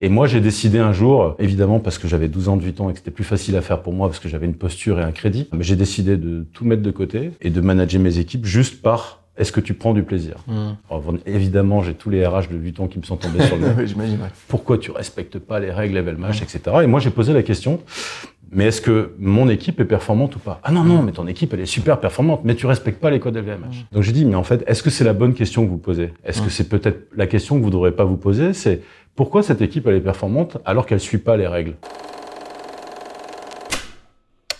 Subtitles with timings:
[0.00, 2.92] Et moi, j'ai décidé un jour, évidemment parce que j'avais 12 ans de Vuitton et
[2.92, 5.10] que c'était plus facile à faire pour moi parce que j'avais une posture et un
[5.10, 8.80] crédit, mais j'ai décidé de tout mettre de côté et de manager mes équipes juste
[8.80, 10.36] par est-ce que tu prends du plaisir?
[10.46, 10.52] Mmh.
[10.90, 13.86] Alors, évidemment, j'ai tous les RH de Vuitton qui me sont tombés sur le nez.
[13.86, 14.18] J'imagine.
[14.46, 16.60] Pourquoi tu respectes pas les règles LVMH, etc.
[16.82, 17.80] Et moi, j'ai posé la question,
[18.50, 20.60] mais est-ce que mon équipe est performante ou pas?
[20.64, 23.20] Ah non, non, mais ton équipe, elle est super performante, mais tu respectes pas les
[23.20, 23.86] codes LVMH.
[23.92, 26.12] Donc j'ai dit, mais en fait, est-ce que c'est la bonne question que vous posez?
[26.24, 28.54] Est-ce que c'est peut-être la question que vous ne devrez pas vous poser?
[28.54, 28.82] C'est
[29.18, 31.74] pourquoi cette équipe, elle est performante alors qu'elle suit pas les règles?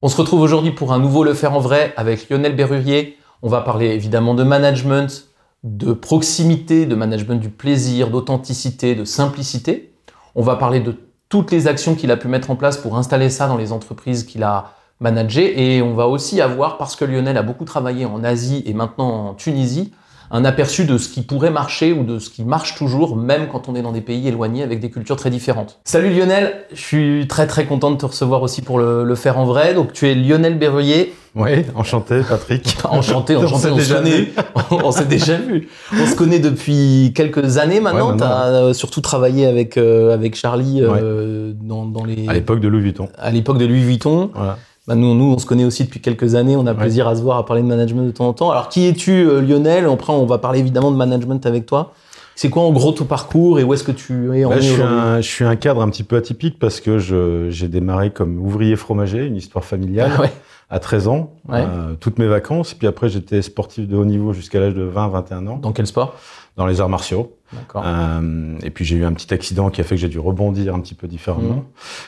[0.03, 3.17] On se retrouve aujourd'hui pour un nouveau Le Faire en Vrai avec Lionel Berrurier.
[3.43, 5.29] On va parler évidemment de management,
[5.63, 9.93] de proximité, de management du plaisir, d'authenticité, de simplicité.
[10.35, 10.97] On va parler de
[11.29, 14.25] toutes les actions qu'il a pu mettre en place pour installer ça dans les entreprises
[14.25, 15.77] qu'il a managées.
[15.77, 19.29] Et on va aussi avoir, parce que Lionel a beaucoup travaillé en Asie et maintenant
[19.29, 19.93] en Tunisie,
[20.31, 23.69] un aperçu de ce qui pourrait marcher ou de ce qui marche toujours, même quand
[23.69, 25.79] on est dans des pays éloignés avec des cultures très différentes.
[25.85, 29.39] Salut Lionel, je suis très très content de te recevoir aussi pour le, le faire
[29.39, 29.75] en vrai.
[29.75, 32.77] Donc tu es Lionel Berruyer, Oui, enchanté, Patrick.
[32.85, 34.11] Enchanté, On enchanté, s'est on, se déjà connaît.
[34.21, 34.33] vu.
[34.71, 35.69] on s'est déjà vu.
[35.93, 38.11] On se connaît depuis quelques années maintenant.
[38.11, 42.27] Ouais, tu as surtout travaillé avec, euh, avec Charlie euh, dans, dans les...
[42.29, 43.09] À l'époque de Louis Vuitton.
[43.19, 44.31] à l'époque de Louis Vuitton.
[44.35, 44.59] Voilà.
[44.89, 46.57] Bah, nous, nous, on se connaît aussi depuis quelques années.
[46.57, 46.79] On a Ouais.
[46.79, 48.51] plaisir à se voir, à parler de management de temps en temps.
[48.51, 49.85] Alors, qui es-tu, euh, Lionel?
[49.85, 51.93] Après, on va parler évidemment de management avec toi.
[52.35, 54.73] C'est quoi en gros ton parcours et où est-ce que tu es en Bah, je,
[54.73, 58.11] suis un, je suis un cadre un petit peu atypique parce que je- j'ai démarré
[58.13, 60.33] comme ouvrier fromager, une histoire familiale, Ah ouais.
[60.71, 61.59] à 13 ans, Ouais.
[61.61, 62.73] euh, toutes mes vacances.
[62.75, 66.15] Puis après, j'étais sportif de haut niveau jusqu'à l'âge de 20-21 ans, Dans quel sport?
[66.57, 67.33] Dans les arts martiaux.
[67.77, 70.75] Euh, et puis j'ai eu un petit accident qui a fait que j'ai dû rebondir
[70.75, 71.55] un petit peu différemment.
[71.57, 71.63] Mhm.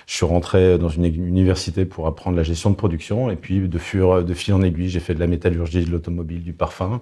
[0.06, 3.30] Je suis rentré dans une uni- université pour apprendre la gestion de production.
[3.30, 6.42] Et puis de, fur, de fil en aiguille, j'ai fait de la métallurgie, de l'automobile,
[6.42, 7.00] du parfum.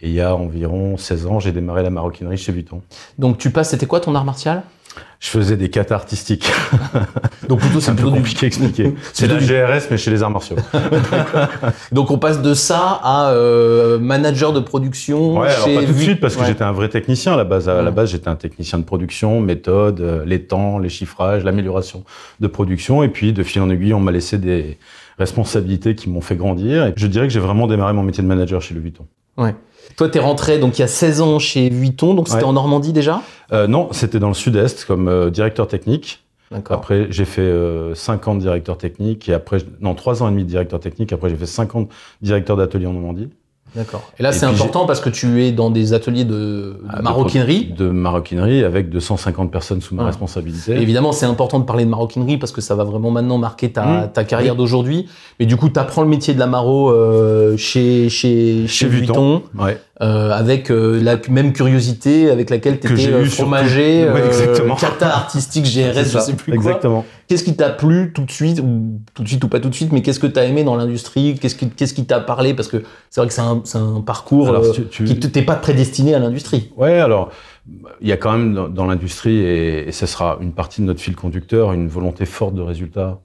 [0.00, 2.82] Et il y a environ 16 ans, j'ai démarré la maroquinerie chez Vuitton.
[3.18, 4.62] Donc, tu passes, c'était quoi ton art martial?
[5.20, 6.48] Je faisais des katas artistiques.
[7.48, 8.94] Donc, plutôt, C'est un peu du- compliqué à expliquer.
[9.12, 10.54] C'est la du- GRS, mais chez les arts martiaux.
[11.92, 15.92] Donc, on passe de ça à euh, manager de production Ouais, alors chez pas tout
[15.92, 16.46] de suite parce que Ouais.
[16.46, 17.68] j'étais un vrai technicien à la base.
[17.68, 22.04] À la base, j'étais un technicien de production, méthode, euh, les temps, les chiffrages, l'amélioration
[22.40, 23.02] de production.
[23.02, 24.78] Et puis, de fil en aiguille, on m'a laissé des
[25.18, 26.86] responsabilités qui m'ont fait grandir.
[26.86, 29.04] Et je dirais que j'ai vraiment démarré mon métier de manager chez Louis Vuitton.
[29.36, 29.54] Ouais.
[29.96, 32.48] Toi, t'es rentré donc il y a 16 ans chez Vuitton, donc c'était Ouais.
[32.48, 33.22] en Normandie déjà?
[33.52, 36.22] Euh, non, c'était dans le sud-est comme euh, directeur technique.
[36.70, 40.30] Après, j'ai fait euh, 5 ans de directeur technique et après, non, 3 ans et
[40.30, 41.12] demi de directeur technique.
[41.12, 41.88] Après, j'ai fait 5 ans de
[42.22, 43.28] directeur d'atelier en Normandie.
[43.78, 44.02] D'accord.
[44.18, 47.02] Et là, c'est important parce que tu es dans des ateliers de, de Ah, de
[47.02, 47.72] maroquinerie.
[47.76, 50.06] De, maroquinerie avec 250 personnes sous ma Ah.
[50.06, 50.72] responsabilité.
[50.72, 53.70] Et évidemment, c'est important de parler de maroquinerie parce que ça va vraiment maintenant marquer
[53.70, 54.10] ta, Mmh.
[54.12, 54.58] ta carrière Oui.
[54.58, 55.06] d'aujourd'hui.
[55.38, 58.86] Mais du coup, tu apprends le métier de la maro euh, chez, chez, chez, Chez
[58.88, 59.62] Vuitton, Vuitton.
[59.64, 59.80] Ouais.
[60.00, 63.30] Euh, avec euh, la même curiosité avec laquelle tu étais eu surtout.
[63.30, 64.76] fromager, Ouais, euh, exactement.
[64.76, 66.54] cata artistique, GRS, je sais plus quoi.
[66.54, 67.04] Exactement.
[67.26, 69.74] Qu'est-ce qui t'a plu tout de suite, ou tout de suite ou pas tout de
[69.74, 71.36] suite, mais qu'est-ce que t'as aimé dans l'industrie?
[71.40, 72.54] Qu'est-ce qui qu'est-ce qui t'a parlé?
[72.54, 75.42] Parce que c'est vrai que c'est un, un parcours Alors, euh, tu- tu- qui t'es
[75.42, 76.70] pas prédestiné à l'industrie.
[76.76, 77.30] Ouais, alors,
[78.00, 80.86] il y a quand même dans, dans l'industrie, et, et ce sera une partie de
[80.86, 83.18] notre fil conducteur, une volonté forte de résultats.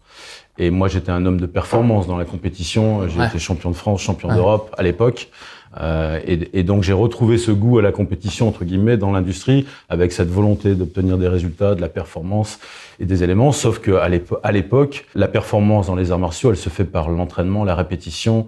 [0.59, 3.07] Et moi, j'étais un homme de performance dans la compétition.
[3.07, 3.27] J'ai Ouais.
[3.27, 4.35] été champion de France, champion Ouais.
[4.35, 5.29] d'Europe à l'époque.
[5.81, 9.65] Euh, et, et donc, j'ai retrouvé ce goût à la compétition, entre guillemets, dans l'industrie,
[9.89, 12.59] avec cette volonté d'obtenir des résultats, de la performance
[12.99, 13.51] et des éléments.
[13.51, 17.09] Sauf qu'à l'épo- à l'époque, la performance dans les arts martiaux, elle se fait par
[17.09, 18.45] l'entraînement, la répétition,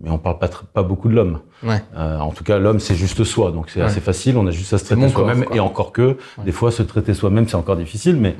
[0.00, 0.38] mais on parle
[0.72, 1.40] pas, beaucoup de l'homme.
[1.64, 1.82] Ouais.
[1.96, 3.86] Euh, en tout cas, l'homme, c'est juste soi, donc c'est Ouais.
[3.86, 4.36] assez facile.
[4.36, 5.44] On a juste à se traiter soi-même.
[5.52, 8.14] Et encore que, des fois, se traiter soi-même, c'est encore difficile.
[8.16, 8.36] Mais.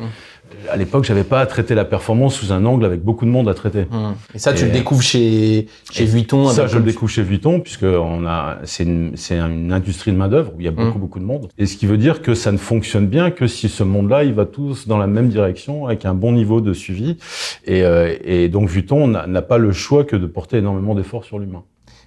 [0.71, 3.49] À l'époque, j'avais pas à traiter la performance sous un angle avec beaucoup de monde
[3.49, 3.87] à traiter.
[3.93, 4.15] Hum.
[4.35, 6.49] Et ça, tu Et- le découvres chez, chez Vuitton.
[6.49, 10.29] Ça, je le découvre chez Vuitton, puisque on a, c'est une, une industrie de main
[10.29, 11.01] d'œuvre où il y a beaucoup, Mm.
[11.01, 11.49] beaucoup de monde.
[11.59, 14.35] Et ce qui veut dire que ça ne fonctionne bien que si ce monde-là, il
[14.35, 17.17] va tous dans la même direction, avec un bon niveau de suivi.
[17.65, 21.39] Et, euh, et donc Vuitton n'a pas le choix que de porter énormément d'efforts sur
[21.39, 21.63] l'humain.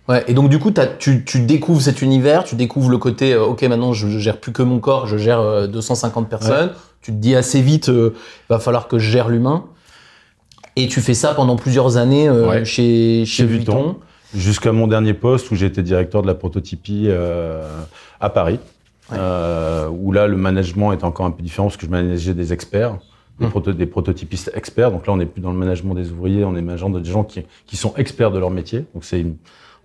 [0.09, 0.23] Ouais.
[0.27, 3.61] Et donc du coup, tu, tu découvres cet univers, tu découvres le côté, euh, ok,
[3.63, 6.71] maintenant je, je gère plus que mon corps, je gère euh, 250 personnes.
[7.01, 8.13] Tu te dis assez vite, euh,
[8.49, 9.65] va falloir que je gère l'humain.
[10.75, 12.65] Et tu fais ça pendant plusieurs années euh, Ouais.
[12.65, 13.73] chez, chez Chez Vuitton.
[13.75, 13.95] Vuitton.
[14.35, 17.67] Jusqu'à mon dernier poste où j'étais directeur de la prototypie euh,
[18.19, 18.59] à Paris,
[19.11, 19.17] Ouais.
[19.19, 22.53] euh, où là le management est encore un peu différent parce que je manageais des
[22.53, 22.97] experts,
[23.41, 24.91] des, proto- des prototypistes experts.
[24.91, 27.09] Donc là on n'est plus dans le management des ouvriers, on est management de des
[27.11, 28.85] gens qui, qui sont experts de leur métier.
[28.93, 29.25] Donc c'est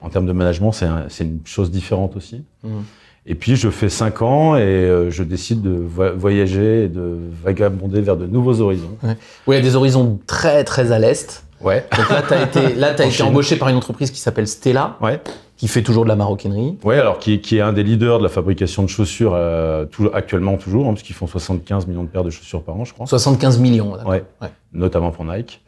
[0.00, 2.44] en termes de management c'est un- une chose différente aussi.
[2.62, 2.84] Mhm.
[3.28, 7.18] Et puis je fais cinq ans et euh, je décide de vo- voyager et de
[7.42, 8.96] vagabonder vers de nouveaux horizons.
[9.02, 9.16] Oui,
[9.48, 11.42] il y a des horizons très très à l'est.
[11.60, 11.84] Ouais.
[11.96, 14.96] Donc là, tu as été, là, En été embauché par une entreprise qui s'appelle Stella,
[15.00, 15.20] Ouais.
[15.56, 16.76] qui fait toujours de la maroquinerie.
[16.84, 19.86] Ouais, alors qui, est- qui est un des leaders de la fabrication de chaussures euh,
[20.12, 22.92] actuellement toujours, hein, parce qu'ils font 75 millions de paires de chaussures par an, je
[22.92, 23.06] crois.
[23.06, 23.94] 75 millions.
[24.06, 24.22] Ouais.
[24.42, 24.48] Ouais.
[24.72, 25.62] Notamment pour Nike.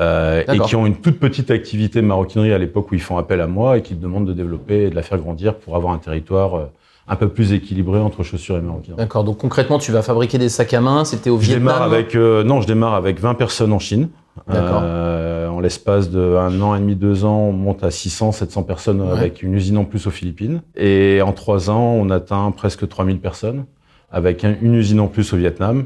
[0.00, 3.18] Euh, et qui ont une toute petite activité de maroquinerie à l'époque où ils font
[3.18, 5.76] appel à moi et qui me demandent de développer et de la faire grandir pour
[5.76, 6.64] avoir un territoire euh,
[7.06, 8.96] un peu plus équilibré entre chaussures et maroquinerie.
[8.98, 9.24] D'accord.
[9.24, 11.04] Donc concrètement, tu vas fabriquer des sacs à main.
[11.04, 11.60] C'était au Je Vietnam.
[11.74, 14.08] démarre avec euh, non, je démarre avec 20 personnes en Chine.
[14.48, 14.80] D'accord.
[14.82, 18.62] Euh, en l'espace de un an et demi, deux ans, on monte à 600, 700
[18.64, 19.10] personnes Ouais.
[19.12, 20.62] avec une usine en plus aux Philippines.
[20.76, 23.64] Et en trois ans, on atteint presque 3000 personnes
[24.10, 25.84] avec un- une usine en plus au Vietnam.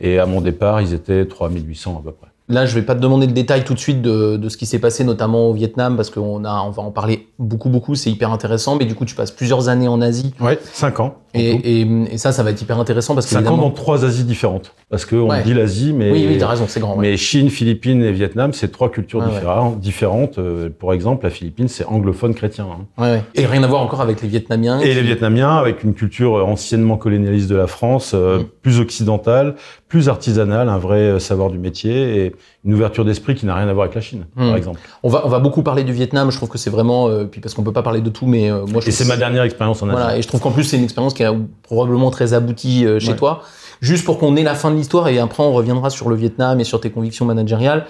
[0.00, 2.28] Et à mon départ, ils étaient 3800 à peu près.
[2.48, 4.66] Là, je vais pas te demander le détail tout de suite de, de ce qui
[4.66, 7.94] s'est passé, notamment au Vietnam, parce qu'on on va en parler beaucoup, beaucoup.
[7.94, 8.76] C'est hyper intéressant.
[8.76, 10.34] Mais du coup, tu passes plusieurs années en Asie.
[10.40, 11.21] Ouais, 5 ans.
[11.34, 13.70] Et, et, et ça, ça va être hyper intéressant parce que 5 ans évidemment- dans
[13.70, 14.74] trois Asies différentes.
[14.90, 15.42] Parce qu'on Ouais.
[15.42, 16.96] dit l'Asie, mais, Oui, oui, t'as raison, c'est grand.
[16.96, 17.10] ouais.
[17.10, 19.32] mais Chine, Philippines et Vietnam, c'est trois cultures Ouais, ouais.
[19.32, 19.80] différentes.
[19.80, 20.38] différentes.
[20.38, 22.66] Euh, Pour exemple, la Philippine, c'est anglophone chrétien.
[22.70, 22.84] hein.
[23.02, 23.22] Ouais, ouais.
[23.34, 24.78] Et rien à voir encore avec les Vietnamiens.
[24.80, 28.44] Et qui- les Vietnamiens, avec une culture anciennement colonialiste de la France, euh, Mm.
[28.62, 29.54] plus occidentale,
[29.88, 32.32] plus artisanale, un vrai euh, savoir du métier et
[32.64, 34.78] une ouverture d'esprit qui n'a rien à voir avec la Chine, par exemple.
[35.02, 36.30] On va, on va beaucoup parler du Vietnam.
[36.30, 38.50] Je trouve que c'est vraiment, euh, puis parce qu'on peut pas parler de tout, mais
[38.50, 39.96] euh, moi, je Et c'est ma dernière expérience en Asie.
[39.98, 41.28] Voilà, et je trouve qu'en plus c'est une expérience qui est
[41.64, 43.16] probablement très aboutie euh, chez Ouais.
[43.16, 43.42] toi.
[43.80, 46.60] Juste pour qu'on ait la fin de l'histoire et après on reviendra sur le Vietnam
[46.60, 47.86] et sur tes convictions managériales.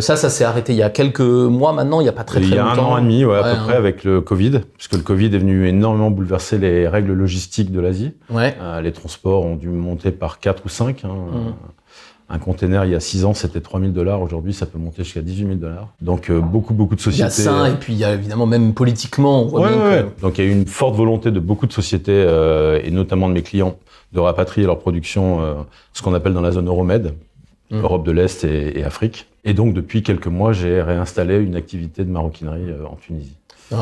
[0.00, 2.40] Ça, ça s'est arrêté il y a quelques mois maintenant, il y a pas très
[2.40, 2.90] très il y a un longtemps.
[2.92, 5.38] an et demi, ouais, à Ouais, peu près, avec le Covid, puisque le Covid est
[5.38, 8.12] venu énormément bouleverser les règles logistiques de l'Asie.
[8.28, 8.54] Ouais.
[8.82, 11.04] Les transports ont dû monter par 4 ou 5.
[11.04, 11.08] Hein.
[11.32, 11.52] Mhm.
[12.30, 14.20] Un container, il y a 6 ans, c'était 3000 dollars.
[14.20, 15.88] Aujourd'hui, ça peut monter jusqu'à 18 000 dollars.
[16.02, 17.48] Donc, euh, beaucoup, beaucoup de Il y a sociétés.
[17.48, 19.98] ça euh, et puis il y a évidemment même politiquement, on voit Ouais, bien ouais,
[20.00, 20.10] que ouais.
[20.20, 23.28] Donc il y a eu une forte volonté de beaucoup de sociétés euh, et notamment
[23.28, 23.76] de mes clients
[24.12, 25.54] de rapatrier leur production, euh,
[25.94, 27.14] ce qu'on appelle dans la zone Euromed,
[27.70, 27.82] Mhm.
[27.82, 29.26] Europe de l'Est et, et Afrique.
[29.44, 33.34] Et donc depuis quelques mois, j'ai réinstallé une activité de maroquinerie en Tunisie.
[33.70, 33.76] Ouais,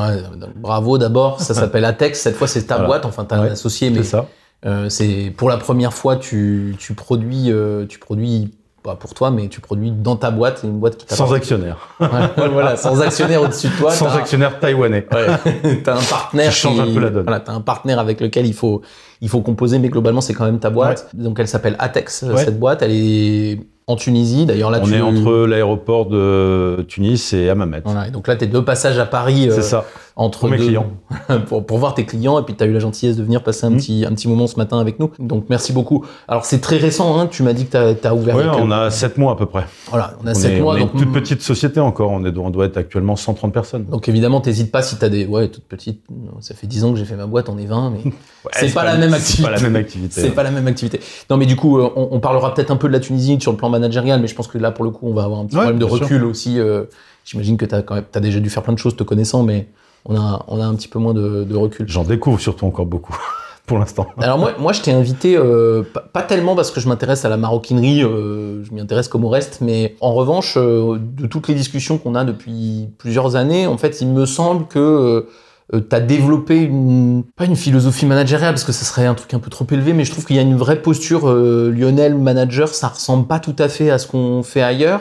[0.56, 1.40] bravo d'abord.
[1.40, 2.18] Ça s'appelle Atex.
[2.20, 2.88] Cette fois c'est ta Voilà.
[2.88, 3.04] boîte.
[3.06, 4.26] Enfin, t'as un associé, C'est mais ça.
[4.66, 8.52] Euh, c'est pour la première fois tu, tu produis, euh, tu produis
[8.82, 11.88] pas pour toi, mais tu produis dans ta boîte, une boîte qui Sans actionnaire.
[12.00, 12.08] Ouais,
[12.52, 13.90] voilà, sans actionnaire au-dessus de toi.
[13.90, 15.06] Sans actionnaire taïwanais.
[15.12, 15.80] Ouais.
[15.84, 17.24] t'as un partenaire Qui change un peu la donne.
[17.24, 18.82] Voilà, t'as un partenaire avec lequel il faut
[19.20, 21.08] il faut composer, mais globalement c'est quand même ta boîte.
[21.14, 22.44] Donc elle s'appelle Atex euh, Ouais.
[22.44, 22.82] cette boîte.
[22.82, 24.46] Elle est en Tunisie.
[24.46, 27.82] D'ailleurs là On tu est entre l'aéroport de Tunis et Hammamet.
[27.84, 28.08] voilà.
[28.08, 29.84] Et donc là t'es deux passages à Paris euh, C'est ça.
[30.18, 30.86] Entre Pour mes clients.
[31.46, 33.66] pour, pour voir tes clients et puis tu as eu la gentillesse de venir passer
[33.66, 33.76] un Mhm.
[33.76, 35.10] petit un petit moment ce matin avec nous.
[35.18, 36.06] Donc merci beaucoup.
[36.26, 37.18] Alors c'est très récent.
[37.18, 38.38] Hein, tu m'as dit que tu as, ouvert.
[38.38, 39.64] A on a 7 mois à peu près.
[39.90, 40.72] Voilà, on a On sept est, mois.
[40.72, 42.10] on est donc une toute petite société encore.
[42.12, 43.84] On, est, on doit être actuellement 130 personnes.
[43.84, 46.00] donc évidemment, t'hésites pas si t'as des ouais toute petite.
[46.40, 48.12] Ça fait 10 ans que j'ai fait ma boîte, on est 20, mais Ouais,
[48.54, 49.70] c'est pas la même C'est pas la activité.
[49.70, 50.20] même activité.
[50.22, 51.00] C'est pas la même activité.
[51.28, 53.50] Non, mais du coup, euh, on, on parlera peut-être un peu de la Tunisie sur
[53.50, 55.44] le plan managérial, mais je pense que là, pour le coup, on va avoir un
[55.46, 56.02] petit Ouais, problème de sûr.
[56.04, 56.58] recul aussi.
[56.58, 56.84] euh,
[57.26, 59.66] J'imagine que tu as, t'as déjà dû faire plein de choses te connaissant, mais
[60.08, 61.88] on a, on a un petit peu moins de, de recul.
[61.88, 63.16] J'en découvre surtout encore beaucoup
[63.66, 64.06] pour l'instant.
[64.18, 65.82] Alors moi, moi je t'ai invité, euh,
[66.12, 69.28] pas, tellement parce que je m'intéresse à la maroquinerie, euh, je m'y intéresse comme au
[69.28, 73.76] reste, mais en revanche, euh, de toutes les discussions qu'on a depuis plusieurs années, en
[73.76, 75.26] fait, il me semble que
[75.72, 79.40] tu as développé une, pas une philosophie managériale, parce que ça serait un truc un
[79.40, 82.86] peu trop élevé, mais je trouve qu'il y a une vraie posture Lionel manager, ça
[82.86, 85.00] ressemble pas tout à fait à ce qu'on fait ailleurs.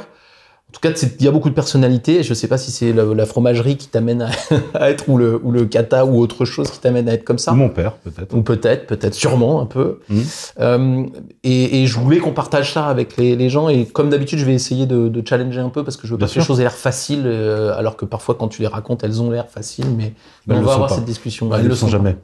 [0.75, 2.21] En tout cas, il y a beaucoup de personnalités.
[2.21, 4.29] Je sais pas si c'est la, la fromagerie qui t'amène à,
[4.73, 7.37] à être, ou le, ou le kata, ou autre chose qui t'amène à être comme
[7.37, 7.53] ça.
[7.53, 8.35] Ou mon père, peut-être.
[8.35, 9.99] Ou peut-être, peut-être sûrement un peu.
[10.09, 10.23] Mhm.
[10.59, 11.03] Euh,
[11.45, 13.69] et, et je voulais qu'on partage ça avec les, les gens.
[13.69, 16.17] Et comme d'habitude, je vais essayer de, de challenger un peu parce que je veux
[16.17, 18.67] Bien pas que les choses aient l'air faciles, euh, alors que parfois, quand tu les
[18.67, 19.87] racontes, elles ont l'air faciles.
[19.97, 20.13] Mais,
[20.49, 20.95] Elles on va avoir pas.
[20.95, 21.49] cette discussion.
[21.53, 22.17] Elles Elles le sont jamais.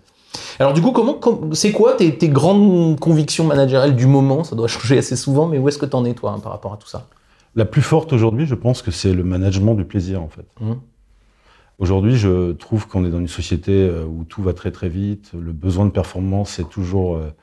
[0.60, 4.43] Alors du coup, comment, com- c'est quoi tes, tes grandes convictions managériales du moment?
[4.43, 6.74] Ça doit changer assez souvent, mais où est-ce que t'en es toi hein, par rapport
[6.74, 7.08] à tout ça?
[7.55, 10.46] La plus forte aujourd'hui, je pense que c'est le management du plaisir, en fait.
[10.62, 10.79] Mhm.
[11.79, 15.31] Aujourd'hui, je trouve qu'on est dans une société euh, où tout va très très vite.
[15.34, 17.34] Le besoin de performance est toujours euh,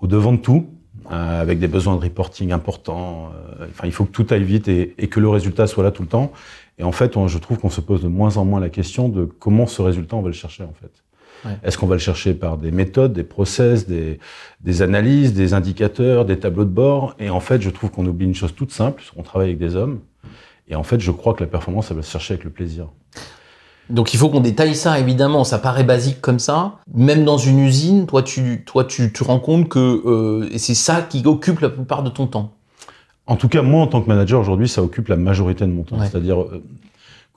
[0.00, 0.66] au devant de tout,
[1.12, 3.30] euh, avec des besoins de reporting importants.
[3.70, 6.02] Enfin, il faut que tout aille vite et, et que le résultat soit là tout
[6.02, 6.32] le temps.
[6.78, 9.08] Et en fait, on- je trouve qu'on se pose de moins en moins la question
[9.08, 10.90] de comment ce résultat on va le chercher en fait.
[11.44, 11.52] Ouais.
[11.62, 14.18] Est-ce qu'on va le chercher par des méthodes, des process, des,
[14.60, 17.14] des analyses, des indicateurs, des tableaux de bord?
[17.18, 19.76] Et en fait, je trouve qu'on oublie une chose toute simple, on travaille avec des
[19.76, 20.00] hommes.
[20.68, 22.88] Et en fait, je crois que la performance, elle va se chercher avec le plaisir.
[23.90, 25.44] Donc il faut qu'on détaille ça, évidemment.
[25.44, 26.74] Ça paraît basique comme ça.
[26.94, 31.00] Même dans une usine, toi, tu, toi, tu te rends compte que euh, c'est ça
[31.00, 32.52] qui occupe la plupart de ton temps.
[33.26, 35.84] En tout cas, moi, en tant que manager, aujourd'hui, ça occupe la majorité de mon
[35.84, 35.98] temps.
[35.98, 36.06] Ouais.
[36.06, 36.62] C'est-à-dire, euh,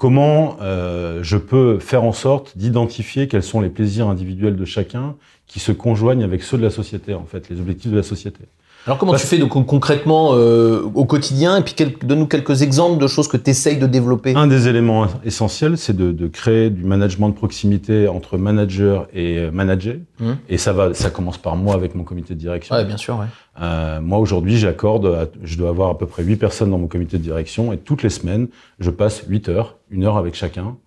[0.01, 5.15] comment euh, je peux faire en sorte d'identifier quels sont les plaisirs individuels de chacun
[5.45, 8.45] qui se conjoignent avec ceux de la société, en fait, les objectifs de la société.
[8.87, 12.63] Alors comment Parce- tu fais donc, concrètement euh, au quotidien et puis quel- donne-nous quelques
[12.63, 14.33] exemples de choses que tu essayes de développer.
[14.35, 19.37] Un des éléments essentiels, c'est de, de créer du management de proximité entre manager et
[19.37, 19.95] euh, manager.
[20.19, 20.37] Mhm.
[20.49, 22.73] Et ça va, ça commence par moi avec mon comité de direction.
[22.75, 23.25] Ouais, bien sûr, ouais.
[23.61, 27.17] Euh, moi aujourd'hui, j'accorde, je dois avoir à peu près 8 personnes dans mon comité
[27.17, 28.47] de direction et toutes les semaines,
[28.79, 30.77] je passe 8 heures, une heure avec chacun,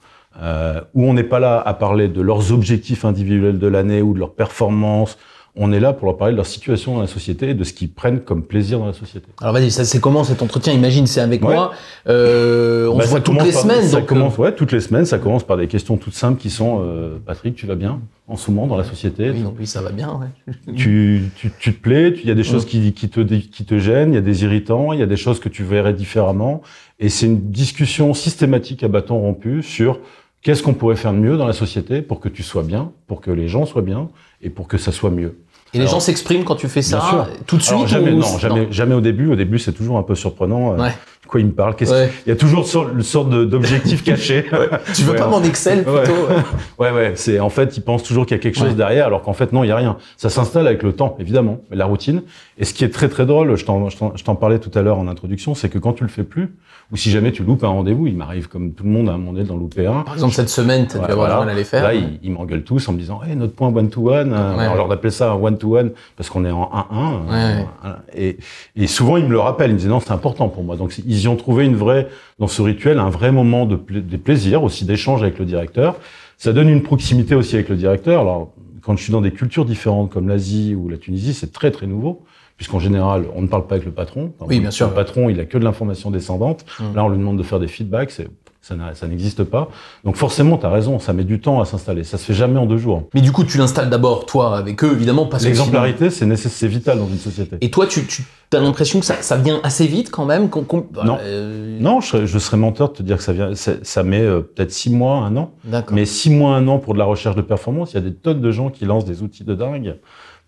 [0.42, 4.14] euh, où on n'est pas là à parler de leurs objectifs individuels de l'année ou
[4.14, 5.16] de leurs performances.
[5.56, 7.72] On est là pour leur parler de leur situation dans la société et de ce
[7.72, 9.28] qu'ils prennent comme plaisir dans la société.
[9.40, 10.72] Alors vas-y, ça c'est comment cet entretien?
[10.72, 11.54] Imagine, c'est avec Ouais.
[11.54, 11.70] moi.
[12.08, 13.82] Euh, on Bah, se voit toutes les par- semaines.
[13.84, 15.04] Ça donc, commence, ouais, toutes les semaines.
[15.04, 18.00] Ça commence par des questions toutes simples qui sont euh, Patrick, tu vas bien?
[18.26, 20.18] En ce moment dans la société euh, oui, donc oui, ça va bien.
[20.18, 20.54] Ouais.
[20.76, 23.64] tu, tu, tu te plais, tu- il y a des choses qui, qui, te, qui
[23.64, 25.94] te gênent, il y a des irritants, il y a des choses que tu verrais
[25.94, 26.62] différemment.
[26.98, 30.00] Et c'est une discussion systématique à bâton rompu sur
[30.42, 33.20] qu'est-ce qu'on pourrait faire de mieux dans la société pour que tu sois bien, pour
[33.20, 34.08] que les gens soient bien
[34.42, 35.38] et pour que ça soit mieux.
[35.74, 38.38] Et les gens s'expriment quand tu fais ça tout de suite Alors, jamais, ou- non,
[38.38, 39.30] jamais, jamais au début.
[39.32, 40.74] Au début, c'est toujours un peu surprenant.
[40.74, 40.92] euh, Ouais.
[41.24, 42.10] De quoi il me parle qu'est-ce Ouais.
[42.26, 44.44] Il y a toujours une sorte d'objectif caché.
[44.94, 45.18] Tu veux Ouais.
[45.18, 45.92] pas mon Excel plutôt?
[45.98, 46.34] Ouais.
[46.78, 47.12] Ouais, ouais.
[47.14, 48.74] C'est en fait, ils pensent toujours qu'il y a quelque chose Ouais.
[48.74, 49.96] derrière, alors qu'en fait, non, il y a rien.
[50.16, 52.22] Ça s'installe avec le temps, évidemment, mais la routine.
[52.58, 55.54] Et ce qui est très très drôle, je t'en, parlais tout à l'heure en introduction,
[55.54, 56.54] c'est que quand tu le fais plus,
[56.92, 59.16] ou si jamais tu loupes un rendez-vous, il m'arrive comme tout le monde à un
[59.18, 60.02] moment donné d'en louper un.
[60.02, 61.52] Par exemple, cette semaine, tu as dû Ouais, avoir voilà.
[61.52, 61.82] à les faire.
[61.82, 64.32] Là, ils, ils m'engueulent tous en me disant, hey, notre point one to one.
[64.32, 64.64] euh, Ouais.
[64.64, 66.70] Alors, leur appelle ça un one to one parce qu'on est en 1-1.
[66.70, 66.82] Ouais.
[67.32, 67.98] euh, voilà.
[68.14, 68.36] Et,
[68.76, 69.70] et souvent, ils me le rappellent.
[69.70, 70.76] Ils me disent, non, c'est important pour moi.
[70.76, 74.00] Donc, ils y ont trouvé une vraie, dans ce rituel, un vrai moment de, pla-
[74.00, 75.96] de plaisir, aussi d'échange avec le directeur.
[76.38, 78.20] Ça donne une proximité aussi avec le directeur.
[78.22, 78.52] Alors,
[78.82, 81.86] quand je suis dans des cultures différentes comme l'Asie ou la Tunisie, c'est très très
[81.86, 82.22] nouveau.
[82.56, 84.32] Puisqu'en général, on ne parle pas avec le patron.
[84.38, 84.86] Enfin, Oui, bien sûr.
[84.88, 86.64] Le patron, il a que de l'information descendante.
[86.78, 86.94] Mm.
[86.94, 88.12] Là, on lui demande de faire des feedbacks.
[88.12, 88.28] C'est,
[88.94, 89.68] ça, n'existe pas.
[90.04, 92.02] Donc forcément, tu as raison, ça met du temps à s'installer.
[92.02, 93.04] Ça se fait jamais en deux jours.
[93.14, 96.70] Mais du coup, tu l'installes d'abord, toi, avec eux, évidemment, parce que L'exemplarité, c'est nécessaire,
[96.70, 97.56] vital dans une société.
[97.60, 100.64] Et toi, tu, tu as l'impression que ça, ça vient assez vite quand même qu'on-
[101.04, 101.18] Non.
[101.20, 103.50] euh, Non, je serais, je serais menteur de te dire que ça vient.
[103.54, 105.50] Ça met euh, peut-être six mois, un an.
[105.64, 105.94] D'accord.
[105.94, 108.14] Mais six mois, un an pour de la recherche de performance, il y a des
[108.14, 109.96] tonnes de gens qui lancent des outils de dingue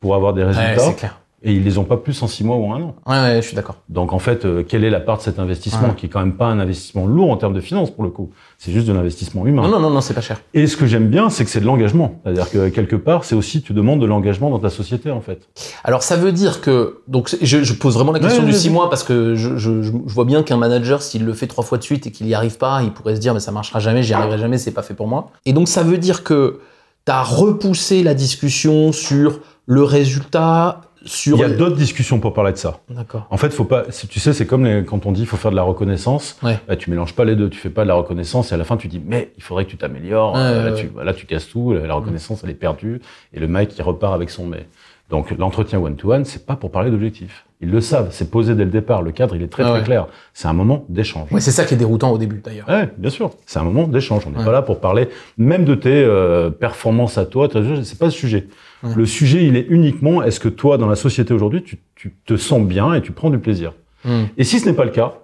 [0.01, 0.79] pour avoir des Ouais, résultats.
[0.79, 1.21] c'est clair.
[1.47, 2.95] Et ils les ont pas plus en six mois ou un an.
[3.07, 3.77] Ouais, ouais, je suis d'accord.
[3.89, 5.95] Donc en fait, euh, quelle est la part de cet investissement Ouais.
[5.97, 8.31] qui est quand même pas un investissement lourd en termes de finances pour le coup.
[8.59, 9.63] C'est juste de l'investissement humain.
[9.63, 10.41] Non, non, non, non, c'est pas cher.
[10.55, 12.21] Et ce que j'aime bien, c'est que c'est de l'engagement.
[12.25, 15.49] C'est-à-dire que quelque part, c'est aussi tu demandes de l'engagement dans ta société en fait.
[15.85, 18.59] Alors ça veut dire que donc je, je pose vraiment la question Ouais, du ouais,
[18.59, 18.75] 6 ouais.
[18.75, 21.63] mois parce que je, je, je je vois bien qu'un manager s'il le fait trois
[21.65, 23.79] fois de suite et qu'il y arrive pas, il pourrait se dire mais ça marchera
[23.79, 25.31] jamais, j'y arriverai jamais, c'est pas fait pour moi.
[25.47, 26.59] Et donc ça veut dire que
[27.07, 32.33] tu as repoussé la discussion sur le résultat sur Il y a d'autres discussions pour
[32.35, 32.81] parler de ça.
[32.91, 33.27] D'accord.
[33.31, 33.85] En fait, faut pas.
[33.91, 36.39] si Tu sais, c'est comme les- quand on dit il faut faire de la reconnaissance.
[36.43, 36.59] Ouais.
[36.69, 37.49] Bah, tu mélanges pas les deux.
[37.49, 39.65] Tu fais pas de la reconnaissance et à la fin tu dis mais il faudrait
[39.65, 40.35] que tu t'améliores.
[40.35, 40.75] Ouais, ouais, là, ouais.
[40.75, 41.73] tu, là tu casses tout.
[41.73, 43.01] La reconnaissance elle est perdue
[43.33, 44.67] et le mec il repart avec son mais.
[45.09, 47.47] Donc l'entretien one to one c'est pas pour parler d'objectifs.
[47.61, 48.09] Ils le savent.
[48.11, 49.03] C'est posé dès le départ.
[49.03, 50.09] Le cadre il est très Ah très clair.
[50.35, 51.31] C'est un moment d'échange.
[51.33, 52.69] Ouais, c'est ça qui est déroutant au début d'ailleurs.
[52.69, 53.31] Ouais, bien sûr.
[53.47, 54.25] C'est un moment d'échange.
[54.27, 54.45] On n'est Ouais.
[54.45, 55.09] pas là pour parler
[55.39, 57.49] même de tes euh, performances à toi.
[57.85, 58.49] C'est pas le sujet.
[58.83, 58.91] Ouais.
[58.95, 62.37] Le sujet, il est uniquement est-ce que toi, dans la société aujourd'hui, tu, tu te
[62.37, 63.73] sens bien et tu prends du plaisir?
[64.05, 64.25] Hmm.
[64.37, 65.15] Et si ce n'est pas le cas,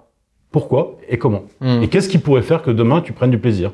[0.50, 1.44] pourquoi et comment?
[1.60, 1.82] Hmm.
[1.82, 3.72] Et qu'est-ce qui pourrait faire que demain tu prennes du plaisir?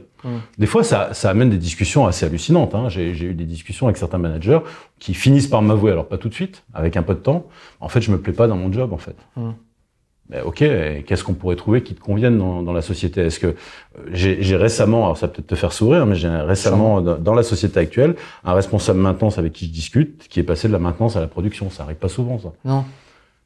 [0.59, 2.75] Des fois, ça, ça amène des discussions assez hallucinantes.
[2.75, 2.89] Hein.
[2.89, 4.61] J'ai eu des discussions avec certains managers
[4.99, 7.47] qui finissent par m'avouer, alors pas tout de suite, avec un peu de temps.
[7.81, 9.17] En fait, je me plais pas dans mon job, en fait.
[9.37, 9.51] Mm.
[10.31, 13.23] Ben, ok, qu'est-ce qu'on pourrait trouver qui te convienne dans, dans la société?
[13.23, 13.55] Est-ce que euh,
[14.13, 17.81] j'ai récemment, alors ça peut-être te faire sourire, mais j'ai récemment dans, dans la société
[17.81, 21.21] actuelle un responsable maintenance avec qui je discute, qui est passé de la maintenance à
[21.21, 21.71] la production.
[21.71, 22.53] Ça arrive pas souvent, ça.
[22.67, 22.85] Non.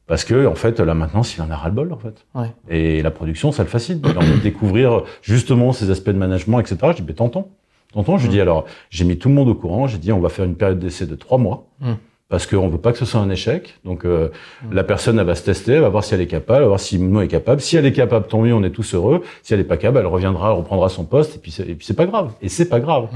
[0.07, 2.25] Parce que en fait, la maintenance, il en a ras le bol, en fait.
[2.35, 2.51] Ouais.
[2.69, 4.01] Et la production, ça le fascine.
[4.03, 6.77] Il a envie de découvrir justement ces aspects de management, etc.
[6.91, 7.13] Je dis, mais.
[7.13, 7.47] Tentons.
[8.17, 9.87] Je lui dis, alors, j'ai mis tout le monde au courant.
[9.87, 11.67] J'ai dit, on va faire une période d'essai de trois mois.
[11.79, 11.91] Mm.
[12.27, 13.75] Parce qu'on veut pas que ce soit un échec.
[13.85, 14.29] Donc, euh,
[14.67, 14.73] Mm.
[14.73, 16.67] la personne, elle va se tester, elle va voir si elle est capable, elle va
[16.69, 17.61] voir si nous est capable.
[17.61, 19.21] Si elle est capable, tant mieux, on est tous heureux.
[19.43, 21.35] Si elle est pas capable, elle reviendra, elle reprendra son poste.
[21.35, 22.31] Et puis, c'est, et puis c'est pas grave.
[22.41, 23.09] Et c'est pas grave.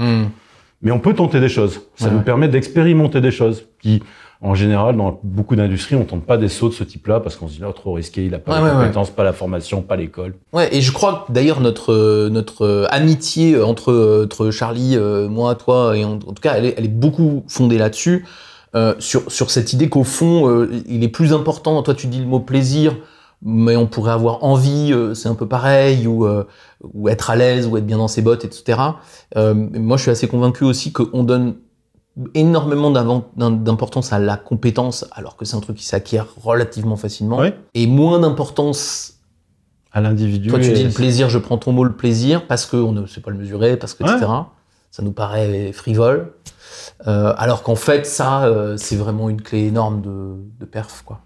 [0.80, 1.80] Mais on peut tenter des choses.
[1.96, 4.00] Ça Ouais, nous permet d'expérimenter des choses qui,
[4.40, 7.48] en général, dans beaucoup d'industries, on tente pas des sauts de ce type-là parce qu'on
[7.48, 8.82] se dit, oh, trop risqué, il a pas Ouais, les ouais, ouais.
[8.82, 10.34] compétences, pas la formation, pas l'école.
[10.52, 14.96] Ouais, et je crois que d'ailleurs notre euh, notre euh, amitié euh, entre entre Charlie,
[14.96, 18.24] euh, moi, toi, et en, en tout cas, elle est, elle est beaucoup fondée là-dessus,
[18.76, 21.82] euh, sur sur cette idée qu'au fond, euh, il est plus important.
[21.82, 22.94] Toi, tu dis le mot plaisir,
[23.42, 26.44] mais on pourrait avoir envie, euh, c'est un peu pareil, ou euh,
[26.94, 28.78] ou être à l'aise, ou être bien dans ses bottes, etc.
[29.36, 31.56] Euh, moi, je suis assez convaincu aussi qu'on donne
[32.34, 32.90] énormément
[33.36, 37.40] d'importance à la compétence, alors que c'est un truc qui s'acquiert relativement facilement,
[37.74, 39.14] et moins d'importance
[39.92, 40.48] À l'individu.
[40.48, 43.20] toi, tu dis le plaisir, je prends ton mot le plaisir, parce qu'on ne sait
[43.20, 44.10] pas le mesurer, parce que, Ouais.
[44.16, 44.26] etc.
[44.90, 46.32] Ça nous paraît frivole.
[47.06, 51.20] Euh, alors qu'en fait, ça, euh, c'est vraiment une clé énorme de, de perf, quoi.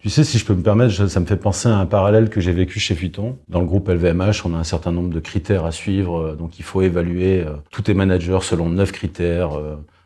[0.00, 2.38] Tu sais, si je peux me permettre, ça me fait penser à un parallèle que
[2.42, 3.38] j'ai vécu chez Vuitton.
[3.48, 6.18] Dans le groupe LVMH, on a un certain nombre de critères à suivre.
[6.20, 9.52] euh, Donc, il faut évaluer tous tes managers selon neuf critères,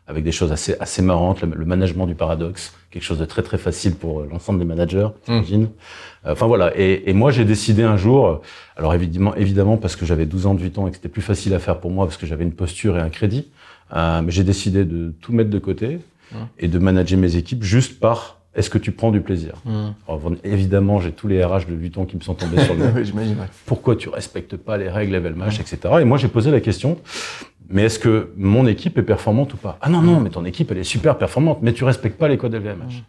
[0.09, 1.41] avec des choses assez, assez marrantes.
[1.41, 4.65] Le, le management du paradoxe, quelque chose de très très facile pour euh, l'ensemble des
[4.65, 5.63] managers, j'imagine.
[6.25, 6.73] Euh, Enfin voilà.
[6.77, 8.41] Et, et moi, j'ai décidé un jour,
[8.75, 11.53] alors évidemment, évidemment parce que j'avais 12 ans de Vuitton et que c'était plus facile
[11.53, 13.47] à faire pour moi parce que j'avais une posture et un crédit,
[13.95, 15.99] euh, mais j'ai décidé de tout mettre de côté
[16.59, 19.53] et de manager mes équipes juste par est-ce que tu prends du plaisir?
[19.63, 19.71] Mmh.
[20.07, 22.91] alors, évidemment, j'ai tous les RH de Vuitton qui me sont tombés sur le nez.
[22.91, 23.39] Ouais, J'imagine.
[23.39, 23.45] ouais.
[23.65, 25.77] Pourquoi tu respectes pas les règles LVMH, etc.
[26.01, 26.97] Et moi, j'ai posé la question,
[27.69, 29.77] mais est-ce que mon équipe est performante ou pas?
[29.81, 32.37] Ah non, non, mais ton équipe, elle est super performante, mais tu respectes pas les
[32.37, 33.03] codes LVMH.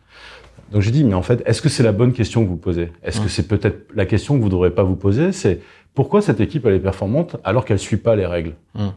[0.70, 2.92] Donc j'ai dit, mais en fait, est-ce que c'est la bonne question que vous posez?
[3.02, 5.32] Est-ce que c'est peut-être la question que vous ne devrez pas vous poser?
[5.32, 5.60] C'est
[5.94, 8.54] pourquoi cette équipe, elle est performante alors qu'elle suit pas les règles?
[8.74, 8.88] Mm.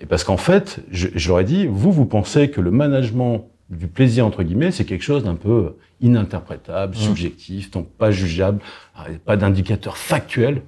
[0.00, 3.48] Et parce qu'en fait, je, je leur ai dit, vous, vous pensez que le management
[3.70, 8.60] du plaisir, entre guillemets, c'est quelque chose d'un peu ininterprétable, subjectif, donc pas jugeable,
[8.98, 10.62] euh, pas d'indicateur factuel.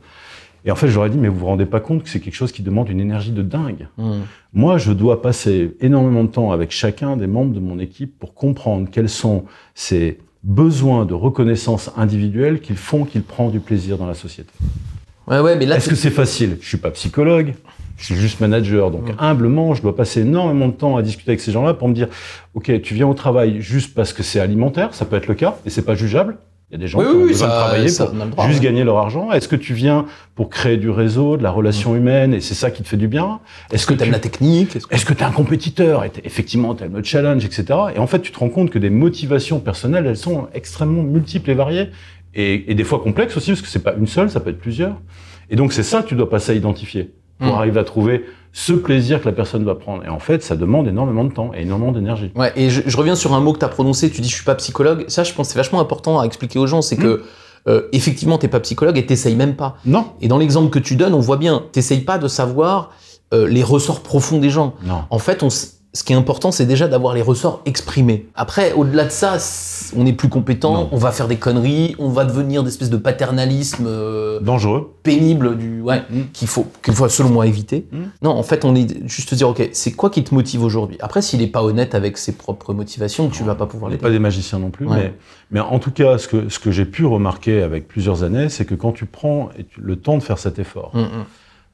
[0.67, 2.51] Et en fait, ai dit, mais vous vous rendez pas compte que c'est quelque chose
[2.51, 3.87] qui demande une énergie de dingue.
[3.99, 4.13] Mmh.
[4.53, 8.35] Moi, je dois passer énormément de temps avec chacun des membres de mon équipe pour
[8.35, 9.45] comprendre quels sont
[9.77, 14.51] ces besoins de reconnaissance individuelle qu'ils font qu'il prend du plaisir dans la société.
[15.29, 16.59] Ouais, ouais, mais là, Est-ce que c'est facile?
[16.61, 17.55] Je suis pas psychologue,
[17.97, 18.91] je suis juste manager.
[18.91, 21.95] Donc, humblement, je dois passer énormément de temps à discuter avec ces gens-là pour me
[21.95, 22.09] dire,
[22.55, 25.57] OK, tu viens au travail juste parce que c'est alimentaire, ça peut être le cas,
[25.65, 26.39] et c'est pas jugeable.
[26.71, 28.15] Il y a des gens Oui, qui ont oui, besoin ça- de travailler ça, pour
[28.27, 28.65] droit, juste ouais.
[28.65, 29.31] gagner leur argent.
[29.31, 32.73] Est-ce que tu viens pour créer du réseau, de la relation humaine, et c'est ça
[32.73, 33.39] qui te fait du bien?
[33.71, 34.75] Est-ce que tu aimes la technique?
[34.75, 36.03] Est-ce que- que tu es un compétiteur?
[36.05, 37.65] Et effectivement tu aimes le challenge, etc.
[37.95, 41.51] Et en fait, tu te rends compte que des motivations personnelles, elles sont extrêmement multiples
[41.53, 41.91] et variées,
[42.35, 44.59] et, et des fois complexes aussi, parce que c'est pas une seule, ça peut être
[44.59, 45.01] plusieurs.
[45.51, 47.59] Et donc c'est ça que tu dois passer à identifier pour Mm.
[47.59, 50.05] arriver à trouver ce plaisir que la personne va prendre.
[50.05, 52.33] Et en fait, ça demande énormément de temps et énormément d'énergie.
[52.35, 54.35] Ouais, et je, je reviens sur un mot que tu as prononcé, tu dis je
[54.35, 55.05] suis pas psychologue.
[55.09, 57.23] Ça, je pense c'est vachement important à expliquer aux gens, c'est que
[57.69, 59.77] euh, effectivement, t'es pas psychologue et t'essayes même pas.
[59.85, 62.93] Non, Et dans l'exemple que tu donnes, on voit bien, t'essayes pas de savoir
[63.35, 64.75] euh, les ressorts profonds des gens.
[64.85, 65.01] non.
[65.11, 65.49] En fait, on
[65.97, 68.27] ce qui est important, c'est déjà d'avoir les ressorts exprimés.
[68.35, 69.39] Après, au-delà de ça,
[69.97, 70.89] on est plus compétent, Non.
[70.93, 74.93] on va faire des conneries, on va devenir des espèces de paternalisme euh, Dangereux.
[75.03, 76.21] pénible du ouais Mm.
[76.35, 77.87] qu'il faut qu'il faut selon moi éviter.
[77.93, 77.97] Mm.
[78.23, 80.99] Non, en fait, on est juste dire ok, c'est quoi qui te motive aujourd'hui?
[81.01, 84.03] Après, s'il est pas honnête avec ses propres motivations, tu vas pas pouvoir n'est l'aider.
[84.03, 84.97] pas des magiciens non plus, Ouais.
[84.97, 85.15] mais,
[85.51, 88.67] mais en tout cas, ce que, ce que j'ai pu remarquer avec plusieurs années, c'est
[88.67, 91.25] que quand tu prends le temps de faire cet effort, Mm, mm.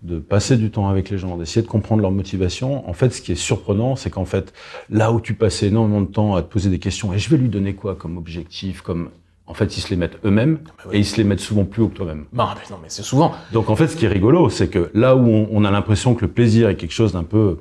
[0.02, 2.88] De passer du temps avec les gens, d'essayer de comprendre leur motivation.
[2.88, 4.52] En fait, ce qui est surprenant, c'est qu'en fait,
[4.90, 7.36] là où tu passais énormément de temps à te poser des questions, et je vais
[7.36, 9.10] lui donner quoi comme objectif, comme
[9.46, 10.60] en fait, ils se les mettent eux-mêmes
[10.92, 12.24] et ils se les mettent souvent plus haut que toi-même.
[12.32, 13.32] Non, mais non, mais c'est souvent.
[13.52, 16.14] Donc en fait, ce qui est rigolo, c'est que là où on, on a l'impression
[16.14, 17.58] que le plaisir est quelque chose d'un peu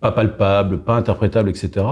[0.00, 1.84] pas palpable, pas interprétable, etc.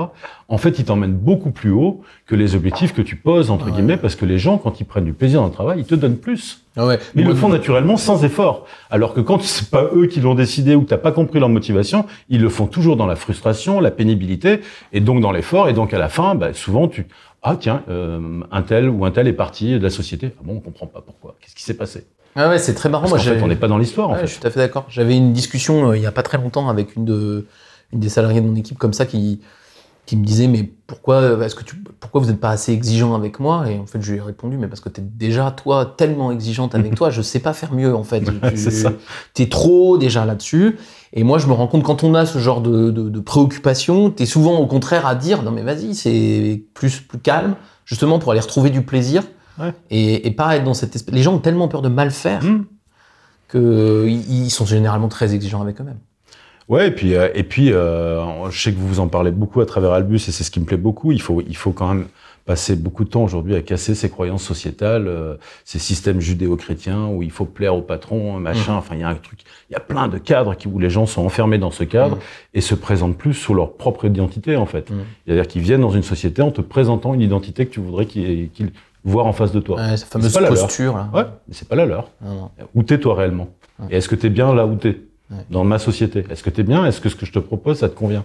[0.49, 3.73] En fait, il t'emmène beaucoup plus haut que les objectifs que tu poses entre Ouais.
[3.73, 5.95] guillemets, parce que les gens, quand ils prennent du plaisir dans le travail, ils te
[5.95, 6.63] donnent plus.
[6.77, 6.99] Ah ouais.
[7.15, 8.67] Mais ils le font naturellement sans effort.
[8.91, 11.49] Alors que quand c'est pas eux qui l'ont décidé ou que t'as pas compris leur
[11.49, 14.61] motivation, ils le font toujours dans la frustration, la pénibilité,
[14.93, 15.69] et donc dans l'effort.
[15.69, 17.07] Et donc à la fin, bah, souvent tu
[17.43, 20.31] ah tiens, euh, un tel ou un tel est parti de la société.
[20.39, 21.37] Ah bon, on comprend pas pourquoi.
[21.41, 22.07] Qu'est-ce qui s'est passé?
[22.35, 23.03] Ah ouais, c'est très marrant.
[23.09, 24.11] Parce Moi, qu'en fait, on n'est pas dans l'histoire.
[24.11, 24.27] en fait.
[24.27, 24.85] Je suis tout à fait d'accord.
[24.89, 27.47] J'avais une discussion euh, il y a pas très longtemps avec une de
[27.93, 29.41] des salariés de mon équipe comme ça qui
[30.07, 33.41] qui me disait mais pourquoi est-ce que tu pourquoi vous n'êtes pas assez exigeant avec
[33.41, 33.69] moi?
[33.69, 36.31] Et en fait je lui ai répondu mais parce que tu es déjà toi tellement
[36.31, 38.85] exigeante avec toi je sais pas faire mieux en fait Tu-
[39.35, 40.79] t'es trop déjà là-dessus
[41.13, 44.11] et moi je me rends compte quand on a ce genre de, de, de préoccupation
[44.11, 48.31] t'es souvent au contraire à dire non mais vas-y c'est plus plus calme justement pour
[48.31, 49.25] aller retrouver du plaisir
[49.59, 49.73] Ouais.
[49.91, 52.45] et, et pas être dans cette espèce les gens ont tellement peur de mal faire
[52.45, 52.67] Mmh.
[53.49, 55.99] que ils sont généralement très exigeants avec eux-mêmes.
[56.69, 59.61] Ouais, et puis, euh, et puis euh, je sais que vous vous en parlez beaucoup
[59.61, 61.13] à travers Albus, et c'est ce qui me plaît beaucoup.
[61.13, 62.07] Il faut, il faut quand même
[62.45, 67.23] passer beaucoup de temps aujourd'hui à casser ces croyances sociétales, euh, ces systèmes judéo-chrétiens où
[67.25, 68.75] il faut plaire au patron, machin.
[68.75, 68.79] Mmh.
[68.79, 70.91] Enfin, il y a un truc, il y a plein de cadres qui, où les
[70.91, 72.23] gens sont enfermés dans ce cadre Mhm.
[72.55, 74.91] et se présentent plus sous leur propre identité, en fait.
[74.91, 74.97] Mhm.
[75.27, 78.51] C'est-à-dire qu'ils viennent dans une société en te présentant une identité que tu voudrais qu'ils
[78.51, 78.71] qu'ils
[79.05, 79.77] voient en face de toi.
[79.81, 81.11] Ouais, cette fameuse posture là.
[81.15, 82.11] Ouais, mais c'est pas la leur.
[82.77, 83.49] Où t'es toi réellement.
[83.91, 85.01] Et est-ce que t'es bien là où t'es?
[85.31, 85.39] Ouais.
[85.51, 86.25] Dans ma société.
[86.31, 86.87] Est-ce que t'es bien?
[86.87, 88.25] Est-ce que ce que je te propose, ça te convient?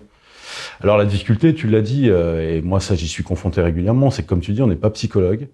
[0.82, 4.24] Alors la difficulté, tu l'as dit, euh, et moi ça j'y suis confronté régulièrement, c'est
[4.24, 5.48] que comme tu dis, on n'est pas psychologue.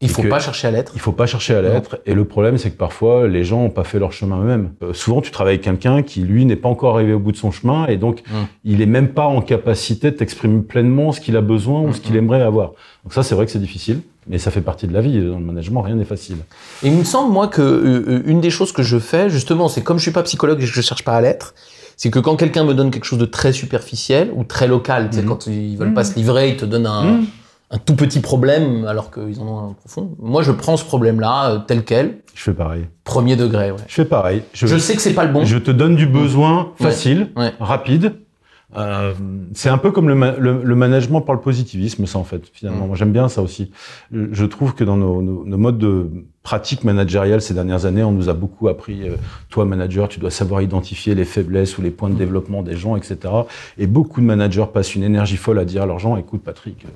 [0.00, 0.92] Il faut pas chercher à l'être.
[0.94, 1.98] Il faut pas chercher à l'être.
[2.04, 4.72] Et le problème, c'est que parfois, les gens n'ont pas fait leur chemin eux-mêmes.
[4.82, 7.36] Euh, souvent, tu travailles avec quelqu'un qui, lui, n'est pas encore arrivé au bout de
[7.38, 8.34] son chemin, et donc, Mm.
[8.64, 12.00] il est même pas en capacité de t'exprimer pleinement ce qu'il a besoin ou ce
[12.00, 12.72] qu'il aimerait avoir.
[13.04, 15.20] Donc ça, c'est vrai que c'est difficile, mais ça fait partie de la vie.
[15.20, 16.36] Dans le management, rien n'est facile.
[16.82, 19.82] Et il me semble moi que euh, une des choses que je fais justement, c'est
[19.82, 21.54] comme je suis pas psychologue et que je cherche pas à l'être,
[21.96, 25.16] c'est que quand quelqu'un me donne quelque chose de très superficiel ou très local, tu
[25.16, 25.28] sais Mhm.
[25.28, 25.94] quand ils veulent Mhm.
[25.94, 27.26] pas se livrer, ils te donnent un, Mm.
[27.70, 30.10] un tout petit problème alors qu'ils en ont un profond.
[30.18, 32.86] Moi, je prends ce problème-là euh, tel quel, Je fais pareil.
[33.04, 33.70] premier degré.
[33.70, 33.78] Ouais.
[33.86, 34.42] Je fais pareil.
[34.52, 35.44] Je, Je sais que c'est pas le bon.
[35.44, 36.86] je te donne du besoin Ouais.
[36.90, 37.52] facile, Ouais.
[37.60, 38.14] rapide.
[38.76, 39.12] Euh,
[39.52, 42.50] c'est un peu comme le, ma- le- le management par le positivisme, ça en fait.
[42.52, 42.88] Finalement, Mm.
[42.88, 43.70] moi j'aime bien ça aussi.
[44.12, 46.10] Je je trouve que dans nos, nos- nos modes de
[46.44, 49.08] pratique managériale ces dernières années, on nous a beaucoup appris.
[49.08, 49.16] euh,
[49.48, 52.94] toi, manager, tu dois savoir identifier les faiblesses ou les points de développement des gens,
[52.96, 53.18] etc.
[53.78, 56.84] Et beaucoup de managers passent une énergie folle à dire à leurs gens "Écoute, Patrick,
[56.84, 56.88] euh,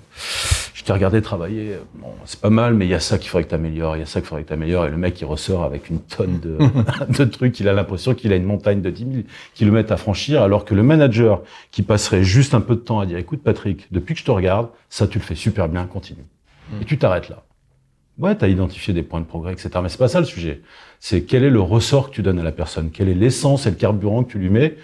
[0.74, 1.72] je t'ai regardé travailler.
[1.72, 3.96] euh, Bon, c'est pas mal, mais il y a ça qu'il faudrait que tu améliores.
[3.96, 5.88] Il y a ça qu'il faudrait que tu améliores." Et le mec, il ressort avec
[5.88, 6.58] une tonne de,
[7.18, 7.58] de trucs.
[7.58, 9.12] Il a l'impression qu'il a une montagne de 10 000
[9.54, 13.06] kilomètres à franchir, alors que le manager qui passerait juste un peu de temps à
[13.06, 16.24] dire "Écoute, Patrick, depuis que je te regarde, ça tu le fais super bien, continue."
[16.82, 17.44] Et tu t'arrêtes là.
[18.18, 19.70] Ouais, tu identifié des points de progrès, etc.
[19.82, 20.60] Mais c'est pas ça le sujet.
[20.98, 23.70] C'est quel est le ressort que tu donnes à la personne, quelle est l'essence et
[23.70, 24.76] le carburant que tu lui mets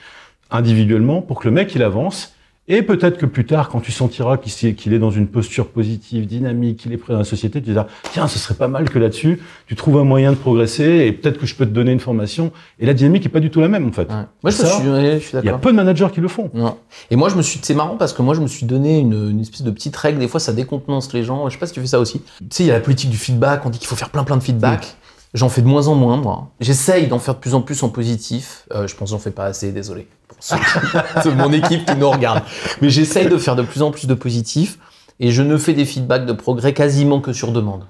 [0.51, 2.34] individuellement pour que le mec il avance.
[2.67, 6.79] Et peut-être que plus tard, quand tu sentiras qu'il est dans une posture positive, dynamique,
[6.79, 9.39] qu'il est prêt dans la société, tu diras tiens, ce serait pas mal que là-dessus,
[9.67, 12.53] tu trouves un moyen de progresser et peut-être que je peux te donner une formation.
[12.79, 14.09] Et la dynamique est pas du tout la même en fait.
[14.09, 14.25] Ouais.
[14.43, 15.61] Moi, je, Ça, suis, je suis Il y a d'accord.
[15.61, 16.51] peu de managers qui le font.
[16.55, 16.79] Non.
[17.11, 19.31] Et moi, je me suis, c'est marrant parce que moi, je me suis donné une,
[19.33, 20.19] une espèce de petite règle.
[20.19, 21.47] Des fois, ça décontenance les gens.
[21.51, 22.23] Je sais pas si tu fais ça aussi.
[22.39, 23.67] Tu sais, il y a la politique du feedback.
[23.67, 24.97] On dit qu'il faut faire plein, plein de feedback.
[25.35, 26.49] J'en fais de moins en moins, moi.
[26.61, 28.67] J'essaye d'en faire de plus en plus en positif.
[28.73, 30.07] Euh, je pense que j'en fais pas assez, désolé.
[30.29, 32.43] Pour ceux qui- mon équipe qui nous regarde.
[32.81, 34.79] Mais j'essaye de faire de plus en plus de positif.
[35.21, 37.85] Et je ne fais des feedbacks de progrès quasiment que sur demande.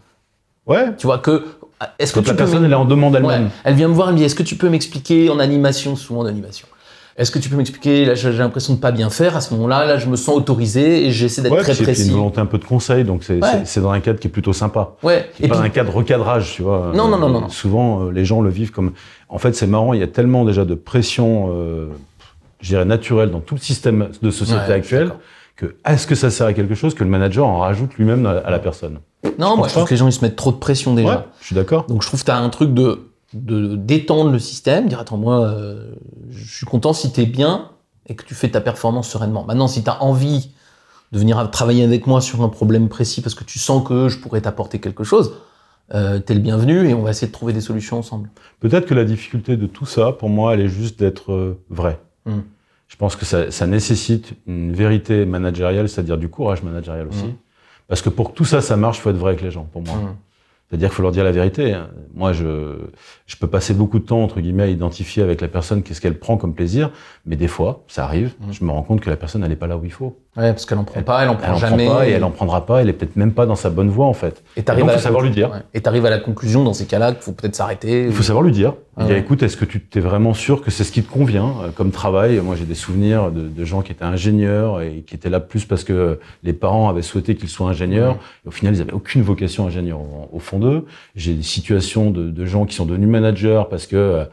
[0.67, 0.95] Ouais.
[0.97, 1.45] Tu vois que,
[1.99, 3.45] est-ce que tu la peux personne elle est en demande elle-même.
[3.45, 3.51] Ouais.
[3.65, 6.21] Elle vient me voir, elle me dit Est-ce que tu peux m'expliquer en animation, souvent
[6.21, 6.67] en animation?
[7.17, 9.37] Est-ce que tu peux m'expliquer Là, j'ai l'impression de pas bien faire.
[9.37, 11.85] À ce moment-là, là, je me sens autorisé et j'essaie d'être Ouais, très puis c'est
[11.85, 12.09] précis.
[12.09, 13.63] une volonté un peu de conseil, donc c'est Ouais.
[13.81, 14.95] dans un cadre qui est plutôt sympa.
[15.05, 15.31] Ouais.
[15.41, 16.91] Et pas un cadre recadrage, tu vois.
[16.93, 17.49] Non, non, non, Euh, non, non.
[17.49, 18.93] Souvent, euh, les gens le vivent comme.
[19.29, 21.87] En fait, c'est marrant, il y a tellement déjà de pression, euh,
[22.61, 25.21] je dirais, naturelle dans tout le système de société Ouais, je suis actuel d'accord.
[25.57, 28.51] que est-ce que ça sert à quelque chose que le manager en rajoute lui-même à,
[28.51, 28.99] la personne?
[29.39, 31.27] Non, moi, je trouve que les gens, ils se mettent trop de pression déjà.
[31.41, 31.87] Je suis d'accord.
[31.87, 33.01] Donc, je trouve que tu as un truc de,
[33.35, 35.95] de d'étendre le système, dire Attends, moi, euh,
[36.31, 37.71] je suis content si tu es bien
[38.07, 39.45] et que tu fais ta performance sereinement.
[39.45, 40.51] Maintenant, si tu as envie
[41.13, 44.19] de venir travailler avec moi sur un problème précis parce que tu sens que je
[44.19, 45.35] pourrais t'apporter quelque chose,
[45.95, 48.31] euh, t'es le bienvenu et on va essayer de trouver des solutions ensemble.
[48.61, 52.01] Peut-être que la difficulté de tout ça, pour moi, elle est juste d'être euh, vrai.
[52.25, 52.39] Mm.
[52.89, 57.27] Je pense que ça, ça nécessite une vérité managériale, c'est-à-dire du courage managérial aussi.
[57.27, 57.37] Mm.
[57.89, 59.69] Parce que pour que tout ça, ça marche, il faut être vrai avec les gens,
[59.73, 59.97] pour moi.
[59.97, 60.17] Mm.
[60.75, 61.73] C'est-à-dire qu'il faut leur dire la vérité.
[61.73, 61.89] hein.
[62.15, 62.79] Moi, je,
[63.27, 66.19] je peux passer beaucoup de temps, entre guillemets, à identifier avec la personne qu'est-ce qu'elle
[66.19, 66.91] prend comme plaisir,
[67.27, 68.53] mais des fois, ça arrive, Mm.
[68.53, 70.24] je me rends compte que la personne, elle n'est pas là où il faut.
[70.37, 71.87] Ouais, parce qu'elle en prend pas, elle en Elle prend en jamais.
[71.87, 73.89] prend pas et elle en prendra pas, elle est peut-être même pas dans sa bonne
[73.89, 74.43] voie, en fait.
[74.57, 75.51] Et t'arrives à savoir lui dire.
[75.51, 75.59] ouais.
[75.75, 78.07] Et t'arrives à la conclusion dans ces cas-là qu'il faut peut-être s'arrêter.
[78.07, 78.75] Il faut savoir lui dire.
[78.97, 79.19] Ah ouais.
[79.19, 81.91] écoute, est-ce que tu t'es vraiment sûr que c'est ce qui te convient euh, comme
[81.91, 82.39] travail?
[82.41, 85.65] Moi, j'ai des souvenirs de, de gens qui étaient ingénieurs et qui étaient là plus
[85.65, 88.17] parce que les parents avaient souhaité qu'ils soient ingénieurs.
[88.45, 90.85] Et au final, ils avaient aucune vocation ingénieur au, au fond d'eux.
[91.17, 94.27] J'ai des situations de, de gens qui sont devenus managers parce que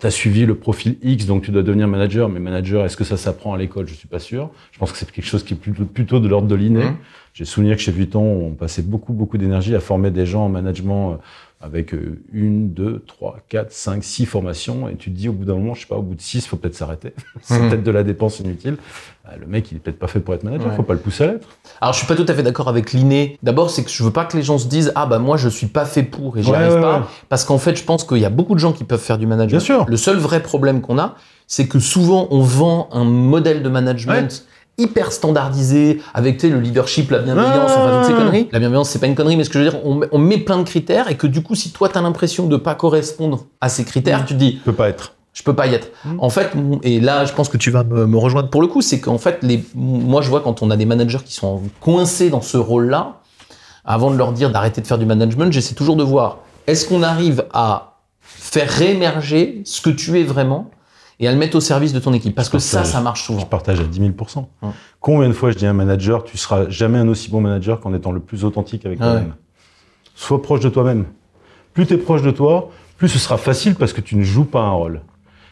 [0.00, 2.28] tu as suivi le profil X, donc tu dois devenir manager.
[2.30, 3.86] Mais manager, est-ce que ça s'apprend à l'école?
[3.88, 4.48] Je suis pas sûr.
[4.72, 6.84] Je pense que c'est quelque chose qui est plutôt, plutôt de l'ordre de l'inné.
[6.84, 6.96] Mhm.
[7.34, 10.48] J'ai souvenir que chez Vuitton, on passait beaucoup, beaucoup d'énergie à former des gens en
[10.48, 11.16] management euh,
[11.60, 14.88] avec euh, une, deux, trois, quatre, cinq, six formations.
[14.88, 16.44] Et tu te dis, au bout d'un moment, je sais pas, au bout de six,
[16.46, 17.12] faut peut-être s'arrêter.
[17.42, 17.68] C'est Mhm.
[17.68, 18.76] peut-être de la dépense inutile.
[19.24, 20.68] Ah, Le mec, il est peut-être pas fait pour être manager.
[20.68, 20.74] Ouais.
[20.76, 21.48] Faut pas le pousser à l'être.
[21.80, 23.38] Alors, je suis pas tout à fait d'accord avec l'inné.
[23.44, 25.48] D'abord, c'est que je veux pas que les gens se disent ah bah moi je
[25.48, 28.04] suis pas fait pour et j'y Ouais, arrive ouais, pas, parce qu'en fait, je pense
[28.04, 29.50] qu'il y a beaucoup de gens qui peuvent faire du management.
[29.50, 29.84] Bien sûr.
[29.88, 31.14] Le seul vrai problème qu'on a,
[31.46, 34.44] c'est que souvent on vend un modèle de management.
[34.78, 37.80] Hyper standardisé avec tu sais, le leadership, la bienveillance, Ah.
[37.84, 38.48] enfin toutes ces conneries.
[38.52, 40.18] La bienveillance, c'est pas une connerie, mais ce que je veux dire, on, met- on
[40.18, 43.46] met plein de critères et que du coup, si toi t'as l'impression de pas correspondre
[43.60, 44.26] à ces critères, Mm.
[44.26, 45.14] tu te dis Peut pas être.
[45.34, 45.88] je peux pas y être.
[46.04, 46.16] Mm.
[46.20, 46.50] En fait,
[46.82, 49.18] et là, je pense que tu vas me, me rejoindre pour le coup, c'est qu'en
[49.18, 52.56] fait, les, moi, je vois quand on a des managers qui sont coincés dans ce
[52.56, 53.16] rôle-là,
[53.84, 57.02] avant de leur dire d'arrêter de faire du management, j'essaie toujours de voir est-ce qu'on
[57.02, 60.70] arrive à faire réémerger ce que tu es vraiment
[61.20, 62.34] et à le mettre au service de ton équipe.
[62.34, 62.92] Parce que ça, partage.
[62.92, 63.42] ça marche Je souvent.
[63.44, 64.10] partage à 10 000
[64.62, 64.68] Ouais.
[65.00, 67.80] Combien de fois je dis à un manager, tu seras jamais un aussi bon manager
[67.80, 69.34] qu'en étant le plus authentique avec Ah toi-même.
[70.14, 71.06] Sois proche de toi-même.
[71.74, 74.44] Plus tu es proche de toi, plus ce sera facile parce que tu ne joues
[74.44, 75.00] pas un rôle.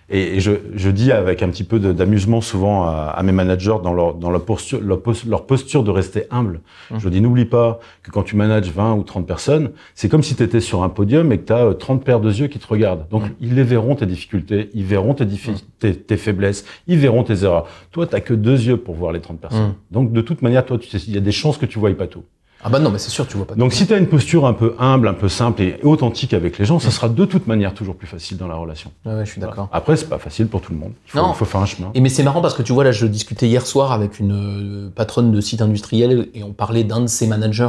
[0.08, 3.74] Et, et je, je dis avec un petit peu d'amusement souvent à, à mes managers
[3.82, 6.60] dans leur, dans leur posture, leur, pos- leur posture de rester humble.
[6.92, 6.98] Mmh.
[7.00, 10.36] Je dis, n'oublie pas que quand tu manages 20 ou 30 personnes, c'est comme si
[10.36, 12.66] tu étais sur un podium et que tu as 30 paires de yeux qui te
[12.68, 13.08] regardent.
[13.08, 13.30] Donc, Mmh.
[13.40, 17.42] ils les verront tes difficultés, ils verront tes, diffi- tes, tes faiblesses, ils verront tes
[17.42, 17.66] erreurs.
[17.90, 19.70] Toi, tu que deux yeux pour voir les 30 personnes.
[19.70, 19.74] Mmh.
[19.90, 21.80] Donc, de toute manière, toi, tu sais, il y a des chances que tu ne
[21.80, 22.22] voyes pas tout.
[22.64, 23.54] Ah bah non, mais c'est sûr, tu vois pas.
[23.54, 26.58] Donc si tu as une posture un peu humble, un peu simple et authentique avec
[26.58, 28.90] les gens, ça sera de toute manière toujours plus facile dans la relation.
[29.04, 29.68] Ouais, ouais, je suis d'accord.
[29.72, 30.92] Après, c'est pas facile pour tout le monde.
[31.06, 31.32] Il faut, Non.
[31.32, 31.90] il faut faire un chemin.
[31.94, 34.86] Et mais c'est marrant parce que tu vois, là, je discutais hier soir avec une
[34.86, 37.68] euh, patronne de site industriel et on parlait d'un de ses managers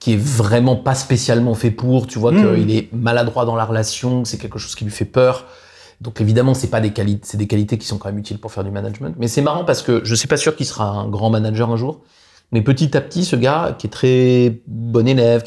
[0.00, 2.08] qui est vraiment pas spécialement fait pour.
[2.08, 2.56] Tu vois Mmh.
[2.56, 5.44] qu'il est maladroit dans la relation, que c'est quelque chose qui lui fait peur.
[6.00, 8.50] Donc évidemment, c'est pas des qualités, c'est des qualités qui sont quand même utiles pour
[8.50, 9.14] faire du management.
[9.18, 11.76] Mais c'est marrant parce que je suis pas sûr qu'il sera un grand manager un
[11.76, 12.00] jour.
[12.52, 15.42] Mais petit à petit, ce gars qui est très bon élève,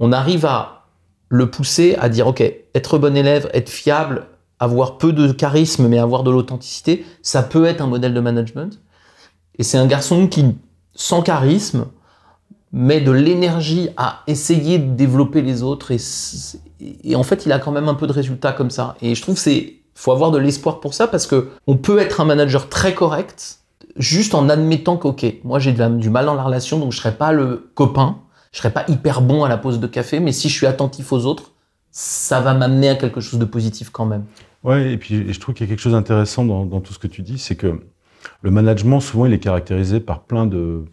[0.00, 0.86] on arrive à
[1.28, 2.42] le pousser à dire ok,
[2.74, 4.26] être bon élève, être fiable,
[4.58, 8.80] avoir peu de charisme mais avoir de l'authenticité, ça peut être un modèle de management.
[9.58, 10.56] Et c'est un garçon qui,
[10.94, 11.86] sans charisme,
[12.72, 17.70] met de l'énergie à essayer de développer les autres et, en fait il a quand
[17.70, 18.96] même un peu de résultats comme ça.
[19.00, 22.20] Et je trouve c'est faut avoir de l'espoir pour ça parce que on peut être
[22.20, 23.60] un manager très correct
[23.96, 27.12] juste en admettant que ok, moi j'ai du mal dans la relation donc je serai
[27.12, 28.18] pas le copain,
[28.52, 31.12] je serai pas hyper bon à la pause de café, mais si je suis attentif
[31.12, 31.52] aux autres,
[31.90, 34.24] ça va m'amener à quelque chose de positif quand même.
[34.64, 36.98] Ouais, et puis je trouve qu'il y a quelque chose d'intéressant dans, dans tout ce
[36.98, 37.80] que tu dis, c'est que
[38.42, 40.84] le management, souvent, il est caractérisé par plein de,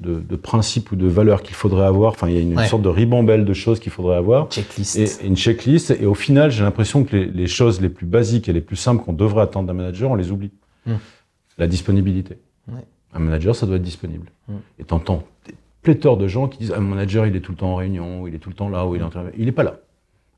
[0.00, 2.12] de, de principes ou de valeurs qu'il faudrait avoir.
[2.12, 2.66] Enfin, il y a une, Ouais.
[2.66, 4.48] sorte de ribambelle de choses qu'il faudrait avoir.
[4.50, 4.96] Checklist.
[4.96, 5.92] Et, et une checklist.
[5.92, 8.76] Et au final, j'ai l'impression que les, les choses les plus basiques et les plus
[8.76, 10.50] simples qu'on devrait attendre d'un manager, on les oublie.
[10.86, 10.94] Hmm.
[11.58, 12.38] La disponibilité.
[12.68, 12.84] Ouais.
[13.14, 14.30] Un manager, ça doit être disponible.
[14.78, 17.58] Et t'entends des pléthores de gens qui disent, ah, mon manager, il est tout le
[17.58, 19.26] temps en réunion, il est tout le temps là, ou il est en train...
[19.36, 19.80] Il est pas là.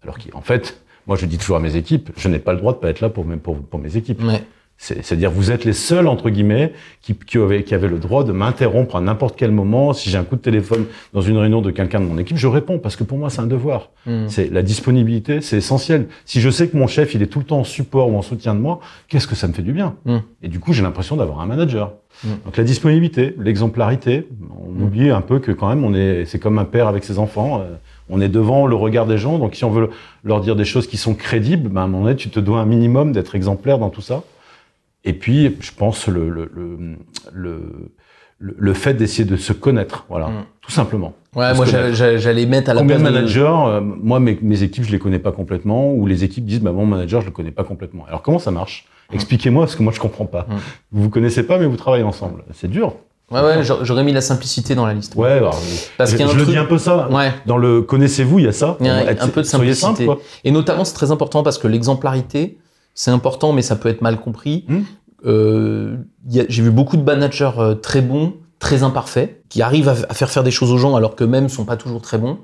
[0.02, 2.72] Alors qu'en fait, moi, je dis toujours à mes équipes, je n'ai pas le droit
[2.72, 4.22] de pas être là pour mes, pour, pour mes équipes.
[4.22, 4.42] Ouais.
[4.76, 8.24] C'est- C'est-à-dire, vous êtes les seuls, entre guillemets, qui, qui, avaient, qui avaient le droit
[8.24, 9.92] de m'interrompre à n'importe quel moment.
[9.92, 10.84] Si j'ai un coup de téléphone
[11.14, 13.40] dans une réunion de quelqu'un de mon équipe, je réponds, parce que pour moi, c'est
[13.40, 13.90] un devoir.
[14.04, 14.26] Hmm.
[14.28, 16.08] C'est la disponibilité, c'est essentiel.
[16.26, 18.22] Si je sais que mon chef, il est tout le temps en support ou en
[18.22, 20.18] soutien de moi, qu'est-ce que ça me fait du bien Mm.
[20.42, 21.92] Et du coup, j'ai l'impression d'avoir un manager.
[22.24, 22.28] Mm.
[22.44, 24.26] Donc la disponibilité, l'exemplarité,
[24.58, 27.18] on oublie un peu que quand même, on est, c'est comme un père avec ses
[27.18, 27.60] enfants.
[27.60, 27.74] euh,
[28.10, 29.88] on est devant le regard des gens, donc si on veut
[30.24, 32.58] leur dire des choses qui sont crédibles, ben, à un moment donné, tu te dois
[32.60, 34.22] un minimum d'être exemplaire dans tout ça.
[35.04, 36.50] Et puis, je pense le le
[37.32, 37.60] le
[38.40, 40.44] le, fait d'essayer de se connaître, voilà, Mm.
[40.60, 41.14] tout simplement.
[41.36, 44.90] Ouais, moi j'allais mettre à la Combien de managers, euh, moi mes, mes équipes je
[44.92, 47.64] les connais pas complètement, ou les équipes disent bah mon manager je le connais pas
[47.64, 48.04] complètement.
[48.06, 48.86] Alors comment ça marche?
[49.12, 50.42] Expliquez-moi parce que moi je comprends pas.
[50.48, 50.54] Mm.
[50.92, 52.44] Vous vous connaissez pas mais vous travaillez ensemble.
[52.52, 52.94] C'est dur.
[53.30, 55.14] Ouais, ouais, j'a- j'aurais mis la simplicité dans la liste.
[55.14, 55.30] Ouais.
[55.30, 55.58] alors,
[55.96, 57.08] Parce je, qu'il y a un je le dis un peu ça.
[57.10, 57.32] Ouais.
[57.46, 58.76] Dans le connaissez-vous il y a ça.
[58.80, 60.06] Il y a un- peu de soyez simplicité.
[60.06, 60.20] simple.
[60.44, 62.58] Et notamment, c'est très important parce que l'exemplarité,
[62.94, 64.64] c'est important, mais ça peut être mal compris.
[64.68, 64.80] Hmm.
[65.26, 65.96] Euh,
[66.28, 70.30] J'ai vu beaucoup de managers euh, très bons, très imparfaits, qui arrivent à, à faire
[70.30, 72.38] faire des choses aux gens alors qu'eux-mêmes sont pas toujours très bons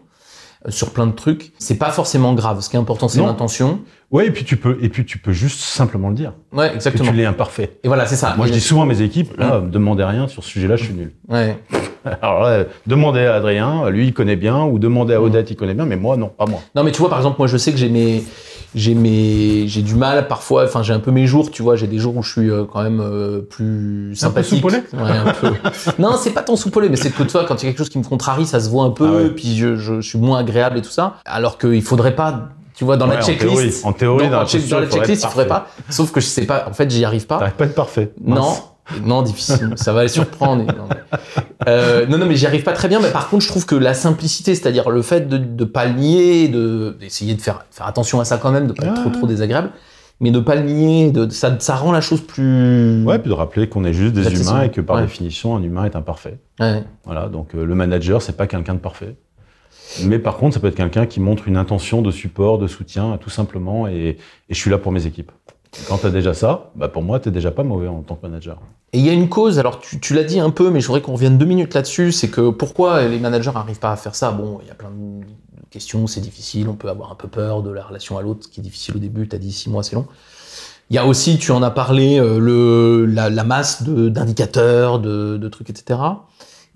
[0.66, 1.52] euh, sur plein de trucs.
[1.58, 2.60] C'est pas forcément grave.
[2.60, 3.80] Ce qui est important, c'est l'intention.
[4.10, 6.74] Ouais et puis tu peux et puis tu peux juste simplement le dire Ouais, que
[6.74, 7.10] exactement.
[7.10, 7.78] tu l'es imparfait.
[7.84, 8.34] Et voilà, c'est ça.
[8.36, 10.94] Moi je dis souvent à mes équipes là demandez rien sur ce sujet-là je suis
[10.94, 11.12] nul.
[11.28, 11.56] Ouais.
[12.22, 15.24] Alors là, demandez à Adrien, lui il connaît bien, ou demandez à Mm.
[15.24, 16.60] Odette il connaît bien, mais moi non pas moi.
[16.74, 18.24] Non, mais tu vois, par exemple, moi, je sais que j'ai mes,
[18.74, 20.64] j'ai mes, j'ai du mal parfois.
[20.64, 21.76] Enfin, j'ai un peu mes jours, tu vois.
[21.76, 24.64] J'ai des jours où je suis euh, quand même euh, plus Un peu sympathique.
[24.64, 25.52] Ouais, un peu.
[25.98, 27.88] non, c'est pas tant soupolé, mais c'est que toi, quand il y a quelque chose
[27.88, 29.06] qui me contrarie, ça se voit un peu.
[29.08, 29.30] Ah ouais.
[29.30, 31.16] Puis je, je, je suis moins agréable et tout ça.
[31.24, 33.52] Alors qu'il faudrait pas, tu vois, dans Ouais, la en checklist.
[33.54, 35.66] théorie, en théorie, dans, dans la check- dans la checklist, il faudrait pas.
[35.88, 36.66] Sauf que je sais pas.
[36.68, 37.38] En fait, j'y arrive pas.
[37.38, 38.12] T'arrives pas à être parfait.
[38.24, 38.38] Mince.
[38.38, 38.54] non,
[39.22, 39.72] difficile.
[39.76, 40.64] Ça va les surprendre.
[40.64, 41.18] Non, mais-
[41.68, 43.00] Euh, non, non, mais j'y arrive pas très bien.
[43.00, 45.92] Mais par contre, je trouve que la simplicité, c'est-à-dire le fait de ne pas le
[45.94, 49.10] nier, de d'essayer de faire faire attention à ça quand même, de pas être trop
[49.10, 49.70] trop désagréable,
[50.20, 53.04] mais de pas le nier, de, ça, ça rend la chose plus.
[53.04, 55.02] Ouais, puis de rappeler qu'on est juste des humains et que par Ouais.
[55.02, 56.38] définition, un humain est imparfait.
[56.60, 56.82] Ouais.
[57.04, 59.16] Voilà, donc euh, le manager, c'est pas quelqu'un de parfait.
[60.04, 63.18] Mais par contre, ça peut être quelqu'un qui montre une intention de support, de soutien,
[63.20, 64.16] tout simplement, et,
[64.48, 65.32] et je suis là pour mes équipes.
[65.88, 68.26] Quand tu as déjà ça, bah pour moi, tu déjà pas mauvais en tant que
[68.26, 68.58] manager.
[68.92, 71.00] Et il y a une cause, alors tu, l'as dit un peu, mais je voudrais
[71.00, 74.32] qu'on revienne deux minutes là-dessus, c'est que pourquoi les managers n'arrivent pas à faire ça?
[74.32, 75.24] Bon, il y a plein de
[75.70, 78.48] questions, c'est difficile, on peut avoir un peu peur de la relation à l'autre, ce
[78.48, 80.06] qui est difficile au début, tu as dit six mois, c'est long.
[80.90, 86.00] Il y a aussi, tu en as parlé, euh, la, masse d'indicateurs, de trucs, etc.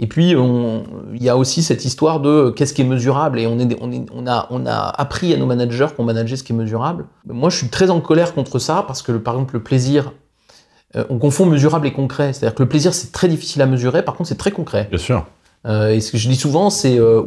[0.00, 3.38] Et puis, il y a aussi cette histoire de euh, qu'est-ce qui est mesurable?
[3.38, 6.02] Et on, est, des- on, est- on, a, on a appris à nos managers qu'on
[6.04, 7.04] manageait ce qui est mesurable.
[7.28, 10.12] Moi, je suis très en colère contre ça parce que, par exemple, le plaisir,
[10.96, 12.33] euh, on confond mesurable et concret.
[12.33, 14.02] C'est-à-dire que le plaisir, c'est très difficile à mesurer.
[14.04, 14.88] Par contre, c'est très concret.
[14.90, 15.26] Bien sûr.
[15.66, 17.22] Euh, et ce que je dis souvent, c'est euh,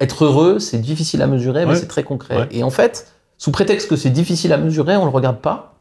[0.00, 1.76] être heureux, c'est difficile à mesurer, mais Ouais.
[1.78, 2.36] c'est très concret.
[2.36, 2.48] Ouais.
[2.52, 5.74] Et en fait, sous prétexte que c'est difficile à mesurer, on le regarde pas.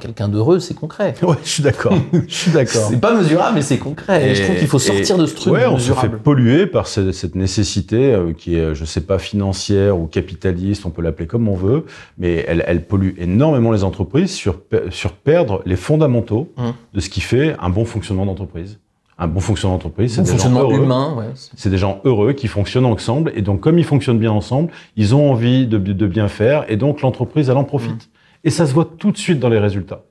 [0.00, 1.14] Quelqu'un d'heureux, c'est concret.
[1.22, 1.94] Ouais, je suis d'accord.
[2.26, 2.88] je suis d'accord.
[2.90, 4.30] C'est pas mesurable, mais c'est concret.
[4.30, 6.66] Et, je trouve qu'il faut sortir et- de ce truc ouais, on se fait polluer
[6.66, 11.00] par ce- cette nécessité euh, qui est, je sais pas, financière ou capitaliste, on peut
[11.00, 11.84] l'appeler comme on veut,
[12.18, 14.60] mais elle, elle pollue énormément les entreprises sur,
[14.90, 16.72] sur perdre les fondamentaux Hum.
[16.92, 18.78] de ce qui fait un bon fonctionnement d'entreprise.
[19.16, 20.74] Un bon fonctionnement d'entreprise, c'est Bon des gens heureux.
[20.82, 21.24] humain, ouais.
[21.56, 23.32] C'est des gens heureux qui fonctionnent ensemble.
[23.36, 26.64] Et donc, comme ils fonctionnent bien ensemble, ils ont envie de, de bien faire.
[26.68, 28.08] Et donc, l'entreprise, elle en profite.
[28.44, 30.02] Et ça se voit tout de suite dans les résultats.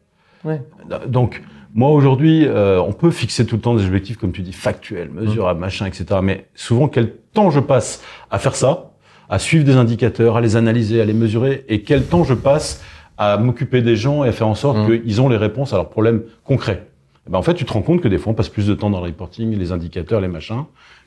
[0.43, 0.61] Ouais.
[1.07, 1.41] Donc,
[1.73, 5.09] moi, aujourd'hui, euh, on peut fixer tout le temps des objectifs, comme tu dis, factuels,
[5.11, 6.05] mesurables, machin, etc.
[6.23, 8.91] Mais souvent, quel temps je passe à faire ça,
[9.29, 12.83] à suivre des indicateurs, à les analyser, à les mesurer, et quel temps je passe
[13.17, 15.01] à m'occuper des gens et à faire en sorte Mm.
[15.01, 16.87] qu'ils ont les réponses à leurs problèmes concrets.
[17.27, 18.73] Eh ben, en fait, tu te rends compte que des fois, on passe plus de
[18.73, 20.63] temps dans le reporting, les indicateurs, les machins,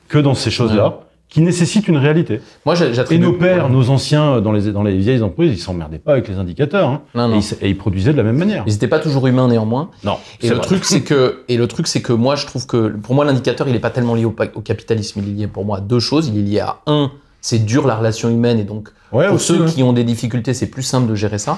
[0.07, 0.99] que dans ces choses-là,
[1.31, 2.41] qui nécessitent une réalité.
[2.65, 2.75] Moi,
[3.09, 6.11] Et nos pères, nos anciens, euh, dans les, dans les vieilles entreprises, ils s'emmerdaient pas
[6.11, 7.01] avec les indicateurs, hein.
[7.15, 7.39] Non, Et, non.
[7.39, 8.63] ils, et ils produisaient de la même manière.
[8.67, 9.89] Ils n'étaient pas toujours humains néanmoins.
[10.03, 10.17] Non.
[10.41, 10.65] Et le vrai.
[10.65, 13.69] truc, c'est que, et le truc, c'est que moi, je trouve que, pour moi, l'indicateur,
[13.69, 15.21] il est pas tellement lié au, capitalisme.
[15.23, 16.27] Il est lié, pour moi, à deux choses.
[16.27, 19.47] Il est lié à un, c'est dur la relation humaine, et donc, Ouais, pour aussi,
[19.47, 19.71] ceux ouais.
[19.71, 21.57] qui ont des difficultés, c'est plus simple de gérer ça.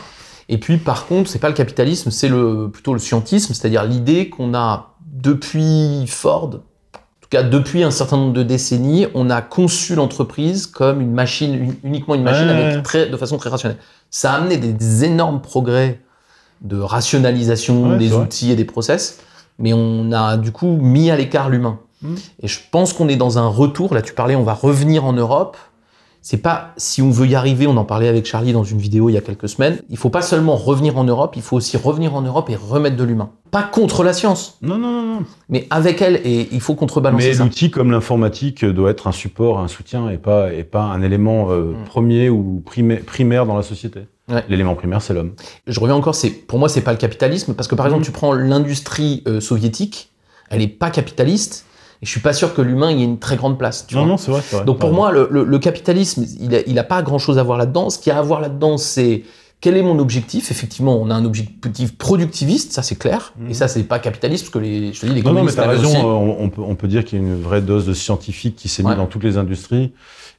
[0.49, 4.29] Et puis, par contre, c'est pas le capitalisme, c'est le, plutôt le scientisme, c'est-à-dire l'idée
[4.29, 6.59] qu'on a depuis Ford,
[7.33, 11.75] cas depuis un certain nombre de décennies, on a conçu l'entreprise comme une machine, une-
[11.83, 12.81] uniquement une machine Ouais, avec ouais.
[12.81, 13.77] très, de façon très rationnelle.
[14.09, 15.99] Ça a amené des, énormes progrès
[16.61, 19.19] de rationalisation Ouais, des outils et des process,
[19.59, 21.79] mais on a du coup mis à l'écart l'humain.
[22.01, 22.15] Mm.
[22.41, 23.93] Et je pense qu'on est dans un retour.
[23.93, 25.57] Là, tu parlais, on va revenir en Europe.
[26.25, 27.67] C'est pas si on veut y arriver.
[27.67, 29.79] On en parlait avec Charlie dans une vidéo il y a quelques semaines.
[29.89, 31.33] Il faut pas seulement revenir en Europe.
[31.35, 33.31] Il faut aussi revenir en Europe et remettre de l'humain.
[33.51, 35.25] Pas contre la science, Non, non, non, non.
[35.49, 36.21] mais avec elle.
[36.23, 37.43] Et il faut contrebalancer Mais ça.
[37.43, 41.51] l'outil comme l'informatique doit être un support, un soutien et pas, et pas un élément
[41.51, 41.83] euh, Mm.
[41.85, 42.63] premier ou
[43.05, 44.07] primaire dans la société.
[44.29, 44.45] Ouais.
[44.47, 45.33] L'élément primaire, c'est l'homme.
[45.67, 46.15] Je reviens encore.
[46.15, 48.05] C'est pour moi, c'est pas le capitalisme parce que par exemple, Mhm.
[48.05, 50.09] tu prends l'industrie euh, soviétique.
[50.49, 51.65] Elle est pas capitaliste.
[52.03, 53.87] Et je suis pas sûr que l'humain y ait une très grande place.
[53.87, 54.09] Tu Non, vois.
[54.11, 54.41] non, c'est vrai.
[54.65, 57.57] Donc pour moi, le, le- le capitalisme, il a, il a pas grand-chose à voir
[57.57, 57.89] là-dedans.
[57.89, 59.23] Ce qu'il y a à voir là-dedans, c'est
[59.61, 60.51] quel est mon objectif.
[60.51, 63.31] Effectivement, on a un objectif productiviste, ça c'est clair.
[63.39, 63.51] Mhm.
[63.51, 65.51] Et ça, c'est pas capitaliste, parce que les, je te dis, les Non, non, mais
[65.53, 65.87] l'avaient raison.
[65.87, 65.97] aussi.
[65.97, 68.67] euh, On, peut, on peut dire qu'il y a une vraie dose de scientifique qui
[68.67, 68.89] s'est Ouais.
[68.89, 69.93] mise dans toutes les industries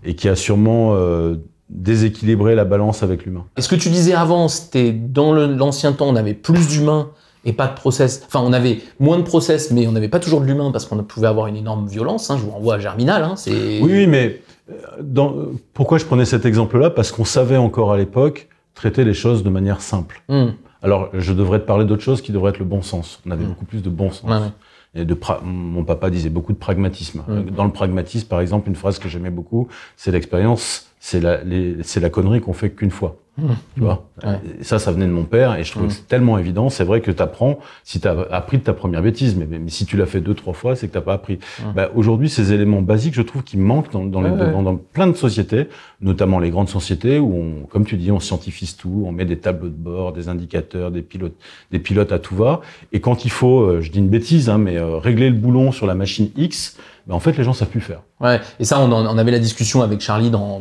[0.05, 1.37] et qui a sûrement euh,
[1.71, 3.45] déséquilibré la balance avec l'humain.
[3.57, 7.09] Et ce que tu disais avant, c'était dans l'ancien temps, on avait plus d'humains
[7.45, 8.23] et pas de process.
[8.27, 10.97] Enfin, on avait moins de process, mais on n'avait pas toujours de l'humain parce qu'on
[11.05, 12.31] pouvait avoir une énorme violence.
[12.31, 12.37] Hein.
[12.39, 13.23] Je vous renvoie à Germinal.
[13.23, 13.35] Hein.
[13.37, 15.35] C'est Oui, oui, mais euh, dans,
[15.75, 16.91] pourquoi je prenais cet exemple-là?
[16.91, 20.23] Parce qu'on savait encore à l'époque traiter les choses de manière simple.
[20.29, 23.21] Hum, Alors, je devrais te parler d'autre chose qui devrait être le bon sens.
[23.27, 23.49] On avait Mm.
[23.49, 24.29] beaucoup plus de bon sens.
[24.31, 24.53] ouais, ouais.
[24.97, 27.23] Et de pra- mon papa disait beaucoup de pragmatisme.
[27.27, 27.51] Mm.
[27.57, 32.11] Dans le pragmatisme, par exemple, une phrase que j'aimais beaucoup, c'est l'expérience, c'est la, la
[32.11, 33.19] connerie qu'on fait qu'une fois.
[33.37, 33.47] Mm.
[33.75, 34.39] Tu vois Ouais.
[34.61, 35.89] Et Ça, ça venait de mon père, et je trouvais Mm.
[35.89, 36.71] que c'est tellement évident.
[36.71, 39.69] C'est vrai que tu apprends si tu as appris de ta première bêtise, mais, mais
[39.69, 41.41] si tu l'as fait deux, trois fois, c'est que t'as pas appris.
[41.75, 44.77] Bah, Aujourd'hui, ces éléments basiques, je trouve qu'ils manquent dans, dans, les, Ouais, dans, dans
[44.77, 45.67] plein de sociétés,
[46.01, 49.37] notamment les grandes sociétés où, on, comme tu dis, on scientifise tout, on met des
[49.39, 51.37] tableaux de bord, des indicateurs, des pilotes,
[51.71, 52.63] des pilotes à tout va.
[52.93, 55.71] Et quand il faut, euh, je dis une bêtise, hein, mais euh, régler le boulon
[55.71, 58.03] sur la machine X, bah, en fait, les gens savent plus faire.
[58.21, 60.61] Ouais, et ça, on, en- avait la discussion avec Charlie dans,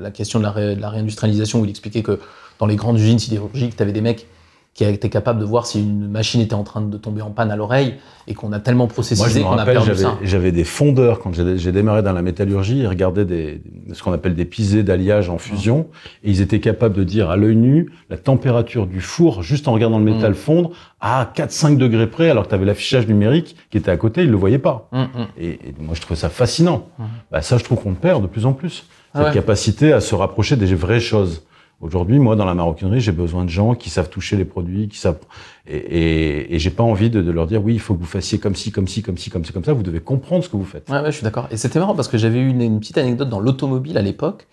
[0.00, 2.20] la, question de la, ré- de la réindustrialisation où il expliquait que
[2.58, 4.26] dans les grandes usines sidérurgiques, tu avais des mecs
[4.74, 7.50] qui étaient capables de voir si une machine était en train de tomber en panne
[7.50, 10.18] à l'oreille et qu'on a tellement processisé qu'on a perdu j'avais, ça.
[10.22, 12.78] j'avais des fondeurs quand j'ai, démarré dans la métallurgie.
[12.78, 13.60] Ils regardaient des,
[13.92, 15.88] ce qu'on appelle des pisés d'alliage en fusion,
[16.24, 19.72] et ils étaient capables de dire à l'œil nu la température du four juste en
[19.74, 20.34] regardant le métal Mm.
[20.34, 24.22] fondre à 4-5 degrés près, alors que tu avais l'affichage numérique qui était à côté,
[24.22, 24.88] ils le voyaient pas.
[24.92, 25.26] Hum, hum.
[25.36, 26.88] Et, et moi, je trouvais ça fascinant.
[27.30, 28.84] Bah, ça, je trouve qu'on perd de plus en plus.
[29.12, 29.34] Ah Cette ouais.
[29.34, 31.42] capacité à se rapprocher des vraies choses.
[31.82, 34.98] Aujourd'hui, moi, dans la maroquinerie, j'ai besoin de gens qui savent toucher les produits, qui
[34.98, 35.18] savent,
[35.66, 38.06] et, et, et j'ai pas envie de, de leur dire, oui, il faut que vous
[38.06, 39.72] fassiez comme ci, comme ci, comme ci, comme ci, comme ça.
[39.72, 40.88] Vous devez comprendre ce que vous faites.
[40.88, 41.48] Ouais, ouais, je suis d'accord.
[41.50, 44.46] Et c'était marrant parce que j'avais eu une, une petite anecdote dans l'automobile à l'époque.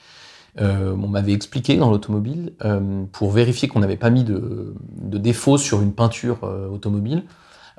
[0.59, 5.17] Euh, on m'avait expliqué dans l'automobile, euh, pour vérifier qu'on n'avait pas mis de, de
[5.19, 7.23] défaut sur une peinture euh, automobile,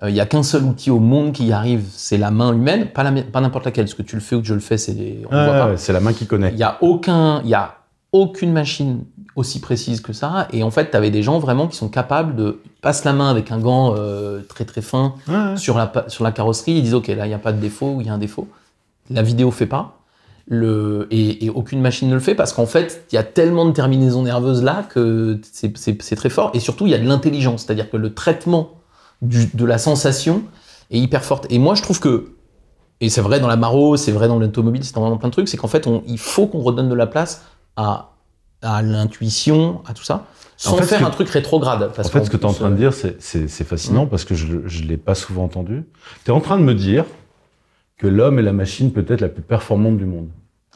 [0.06, 2.86] il y a qu'un seul outil au monde qui y arrive, c'est la main humaine,
[2.86, 3.86] pas, la, pas n'importe laquelle.
[3.86, 5.76] Ce que tu le fais ou que je le fais, c'est on Ah, voit pas.
[5.76, 6.52] c'est la main qui connaît.
[6.52, 7.79] Il y a aucun, il y a
[8.12, 9.04] aucune machine
[9.36, 10.48] aussi précise que ça.
[10.52, 13.30] Et en fait, tu avais des gens vraiment qui sont capables de passer la main
[13.30, 15.56] avec un gant euh, très très fin Ouais, ouais.
[15.56, 17.92] sur la, sur la carrosserie, ils disent ok là il n'y a pas de défaut
[17.94, 18.48] ou il y a un défaut.
[19.10, 19.96] La vidéo fait pas.
[20.52, 23.66] Le, et, et aucune machine ne le fait parce qu'en fait il y a tellement
[23.66, 27.62] de terminaisons nerveuses là que c'est- très fort et surtout il y a de l'intelligence,
[27.64, 28.70] c'est-à-dire que le traitement
[29.22, 30.42] du- de la sensation
[30.90, 31.46] est hyper forte.
[31.50, 32.32] Et moi je trouve que,
[33.00, 35.48] et c'est vrai dans la maro, c'est vrai dans l'automobile, c'est dans plein de trucs,
[35.48, 37.44] c'est qu'en fait on- il faut qu'on redonne de la place
[37.80, 38.10] à,
[38.62, 41.90] à l'intuition, à tout ça, sans fait, faire que- un truc rétrograde.
[41.94, 44.08] Parce En fait, ce que tu es en train de euh, dire, c'est, fascinant Mm.
[44.08, 45.84] parce que je ne l'ai pas souvent entendu.
[46.24, 47.04] Tu es en train de me dire
[47.96, 50.28] que l'homme est la machine peut-être la plus performante du monde.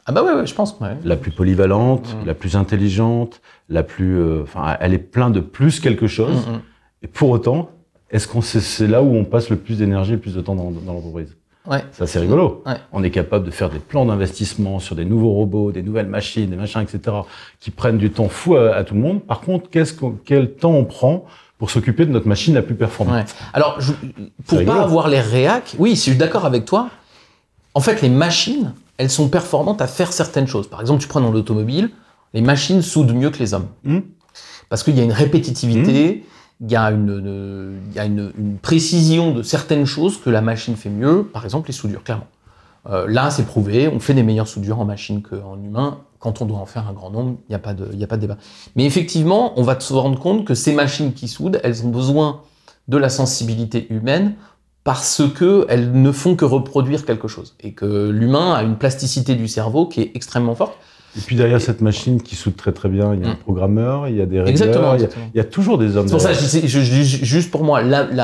[0.07, 0.77] Ah bah ouais, ouais je pense.
[0.81, 0.95] ouais.
[1.03, 2.25] La plus polyvalente, Mm.
[2.27, 4.19] la plus intelligente, la plus...
[4.19, 6.47] euh, Enfin, elle est plein de plus quelque chose.
[6.47, 6.61] Mm.
[7.03, 7.69] Et pour autant,
[8.11, 10.69] est-ce qu'on c'est, là où on passe le plus d'énergie, le plus de temps dans,
[10.71, 11.35] dans l'entreprise?
[11.67, 11.83] Ouais.
[11.91, 12.61] Ça, c'est rigolo.
[12.65, 12.75] Ouais.
[12.91, 16.49] On est capable de faire des plans d'investissement sur des nouveaux robots, des nouvelles machines,
[16.49, 17.15] des machins, etc.,
[17.59, 19.21] qui prennent du temps fou à, à tout le monde.
[19.23, 19.93] Par contre, qu'est-ce
[20.25, 21.25] quel temps on prend
[21.57, 23.15] pour s'occuper de notre machine la plus performante?
[23.15, 23.25] Ouais.
[23.53, 23.93] Alors, je-
[24.45, 26.89] pour pas avoir les réacs, oui, je suis d'accord avec toi.
[27.73, 30.67] En fait, les machines, elles sont performantes à faire certaines choses.
[30.67, 31.89] Par exemple, tu prends dans l'automobile,
[32.33, 33.67] les machines soudent mieux que les hommes.
[33.83, 33.99] Hmm.
[34.69, 36.25] Parce qu'il y a une répétitivité,
[36.61, 41.23] il y a, une, précision de certaines choses que la machine fait mieux.
[41.23, 42.27] Par exemple, les soudures, clairement.
[42.87, 45.99] Euh, là, c'est prouvé, on fait des meilleures soudures en machine qu'en humain.
[46.19, 48.15] Quand on doit en faire un grand nombre, il n'y a, pas de- a pas
[48.15, 48.37] de débat.
[48.75, 52.41] Mais effectivement, on va se rendre compte que ces machines qui soudent, elles ont besoin
[52.87, 54.35] de la sensibilité humaine
[54.83, 57.55] parce que elles ne font que reproduire quelque chose.
[57.59, 60.77] Et que l'humain a une plasticité du cerveau qui est extrêmement forte.
[61.17, 63.37] Et puis derrière cette machine qui soude très très bien, il y a un Hmm.
[63.37, 65.25] programmeur, il y a des régleurs, Exactement, il, y a, exactement.
[65.33, 67.81] il y a toujours des hommes C'est pour ça je je- je juste pour moi,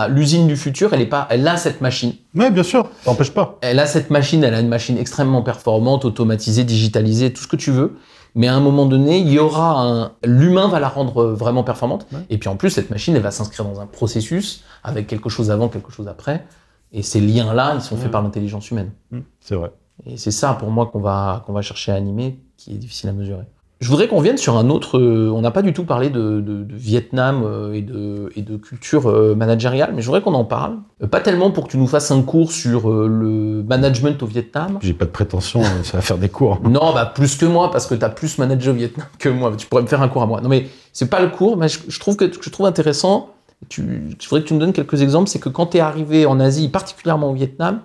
[0.09, 2.13] l'usine du futur, elle, est pas, elle a cette machine.
[2.35, 3.57] Ouais, bien sûr, ça n'empêche pas.
[3.61, 7.55] Elle a cette machine, elle a une machine extrêmement performante, automatisée, digitalisée, tout ce que
[7.55, 7.95] tu veux.
[8.33, 12.07] Mais à un moment donné, il y aura un, l'humain va la rendre vraiment performante.
[12.13, 12.19] Ouais.
[12.29, 15.51] Et puis en plus, cette machine, elle va s'inscrire dans un processus avec quelque chose
[15.51, 16.45] avant, quelque chose après.
[16.93, 18.01] Et ces liens-là, ils sont Ouais.
[18.03, 18.91] faits par l'intelligence humaine.
[19.11, 19.71] Hmm, C'est vrai.
[20.05, 23.09] Et c'est ça, pour moi, qu'on va, qu'on va chercher à animer, qui est difficile
[23.09, 23.43] à mesurer.
[23.79, 24.99] Je voudrais qu'on vienne sur un autre.
[24.99, 28.43] euh, on n'a pas du tout parlé de, de- de Vietnam euh, et, de, et
[28.43, 30.77] de culture euh, managériale, mais je voudrais qu'on en parle.
[31.09, 34.77] Pas tellement pour que tu nous fasses un cours sur le management au Vietnam.
[34.83, 36.59] J'ai pas de prétention, ça va faire des cours.
[36.63, 39.51] Non, bah plus que moi, parce que tu as plus managé au Vietnam que moi.
[39.57, 40.41] Tu pourrais me faire un cours à moi.
[40.41, 43.29] Non, mais c'est pas le cours, mais je, je trouve que je trouve intéressant.
[43.69, 45.27] Tu, je voudrais que tu me donnes quelques exemples.
[45.27, 47.79] C'est que quand tu es arrivé en Asie, particulièrement au Vietnam,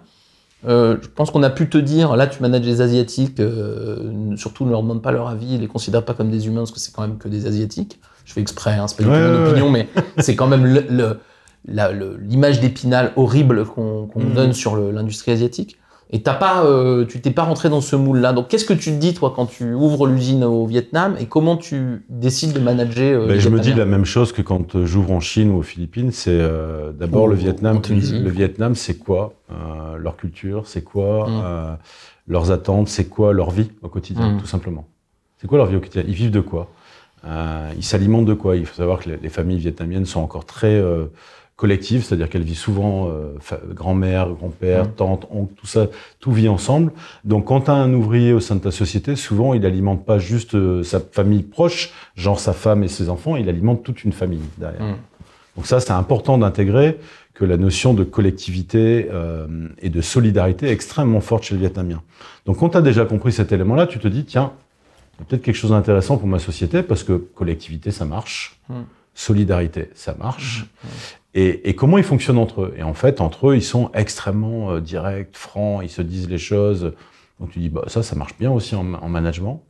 [0.66, 4.64] euh, je pense qu'on a pu te dire, là tu manages les Asiatiques, euh, surtout
[4.64, 6.92] ne leur demande pas leur avis, les considère pas comme des humains, parce que c'est
[6.92, 8.00] quand même que des Asiatiques.
[8.24, 9.88] Je fais exprès, hein, c'est pas du Ouais, tout mon ouais, opinion, mais
[10.18, 11.20] c'est quand même le- le-
[12.22, 14.34] l'image d'épinal horrible qu'on Mhm.
[14.34, 15.78] donne sur l'industrie asiatique.
[16.11, 18.32] Et t'as pas, euh, tu t'es pas rentré dans ce moule-là.
[18.32, 21.57] Donc, qu'est-ce que tu te dis, toi, quand tu ouvres l'usine au Vietnam et comment
[21.57, 24.86] tu décides de manager euh, Ben, je me dis la même chose que quand euh,
[24.86, 26.12] j'ouvre en Chine ou aux Philippines.
[26.12, 27.80] C'est euh, d'abord le Vietnam.
[27.90, 29.32] Le Vietnam, c'est quoi
[29.98, 31.76] leur culture C'est quoi Mm.
[32.28, 34.40] leurs attentes C'est quoi leur vie au quotidien, Mm.
[34.40, 34.86] tout simplement
[35.38, 36.04] C'est quoi leur vie au quotidien?
[36.07, 36.68] Ils vivent de quoi?
[37.76, 38.54] Ils s'alimentent de quoi?
[38.57, 40.80] Il faut savoir que les, les familles vietnamiennes sont encore très
[41.57, 43.32] collectives, c'est-à-dire qu'elles vivent souvent euh,
[43.72, 44.92] grand-mère, grand-père, Mm.
[44.96, 45.86] tante, oncle, tout ça,
[46.20, 46.92] tout vit ensemble.
[47.24, 50.18] Donc, quand tu as un ouvrier au sein de ta société, souvent, il alimente pas
[50.18, 54.12] juste euh, sa famille proche, genre sa femme et ses enfants, il alimente toute une
[54.12, 54.82] famille derrière.
[54.82, 54.96] Mm.
[55.57, 56.98] Donc ça, c'est important d'intégrer
[57.32, 62.02] que la notion de collectivité euh, et de solidarité est extrêmement forte chez le Vietnamien.
[62.44, 64.52] Donc, quand tu as déjà compris cet élément-là, tu te dis, tiens,
[65.14, 68.59] il y a peut-être quelque chose d'intéressant pour ma société, parce que collectivité, ça marche.
[68.68, 68.74] Mm.
[69.14, 70.66] Solidarité, ça marche.
[71.37, 72.74] Et, et comment ils fonctionnent entre eux?
[72.78, 76.39] Et en fait, entre eux, ils sont extrêmement euh, directs, francs, ils se disent les
[76.39, 76.95] choses.
[77.39, 79.62] Donc tu dis, bah, ça, ça marche bien aussi en, en management.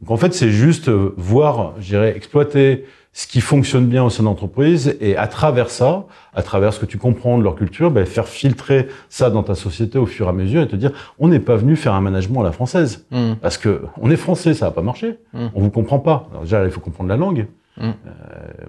[0.00, 4.10] Donc en fait, c'est juste euh, voir, je dirais, exploiter ce qui fonctionne bien au
[4.10, 7.54] sein de l'entreprise et à travers ça, à travers ce que tu comprends de leur
[7.54, 10.76] culture, ben, faire filtrer ça dans ta société au fur et à mesure et te
[10.76, 13.06] dire, on n'est pas venu faire un management à la française.
[13.12, 13.34] Mm.
[13.40, 15.18] Parce que on est français, ça va pas marcher.
[15.34, 15.46] Mm.
[15.54, 16.26] On vous comprend pas.
[16.32, 17.46] Alors déjà, il faut comprendre la langue.
[17.78, 17.84] Mm.
[17.84, 17.90] Euh,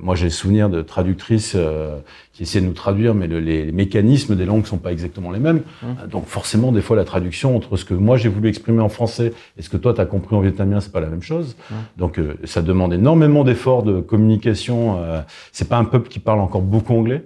[0.01, 1.97] moi, j'ai le souvenir de traductrices euh,
[2.31, 5.31] qui essaient de nous traduire, mais le- les, les mécanismes des langues sont pas exactement
[5.31, 5.57] les mêmes.
[5.81, 5.85] Mm.
[6.03, 8.89] Euh, Donc forcément, des fois, la traduction entre ce que moi j'ai voulu exprimer en
[8.89, 11.57] français et ce que toi t'as compris en vietnamien, c'est pas la même chose.
[11.69, 11.73] Mm.
[11.97, 14.97] Donc euh, ça demande énormément d'efforts de communication.
[15.03, 17.25] Euh, c'est pas un peuple qui parle encore beaucoup anglais.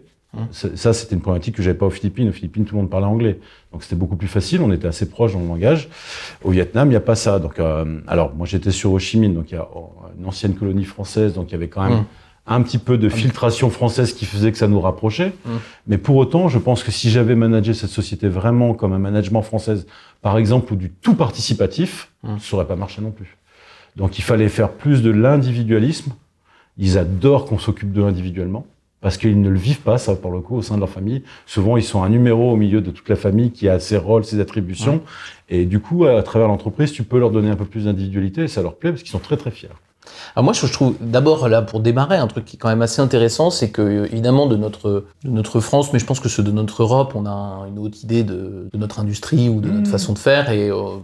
[0.51, 2.29] C'est- Ça, c'était une problématique que j'avais pas aux Philippines.
[2.29, 3.39] Aux Philippines, tout le monde parlait anglais.
[3.71, 5.89] Donc c'était beaucoup plus facile, on était assez proche dans le langage.
[6.43, 7.39] Au Vietnam, il n'y a pas ça.
[7.39, 10.25] Donc, euh, alors, moi j'étais sur Ho Chi Minh, donc il y a oh, une
[10.25, 12.05] ancienne colonie française, donc il y avait quand même Mm.
[12.47, 15.33] un petit peu de filtration française qui faisait que ça nous rapprochait.
[15.45, 15.49] Mm.
[15.87, 19.41] Mais pour autant, je pense que si j'avais managé cette société vraiment comme un management
[19.41, 19.85] française,
[20.21, 22.37] par exemple, ou du tout participatif, Mm.
[22.39, 23.37] ça aurait pas marché non plus.
[23.97, 26.11] Donc il fallait faire plus de l'individualisme.
[26.77, 28.65] Ils adorent qu'on s'occupe d'eux individuellement.
[29.01, 31.21] Parce qu'ils ne le vivent pas, ça, pour le coup, au sein de leur famille.
[31.45, 34.25] Souvent, ils sont un numéro au milieu de toute la famille qui a ses rôles,
[34.25, 35.01] ses attributions.
[35.49, 38.47] Et du coup, à travers l'entreprise, tu peux leur donner un peu plus d'individualité et
[38.47, 39.69] ça leur plaît parce qu'ils sont très, très fiers.
[40.35, 43.01] Alors moi, je trouve d'abord là pour démarrer un truc qui est quand même assez
[43.01, 46.43] intéressant, c'est que euh, évidemment de notre de notre France, mais je pense que ceux
[46.43, 49.79] de notre Europe, on a une haute idée de, de notre industrie ou de notre
[49.81, 49.85] Mhm.
[49.85, 50.97] façon de faire et euh,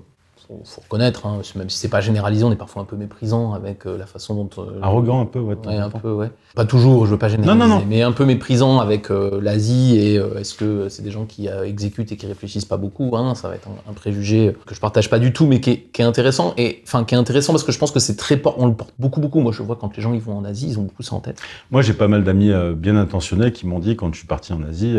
[0.54, 3.54] faut, faut reconnaître, hein, même si c'est pas généralisé, on est parfois un peu méprisant
[3.54, 4.50] avec euh, la façon dont.
[4.60, 5.56] euh, Arrogant un peu, ouais.
[5.68, 6.32] un peu, ouais.
[6.56, 7.86] Pas toujours, je veux pas généraliser, Non, non, non.
[7.88, 11.48] mais un peu méprisant avec euh, l'Asie et euh, est-ce que c'est des gens qui
[11.48, 14.80] exécutent et qui réfléchissent pas beaucoup hein, Ça va être un, un préjugé que je
[14.80, 17.54] partage pas du tout, mais qui est, qui est intéressant et enfin qui est intéressant
[17.54, 19.40] parce que je pense que c'est très, on le porte beaucoup, beaucoup.
[19.40, 21.20] Moi, je vois quand les gens ils vont en Asie, ils ont beaucoup ça en
[21.20, 21.42] tête.
[21.72, 24.62] Moi, j'ai pas mal d'amis bien intentionnés qui m'ont dit quand je suis parti en
[24.64, 24.96] Asie,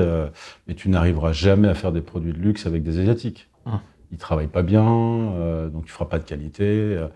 [0.68, 3.48] mais tu n'arriveras jamais à faire des produits de luxe avec des Asiatiques.
[4.14, 6.62] Ils travaillent pas bien, euh, donc tu feras pas de qualité.
[6.64, 7.08] euh.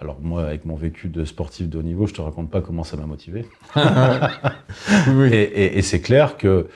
[0.00, 2.84] alors moi, avec mon vécu de sportif de haut niveau, je te raconte pas comment
[2.84, 3.46] ça m'a motivé.
[5.32, 6.66] Et, et- et c'est clair que euh,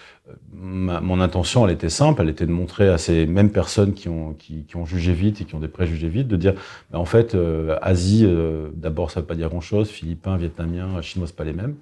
[0.53, 4.09] ma- mon intention, elle était simple, elle était de montrer à ces mêmes personnes qui
[4.09, 6.55] ont, qui, qui ont jugé vite et qui ont des préjugés vite, de dire,
[6.91, 11.27] bah, en fait, euh, Asie, euh, d'abord, ça veut pas dire grand-chose, Philippins, Vietnamiens, Chinois,
[11.27, 11.75] c'est pas les mêmes.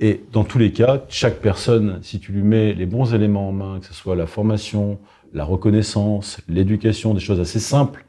[0.00, 3.52] Et dans tous les cas, chaque personne, si tu lui mets les bons éléments en
[3.52, 4.98] main, que ce soit la formation,
[5.32, 8.04] la reconnaissance, l'éducation, des choses assez simples,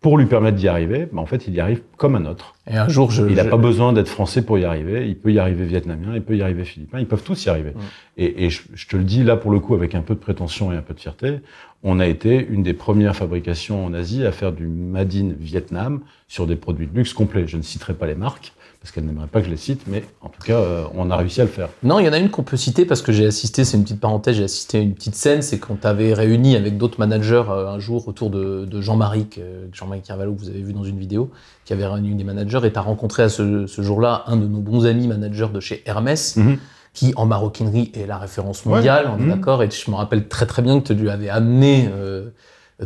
[0.00, 2.54] pour lui permettre d'y arriver, bah, en fait, il y arrive comme un autre.
[2.66, 3.26] Et un jour, je.
[3.28, 5.06] Il n'a je- pas besoin d'être français pour y arriver.
[5.06, 7.00] Il peut y arriver vietnamien, il peut y arriver philippin.
[7.00, 7.74] Ils peuvent tous y arriver.
[8.16, 10.20] Et, et je, je te le dis là pour le coup avec un peu de
[10.20, 11.40] prétention et un peu de fierté.
[11.82, 16.00] On a été une des premières fabrications en Asie à faire du Made in Vietnam
[16.28, 17.46] sur des produits de luxe complets.
[17.46, 20.04] Je ne citerai pas les marques parce qu'elles n'aimeraient pas que je les cite, mais
[20.22, 21.68] en tout cas, euh, on a réussi à le faire.
[21.82, 23.82] Non, il y en a une qu'on peut citer parce que j'ai assisté, c'est une
[23.82, 26.98] petite parenthèse, j'ai assisté à une petite scène, c'est quand tu avais réuni avec d'autres
[26.98, 30.72] managers euh, un jour autour de, de Jean-Marie, que- Jean-Marie Carvalho, que vous avez vu
[30.72, 31.30] dans une vidéo,
[31.66, 34.46] qui avait réuni des managers, et tu as rencontré à ce, ce jour-là un de
[34.46, 36.56] nos bons amis managers de chez Hermès, Mhm.
[36.94, 39.28] qui en maroquinerie est la référence mondiale, on est Mhm.
[39.28, 42.30] d'accord, et je me rappelle très très bien que tu lui avais amené euh,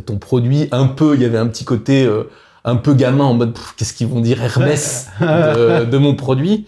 [0.05, 2.25] ton produit un peu, il y avait un petit côté euh,
[2.65, 6.65] un peu gamin en mode qu'est-ce qu'ils vont dire Hermès de, de mon produit.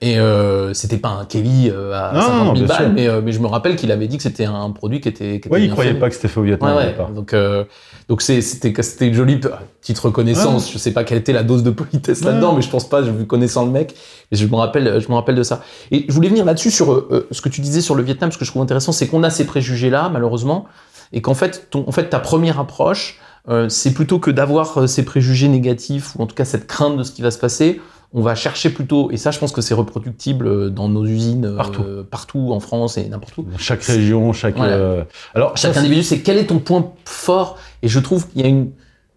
[0.00, 3.20] Et euh, c'était pas un Kelly euh, à Non, 50 000 bien balles, mais, euh,
[3.20, 5.40] mais je me rappelle qu'il avait dit que c'était un produit qui était.
[5.40, 5.98] Qui était Oui, il croyait fait.
[5.98, 7.14] pas que c'était fait au Vietnam Ouais, ouais.
[7.16, 7.64] Donc, euh,
[8.08, 9.40] donc c'était c'était une jolie
[9.80, 10.70] petite reconnaissance.
[10.72, 12.26] Je sais pas quelle était la dose de politesse Ouais.
[12.26, 13.96] là-dedans, mais je pense pas, je connaissant le mec,
[14.30, 15.62] mais je me rappelle, je me rappelle de ça.
[15.90, 18.38] Et je voulais venir là-dessus sur euh, ce que tu disais sur le Vietnam, ce
[18.38, 20.66] que je trouve intéressant, c'est qu'on a ces préjugés-là, malheureusement,
[21.12, 23.18] et qu'en fait, ton, en fait, ta première approche,
[23.68, 27.02] c'est plutôt que d'avoir euh, ces préjugés négatifs ou en tout cas cette crainte de
[27.02, 27.80] ce qui va se passer.
[28.14, 31.44] On va chercher plutôt, et ça, je pense que c'est reproductible euh, dans nos usines
[31.44, 32.52] euh, Partout.
[32.52, 33.46] en France et n'importe où.
[33.58, 34.56] Chaque région, chaque.
[34.56, 34.72] Voilà.
[34.76, 37.58] euh, Alors, Chaque ça, individu, c'est quel est ton point fort?
[37.82, 38.70] Et je trouve qu'il y a une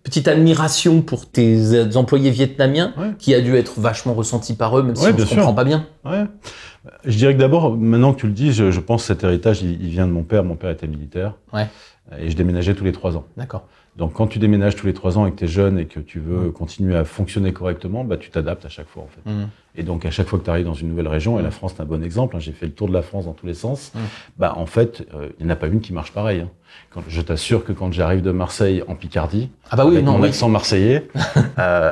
[0.04, 3.12] petite admiration pour tes euh, employés vietnamiens Ouais.
[3.18, 5.30] qui a dû être vachement ressentie par eux, même si on sûr.
[5.38, 5.86] comprend pas bien.
[6.04, 6.24] Ouais.
[7.06, 9.62] Je dirais que d'abord, maintenant que tu le dis, je, je pense que cet héritage,
[9.62, 10.44] il, il vient de mon père.
[10.44, 11.36] Mon père était militaire.
[11.54, 11.68] Ouais.
[12.20, 13.24] Et je déménageais tous les trois ans.
[13.38, 13.68] D'accord.
[14.02, 15.99] Donc, quand tu déménages tous les trois ans et que tu es jeune et que
[15.99, 19.30] tu veux continuer à fonctionner correctement, bah, tu t'adaptes à chaque fois, en fait.
[19.32, 19.47] Mhm.
[19.76, 21.76] Et donc, à chaque fois que tu arrives dans une nouvelle région, et la France,
[21.78, 23.54] c'est un bon exemple, hein, j'ai fait le tour de la France dans tous les
[23.54, 23.99] sens, Mm.
[24.39, 26.41] bah, en fait, euh, il n'y en a pas une qui marche pareil.
[26.41, 26.49] hein.
[26.94, 30.14] Quand, je t'assure que quand j'arrive de Marseille en Picardie, Ah bah oui, avec non,
[30.14, 30.28] mon oui.
[30.28, 31.08] accent marseillais,
[31.60, 31.92] euh,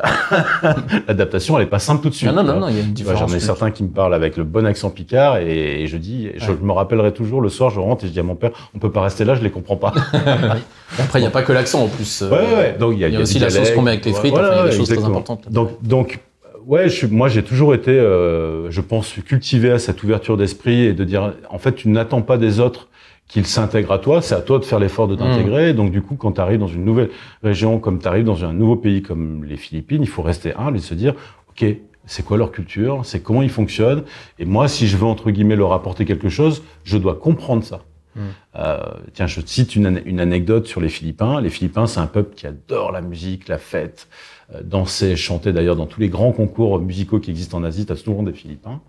[1.08, 2.32] l'adaptation, elle est pas simple tout de suite.
[2.32, 3.30] Non, non, non, il y a une différence.
[3.30, 6.30] J'en ai certains qui me parlent avec le bon accent picard et, et je dis,
[6.36, 6.58] je Ouais.
[6.62, 8.92] me rappellerai toujours le soir, je rentre et je dis à mon père, on peut
[8.92, 9.94] pas rester là, je les comprends pas.
[11.00, 12.22] Après, il n'y a pas que l'accent en plus.
[12.24, 12.76] Ouais, ouais, ouais.
[12.80, 14.58] Donc, il y a, y aussi la sauce qu'on met avec les frites, Voilà, enfin,
[14.58, 15.50] il y a des choses très importantes.
[15.52, 16.20] Donc, donc,
[16.68, 20.82] ouais, je suis- moi, j'ai toujours été, euh, je pense, cultivé à cette ouverture d'esprit
[20.82, 22.88] et de dire, en fait, tu n'attends pas des autres
[23.30, 25.20] qu'ils s'intègrent à toi, c'est à toi de faire l'effort de Mmh.
[25.20, 25.74] t'intégrer.
[25.74, 27.12] Donc, du coup, quand tu arrives dans une nouvelle
[27.44, 30.78] région, comme tu arrives dans un nouveau pays comme les Philippines, il faut rester humble
[30.78, 31.14] et se dire,
[31.50, 31.64] OK,
[32.06, 34.04] c'est quoi leur culture, c'est comment ils fonctionnent.
[34.40, 37.84] Et moi, si je veux, entre guillemets, leur apporter quelque chose, je dois comprendre ça.
[38.16, 38.22] Mm.
[38.56, 38.80] Euh,
[39.14, 41.40] tiens, je te cite une, une anecdote sur les Philippins.
[41.40, 44.08] Les Philippins, c'est un peuple qui adore la musique, la fête,
[44.56, 45.54] euh, danser, chanter.
[45.54, 48.34] D'ailleurs, dans tous les grands concours musicaux qui existent en Asie, tu as souvent des
[48.34, 48.82] Philippins.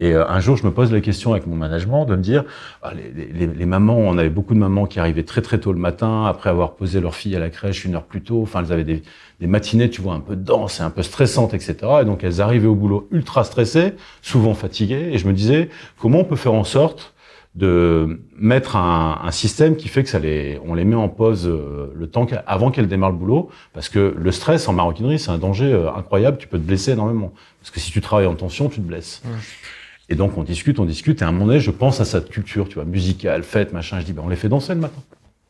[0.00, 2.44] Et euh, un jour, je me pose la question avec mon management de me dire,
[2.82, 5.72] ah, les, les- les mamans, on avait beaucoup de mamans qui arrivaient très très tôt
[5.72, 8.42] le matin, après avoir posé leur fille à la crèche une heure plus tôt.
[8.42, 9.02] Enfin, elles avaient des,
[9.40, 11.76] des matinées, tu vois, un peu denses et un peu stressantes, etc.
[12.02, 15.10] Et donc, elles arrivaient au boulot ultra stressées, souvent fatiguées.
[15.12, 17.13] Et je me disais, comment on peut faire en sorte
[17.54, 21.46] de mettre un, un système qui fait que ça les, on les met en pause
[21.46, 25.20] euh, le temps qu'à- avant qu'elles démarrent le boulot, parce que le stress en maroquinerie
[25.20, 28.26] c'est un danger euh, incroyable, tu peux te blesser énormément, parce que si tu travailles
[28.26, 29.22] en tension, tu te blesses.
[30.08, 32.28] Et donc on discute, on discute, et à un moment donné, je pense à cette
[32.28, 34.00] culture, tu vois, musicale, fête, machin.
[34.00, 35.00] Je dis, ben on les fait danser le matin.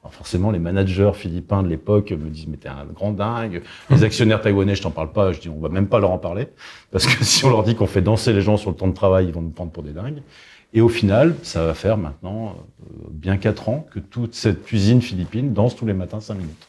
[0.03, 3.63] Alors forcément, les managers philippins de l'époque me disent, mais t'es un grand dingue.
[3.91, 5.33] Les actionnaires taïwanais, je t'en parle pas.
[5.33, 6.49] Je dis, on va même pas leur en parler,
[6.93, 8.93] parce que si on leur dit qu'on fait danser les gens sur le temps de
[8.95, 10.23] travail, ils vont nous prendre pour des dingues.
[10.75, 15.01] Et au final, ça va faire maintenant euh, bien quatre ans que toute cette usine
[15.01, 16.69] philippine danse tous les matins 5 minutes.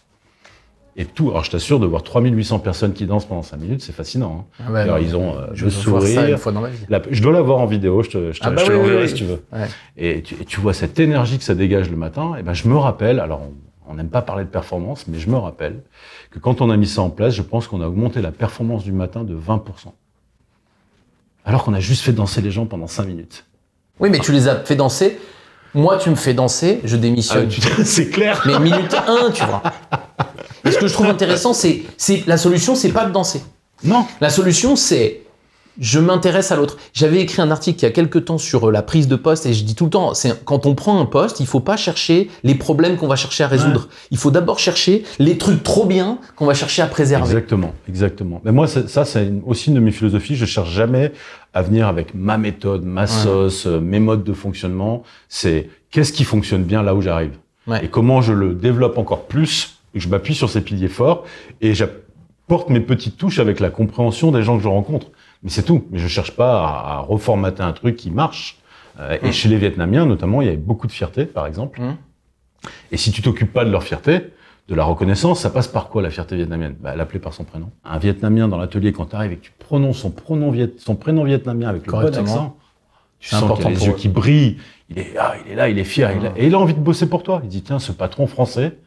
[0.98, 3.92] Et tout, alors je t'assure, de voir 3800 personnes qui dansent pendant 5 minutes, c'est
[3.92, 4.46] fascinant.
[4.60, 4.64] Hein.
[4.68, 6.40] Ah ouais, Alors, ils ont euh, je le voir sourire.
[6.40, 6.86] fois dans ma vie.
[6.88, 8.78] La- je dois l'avoir en vidéo, je te, je te, Ah bah je te oui,
[8.78, 9.10] oui, l'enverrai oui.
[9.10, 9.44] si tu veux.
[9.52, 9.68] Ouais.
[9.98, 12.68] Et tu, et tu vois cette énergie que ça dégage le matin, et ben je
[12.70, 13.54] me rappelle, alors on-
[13.88, 15.84] On n'aime pas parler de performance, mais je me rappelle
[16.32, 18.84] que quand on a mis ça en place, je pense qu'on a augmenté la performance
[18.84, 19.94] du matin de 20%.
[21.46, 23.46] Alors qu'on a juste fait danser les gens pendant 5 minutes.
[24.00, 25.20] Oui, mais tu les as fait danser.
[25.74, 27.50] Moi, tu me fais danser, je démissionne.
[27.52, 28.42] Ah, c'est clair.
[28.46, 29.62] Mais minute 1, tu vois.
[30.64, 33.44] Et ce que je trouve intéressant, c'est, c'est la solution, c'est pas de danser.
[33.84, 34.06] Non.
[34.22, 35.25] La solution, c'est
[35.80, 36.78] je m'intéresse à l'autre.
[36.94, 39.46] J'avais écrit un article il y a quelques temps sur euh, la prise de poste
[39.46, 41.78] et je dis tout le temps, c'est quand on prend un poste, il faut pas
[41.78, 43.90] chercher les problèmes qu'on va chercher à résoudre.
[44.12, 47.26] Il faut d'abord chercher les trucs trop bien qu'on va chercher à préserver.
[47.26, 48.42] Exactement, exactement.
[48.44, 50.36] Mais moi, ça, c'est aussi une de mes philosophies.
[50.36, 51.12] Je cherche jamais
[51.54, 55.04] à venir avec ma méthode, ma sauce, euh, mes modes de fonctionnement.
[55.30, 57.32] C'est qu'est-ce qui fonctionne bien là où j'arrive
[57.82, 61.26] et comment je le développe encore plus et je m'appuie sur ces piliers forts
[61.62, 65.08] et j'apporte mes petites touches avec la compréhension des gens que je rencontre.
[65.44, 65.86] Mais c'est tout.
[65.92, 68.60] Mais je cherche pas à, reformater un truc qui marche.
[69.00, 69.34] Euh, et mm.
[69.34, 71.82] chez les Vietnamiens, notamment, il y avait beaucoup de fierté, par exemple.
[71.82, 71.98] Mm.
[72.92, 74.32] Et si tu t'occupes pas de leur fierté,
[74.68, 76.76] de la reconnaissance, ça passe par quoi la fierté vietnamienne?
[76.80, 77.70] Bah, L'appeler par son prénom.
[77.84, 81.24] Un Vietnamien dans l'atelier, quand tu arrives et que tu prononces son prénom, son prénom
[81.24, 82.58] vietnamien avec le bon accent,
[83.20, 84.58] tu sens qu'il a les yeux qui brillent.
[84.90, 86.12] Il est, ah, il est là, il est fier.
[86.12, 87.42] Il et il a envie de bosser pour toi.
[87.44, 88.78] Il dit, tiens, ce patron français,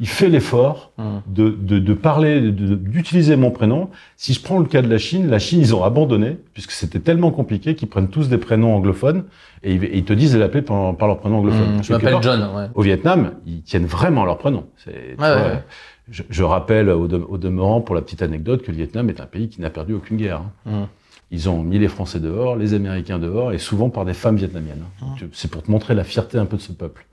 [0.00, 1.02] il fait l'effort mmh.
[1.28, 3.88] de, de, de, parler, d'utiliser mon prénom.
[4.16, 7.00] Si je prends le cas de la Chine, la Chine, ils ont abandonné, puisque c'était
[7.00, 9.24] tellement compliqué qu'ils prennent tous des prénoms anglophones,
[9.62, 11.78] et ils, te disent de l'appeler par, leur prénom anglophone.
[11.78, 12.50] Mmh, je m'appelle John.
[12.54, 12.66] Ouais.
[12.74, 14.66] Au Vietnam, ils tiennent vraiment leur prénom.
[14.86, 15.62] Ouais, ouais.
[16.10, 19.26] Je, je, rappelle au, au, demeurant, pour la petite anecdote, que le Vietnam est un
[19.26, 20.42] pays qui n'a perdu aucune guerre.
[20.66, 20.70] Hein.
[20.70, 20.84] Mmh.
[21.30, 24.84] Ils ont mis les Français dehors, les Américains dehors, et souvent par des femmes vietnamiennes.
[25.32, 27.06] C'est pour te montrer la fierté un peu de ce peuple.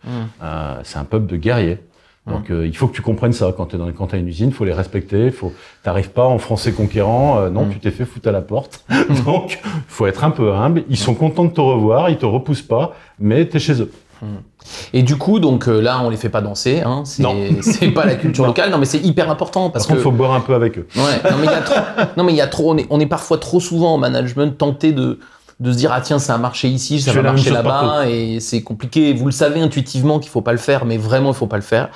[0.43, 1.80] Euh, c'est un peuple de guerriers.
[2.28, 4.28] Donc euh, il faut que tu comprennes ça quand tu es dans quand as une
[4.28, 5.53] usine, faut les respecter, faut
[5.84, 7.72] t'arrives pas en français conquérant, euh, non, mm.
[7.72, 8.86] tu t'es fait foutre à la porte.
[9.26, 12.61] Donc faut être un peu humble, ils sont contents de te revoir, ils te repoussent
[12.61, 13.91] pas, mais tu es chez eux.
[14.22, 14.26] Mm.
[14.93, 16.82] Et du coup, donc euh, là, on les fait pas danser.
[16.82, 18.70] Hein, c'est pas la culture locale.
[18.70, 20.88] Non, mais c'est hyper important parce qu'il faut boire un peu avec eux.
[20.95, 21.32] Ouais.
[21.32, 21.82] Non, mais il y a trop.
[22.17, 22.72] Non, mais il y a trop.
[22.74, 25.20] On est, on est parfois trop souvent en management tenté de
[25.60, 28.62] de se dire ah tiens ça a marché ici, ça va marcher là-bas et c'est
[28.62, 29.14] compliqué.
[29.14, 31.64] Vous le savez intuitivement qu'il faut pas le faire, mais vraiment il faut pas le
[31.64, 31.89] faire.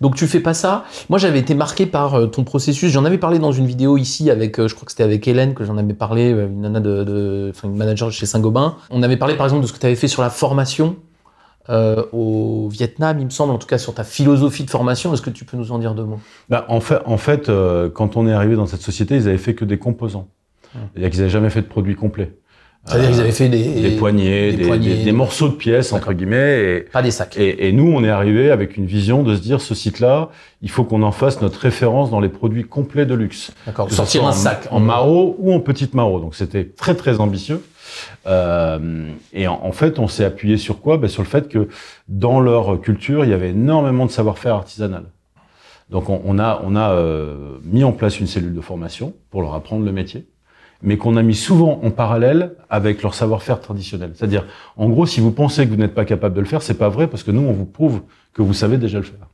[0.00, 0.84] Donc tu fais pas ça.
[1.08, 2.92] Moi j'avais été marqué par euh, ton processus.
[2.92, 5.54] J'en avais parlé dans une vidéo ici avec, euh, je crois que c'était avec Hélène
[5.54, 8.76] que j'en avais parlé, euh, une nana de, de enfin, une manager chez Saint-Gobain.
[8.90, 10.96] On avait parlé par exemple de ce que tu avais fait sur la formation
[11.70, 15.12] euh, au Vietnam, il me semble, en tout cas sur ta philosophie de formation.
[15.12, 16.20] Est-ce que tu peux nous en dire deux mots?
[16.48, 17.50] Bah, En fait, en fait
[17.92, 20.28] quand on est arrivé dans cette société, ils avaient fait que des composants.
[20.76, 20.82] Hum.
[20.92, 22.38] C'est-à-dire qu'ils n'avaient jamais fait de produit complet.
[22.88, 26.80] C'est-à-dire qu'ils avaient fait des, des poignées, des, des, morceaux de pièces entre guillemets, et,
[26.80, 27.36] pas des sacs.
[27.36, 30.30] Et, et, nous, on est arrivé avec une vision de se dire ce site-là,
[30.62, 33.52] il faut qu'on en fasse notre référence dans les produits complets de luxe.
[33.66, 33.90] D'accord.
[33.92, 36.18] Sortir un sac en, maro ou en petite maro.
[36.20, 37.62] Donc c'était très très ambitieux.
[38.26, 40.98] Euh, et en, fait, on s'est appuyé sur quoi?
[40.98, 41.68] Ben, Sur le fait que
[42.08, 45.04] dans leur culture, il y avait énormément de savoir-faire artisanal.
[45.90, 49.42] Donc on, on a, on a euh, mis en place une cellule de formation pour
[49.42, 50.26] leur apprendre le métier
[50.82, 54.12] mais qu'on a mis souvent en parallèle avec leur savoir-faire traditionnel.
[54.14, 54.44] C'est-à-dire,
[54.76, 56.88] en gros, si vous pensez que vous n'êtes pas capable de le faire, c'est pas
[56.88, 58.02] vrai parce que nous, on vous prouve
[58.32, 59.26] que vous savez déjà le faire.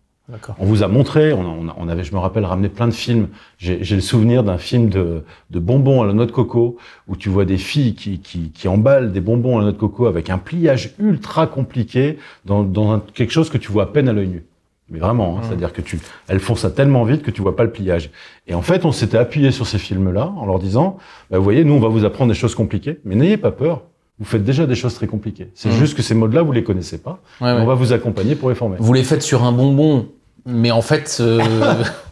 [0.58, 3.28] On vous a montré, on, on, avait, je me rappelle, ramené plein de films.
[3.58, 6.78] J'ai le souvenir d'un film de, de, bonbons à la noix de coco
[7.08, 9.76] où tu vois des filles qui, qui, qui, emballent des bonbons à la noix de
[9.76, 14.08] coco avec un pliage ultra compliqué dans, dans quelque chose que tu vois à peine
[14.08, 14.44] à l'œil nu.
[14.90, 15.44] Mais vraiment, hein, mmh.
[15.48, 18.10] c'est-à-dire que tu, elles font ça tellement vite que tu vois pas le pliage.
[18.46, 20.98] Et en fait, on s'était appuyé sur ces films-là en leur disant,
[21.30, 23.82] bah, vous voyez, nous, on va vous apprendre des choses compliquées, mais n'ayez pas peur.
[24.18, 25.50] Vous faites déjà des choses très compliquées.
[25.54, 25.78] C'est mmh.
[25.78, 27.20] juste que ces modes-là, vous les connaissez pas.
[27.40, 28.76] On va vous accompagner pour les former.
[28.78, 30.08] Vous les faites sur un bonbon,
[30.44, 31.16] mais en fait.
[31.20, 31.40] Euh...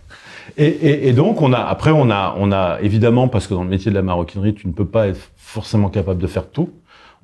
[0.56, 3.64] et, et, et, donc, on a, après, on a, on a évidemment, parce que dans
[3.64, 6.70] le métier de la maroquinerie, tu ne peux pas être forcément capable de faire tout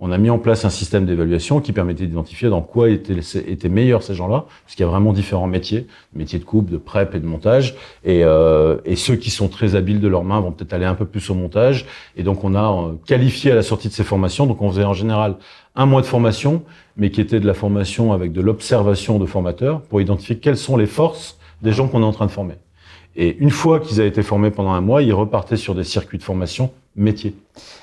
[0.01, 3.69] on a mis en place un système d'évaluation qui permettait d'identifier dans quoi étaient, étaient
[3.69, 7.15] meilleurs ces gens-là, parce qu'il y a vraiment différents métiers, métiers de coupe, de prep
[7.15, 7.75] et de montage,
[8.05, 10.95] et, euh, et ceux qui sont très habiles de leurs mains vont peut-être aller un
[10.95, 11.87] peu plus au montage,
[12.17, 14.85] et donc on a euh, qualifié à la sortie de ces formations, donc on faisait
[14.85, 15.37] en général
[15.75, 16.63] un mois de formation,
[16.97, 20.77] mais qui était de la formation avec de l'observation de formateurs, pour identifier quelles sont
[20.77, 22.55] les forces des gens qu'on est en train de former.
[23.17, 26.19] Et une fois qu'ils avaient été formés pendant un mois, ils repartaient sur des circuits
[26.19, 27.35] de formation métier.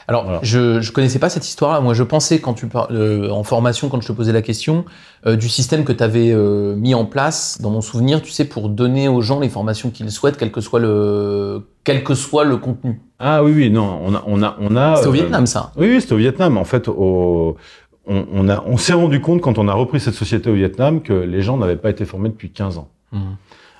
[0.08, 1.82] Alors, je ne connaissais pas cette histoire-là.
[1.82, 4.86] Moi, je pensais, quand tu parles euh, en formation, quand je te posais la question,
[5.26, 8.46] euh, du système que tu avais euh, mis en place, dans mon souvenir, tu sais,
[8.46, 12.44] pour donner aux gens les formations qu'ils souhaitent, quel que soit le, quel que soit
[12.44, 13.02] le contenu.
[13.18, 14.24] Ah oui, oui, non, on a...
[14.28, 16.58] On a, on a c'était au Vietnam, ça Oui, oui c'était au Vietnam.
[16.58, 17.58] En fait, au,
[18.06, 21.02] on, on, a, on s'est rendu compte, quand on a repris cette société au Vietnam,
[21.02, 22.90] que les gens n'avaient pas été formés depuis 15 ans.
[23.12, 23.20] Mmh.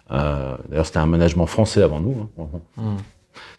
[0.10, 2.30] D'ailleurs, c'était un management français avant nous.
[2.38, 2.48] Hein.
[2.78, 2.96] Mmh.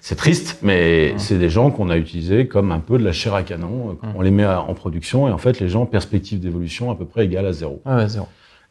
[0.00, 3.34] C'est triste, mais c'est des gens qu'on a utilisés comme un peu de la chair
[3.34, 3.98] à canon.
[4.14, 7.24] On les met en production et en fait, les gens, perspective d'évolution à peu près
[7.26, 7.82] égale à zéro.
[7.84, 8.26] Ah ouais, zéro.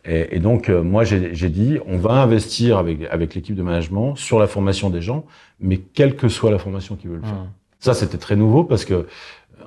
[0.06, 4.16] Et, et donc, euh, moi, j'ai dit, on va investir avec, avec l'équipe de management
[4.16, 5.26] sur la formation des gens,
[5.60, 7.34] mais quelle que soit la formation qu'ils veulent faire.
[7.34, 7.50] Mmh.
[7.80, 9.08] Ça, c'était très nouveau parce que, euh,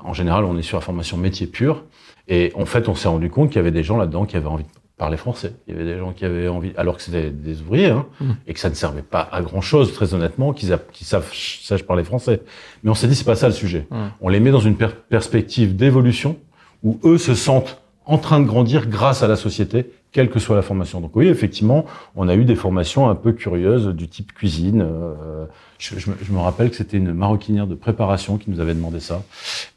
[0.03, 1.85] en général, on est sur la formation métier pur.
[2.29, 4.47] Et en fait, on s'est rendu compte qu'il y avait des gens là-dedans qui avaient
[4.47, 4.69] envie de
[4.99, 5.53] parler français.
[5.67, 8.31] Il y avait des gens qui avaient envie, alors que c'était des ouvriers, hein, Mm.
[8.49, 12.05] et que ça ne servait pas à grand chose, très honnêtement, qu'ils savent, sachent parler
[12.05, 12.43] français.
[12.83, 13.87] Mais on s'est dit, c'est pas ça le sujet.
[13.91, 13.97] Mm.
[14.21, 16.37] On les met dans une per- perspective d'évolution
[16.83, 20.57] où eux se sentent en train de grandir grâce à la société, quelle que soit
[20.57, 21.01] la formation.
[21.01, 21.85] Donc oui, effectivement,
[22.17, 24.81] on a eu des formations un peu curieuses du type cuisine.
[24.83, 25.45] euh,
[25.79, 28.75] je, je me, je me rappelle que c'était une maroquinière de préparation qui nous avait
[28.75, 29.23] demandé ça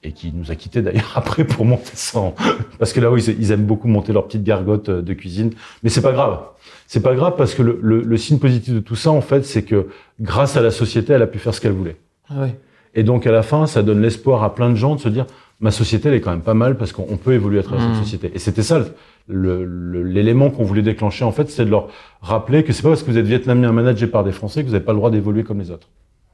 [0.04, 2.20] et qui nous a quittés d'ailleurs après pour monter ça.
[2.20, 2.34] en-
[2.80, 5.52] Parce que là, oui, ils- aiment beaucoup monter leur petite gargote euh, de cuisine.
[5.84, 6.40] Mais c'est pas grave.
[6.88, 9.46] C'est pas grave parce que le, le- le signe positif de tout ça, en fait,
[9.46, 11.98] c'est que grâce à la société, elle a pu faire ce qu'elle voulait.
[12.30, 12.56] Ah ouais.
[12.96, 15.26] Et donc, à la fin, ça donne l'espoir à plein de gens de se dire,
[15.62, 17.86] ma société, elle est quand même pas mal parce qu'on on peut évoluer à travers
[17.86, 18.32] cette société.
[18.34, 18.82] Et c'était ça,
[19.30, 21.88] l'élément qu'on voulait déclencher, en fait, c'est de leur
[22.22, 24.74] rappeler que c'est pas parce que vous êtes vietnamien managé par des Français que vous
[24.74, 25.88] n'avez pas le droit d'évoluer comme les autres.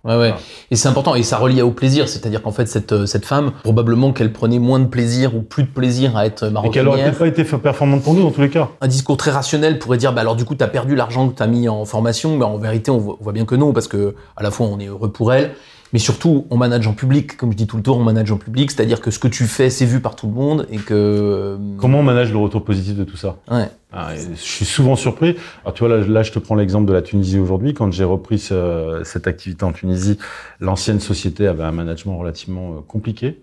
[0.03, 0.17] Ouais, ouais.
[0.30, 0.38] Voilà.
[0.71, 1.15] Et c'est important.
[1.15, 2.07] Et ça relie au plaisir.
[2.07, 5.69] C'est-à-dire qu'en fait, cette, cette femme, probablement qu'elle prenait moins de plaisir ou plus de
[5.69, 8.49] plaisir à être Et qu'elle aurait peut-être pas été performante pour nous, dans tous les
[8.49, 8.69] cas.
[8.80, 11.47] Un discours très rationnel pourrait dire, bah alors du coup, t'as perdu l'argent que t'as
[11.47, 12.38] mis en formation.
[12.38, 14.67] Mais en vérité, on voit, on voit bien que non, parce que à la fois,
[14.67, 15.51] on est heureux pour elle.
[15.93, 17.38] Mais surtout, on manage en public.
[17.38, 18.71] Comme je dis tout le temps, on manage en public.
[18.71, 20.67] C'est-à-dire que ce que tu fais, c'est vu par tout le monde.
[20.71, 20.93] Et que.
[20.93, 23.69] euh, Comment on manage le retour positif de tout ça Ouais.
[23.93, 25.38] Ah, Je suis souvent surpris.
[25.63, 27.73] Alors tu vois, là, là je te prends l'exemple de la Tunisie aujourd'hui.
[27.73, 30.17] Quand j'ai repris ce- cette activité en Tunisie,
[30.59, 33.39] l'ancienne société avait un management relativement euh, compliqué,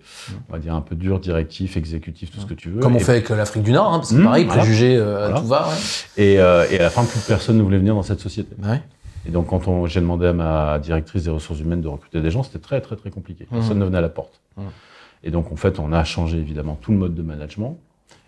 [0.49, 2.79] on va dire un peu dur, directif, exécutif, tout ce que tu veux.
[2.79, 4.61] Comme on Et- fait avec l'Afrique du Nord, hein, que Mmh, pareil, voilà.
[4.61, 5.39] préjugés, euh, Voilà.
[5.41, 5.67] tout va.
[5.67, 5.73] Ouais.
[6.23, 8.55] Et, euh, et à la fin, plus personne ne voulait venir dans cette société.
[8.63, 8.81] Ouais.
[9.27, 12.31] Et donc, quand on- j'ai demandé à ma directrice des ressources humaines de recruter des
[12.31, 13.47] gens, c'était très, très, très compliqué.
[13.51, 13.79] Personne Mhm.
[13.81, 14.41] ne venait à la porte.
[14.57, 14.65] Mhm.
[15.23, 17.77] Et donc, en fait, on a changé évidemment tout le mode de management.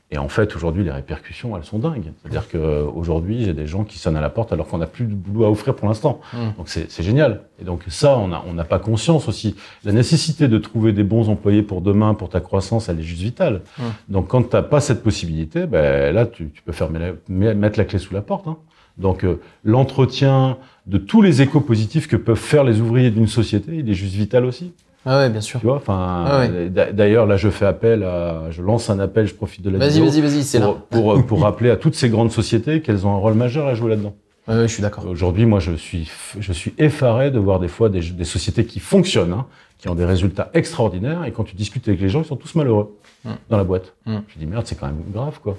[0.09, 2.13] Et en fait, aujourd'hui, les répercussions, elles sont dingues.
[2.21, 5.13] C'est-à-dire qu'aujourd'hui, j'ai des gens qui sonnent à la porte alors qu'on n'a plus de
[5.13, 6.21] boulot à offrir pour l'instant.
[6.57, 7.41] Donc, c'est génial.
[7.59, 9.57] Et donc, ça, on n'a on n'a pas conscience aussi.
[9.83, 13.21] La nécessité de trouver des bons employés pour demain, pour ta croissance, elle est juste
[13.21, 13.63] vitale.
[14.07, 17.53] Donc, quand tu n'as pas cette possibilité, ben, là, tu, tu peux fermer la- met-
[17.53, 18.47] mettre la clé sous la porte.
[18.47, 18.57] hein.
[18.97, 23.75] Donc, euh, l'entretien de tous les échos positifs que peuvent faire les ouvriers d'une société,
[23.75, 24.71] il est juste vital aussi.
[25.05, 25.59] Ah ouais, bien sûr.
[25.59, 26.49] Tu vois, enfin, Ah ouais.
[26.51, 29.69] euh, d'a- d'ailleurs, là, je fais appel à, je lance un appel, je profite de
[29.69, 30.65] la Vas-y, vidéo vas-y, vas-y, c'est là.
[30.67, 33.67] pour, pour, euh, pour rappeler à toutes ces grandes sociétés qu'elles ont un rôle majeur
[33.67, 34.15] à jouer là-dedans.
[34.47, 35.05] Ouais, je suis d'accord.
[35.07, 36.09] Aujourd'hui, moi, je suis,
[36.39, 39.45] je suis effaré de voir des fois des, des sociétés qui fonctionnent, hein,
[39.77, 42.55] qui ont des résultats extraordinaires, et quand tu discutes avec les gens, ils sont tous
[42.55, 43.29] malheureux Mm.
[43.49, 43.93] dans la boîte.
[44.05, 44.17] Mm.
[44.27, 45.57] Je dis merde, c'est quand même grave, quoi.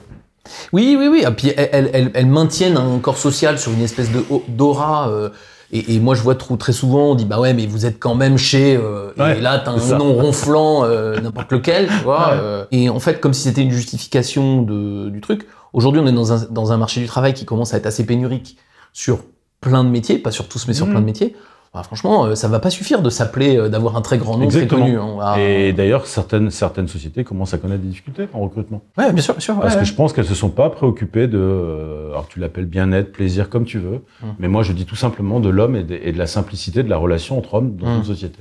[0.73, 1.25] Oui, oui, oui.
[1.27, 5.09] Et puis elles, elles, elles- elles maintiennent un corps social sur une espèce de d'aura.
[5.11, 5.31] euh,
[5.71, 7.99] et, et moi, je vois trop, très souvent, on dit bah ouais, mais vous êtes
[7.99, 8.77] quand même chez.
[8.77, 12.31] euh, Ouais, et là, t'as un nom ronflant, euh, n'importe lequel, tu vois.
[12.31, 12.67] Ouais.
[12.73, 15.47] et en fait, comme si c'était une justification de, du truc.
[15.75, 18.07] Aujourd'hui, on est dans un, dans un marché du travail qui commence à être assez
[18.07, 18.57] pénurique
[18.95, 19.19] sur
[19.61, 20.93] plein de métiers, pas sur tous, mais sur Mhm.
[20.93, 21.37] plein de métiers.
[21.75, 24.45] Bah, franchement, euh, ça va pas suffire de s'appeler, euh, d'avoir un très grand nom
[24.45, 24.87] Exactement.
[24.87, 24.99] très connu.
[24.99, 25.17] hein.
[25.19, 28.81] Va- Et d'ailleurs, certaines, certaines sociétés commencent à connaître des difficultés en recrutement.
[28.97, 29.61] Ouais, bien sûr, bien sûr.
[29.61, 29.81] Parce ouais.
[29.81, 33.51] que je pense qu'elles se sont pas préoccupées de, euh, alors tu l'appelles bien-être, plaisir,
[33.51, 34.27] comme tu veux, Mm.
[34.39, 36.89] mais moi je dis tout simplement de l'homme et, de- et de la simplicité de
[36.89, 38.39] la relation entre hommes dans une société.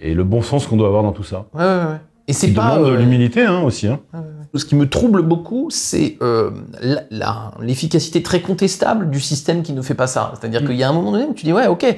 [0.00, 1.44] Et le bon sens qu'on doit avoir dans tout ça.
[1.54, 2.00] Ouais, ouais, ouais.
[2.26, 3.86] Et c'est pas euh, l'humilité hein, aussi.
[3.86, 4.00] Hein.
[4.54, 6.50] Ce qui me trouble beaucoup, c'est euh,
[7.60, 10.32] l'efficacité très contestable du système qui ne fait pas ça.
[10.38, 10.66] C'est-à-dire Mm.
[10.66, 11.96] qu'il y a un moment donné où tu dis ouais, ok,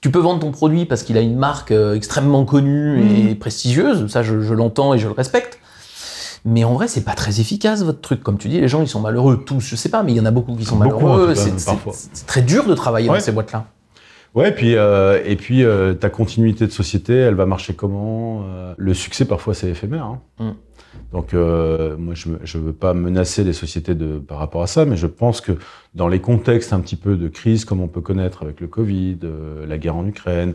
[0.00, 4.06] tu peux vendre ton produit parce qu'il a une marque euh, extrêmement connue et prestigieuse,
[4.10, 5.58] ça je, je l'entends et je le respecte.
[6.44, 8.22] Mais en vrai, c'est pas très efficace votre truc.
[8.22, 10.20] Comme tu dis, les gens ils sont malheureux tous, je sais pas, mais il y
[10.20, 11.34] en a beaucoup qui sont Beaucoup, malheureux.
[11.34, 13.18] C'est très dur de travailler Ouais.
[13.18, 13.66] dans ces boîtes-là.
[14.34, 18.74] Ouais, puis, euh, et puis euh, ta continuité de société, elle va marcher comment euh,
[18.76, 20.04] Le succès, parfois, c'est éphémère.
[20.04, 20.20] hein.
[20.38, 20.50] Mm.
[21.12, 22.28] Donc, euh, moi, je
[22.58, 25.52] ne veux pas menacer les sociétés de, par rapport à ça, mais je pense que
[25.94, 29.18] dans les contextes un petit peu de crise, comme on peut connaître avec le Covid,
[29.24, 30.52] euh, la guerre en Ukraine,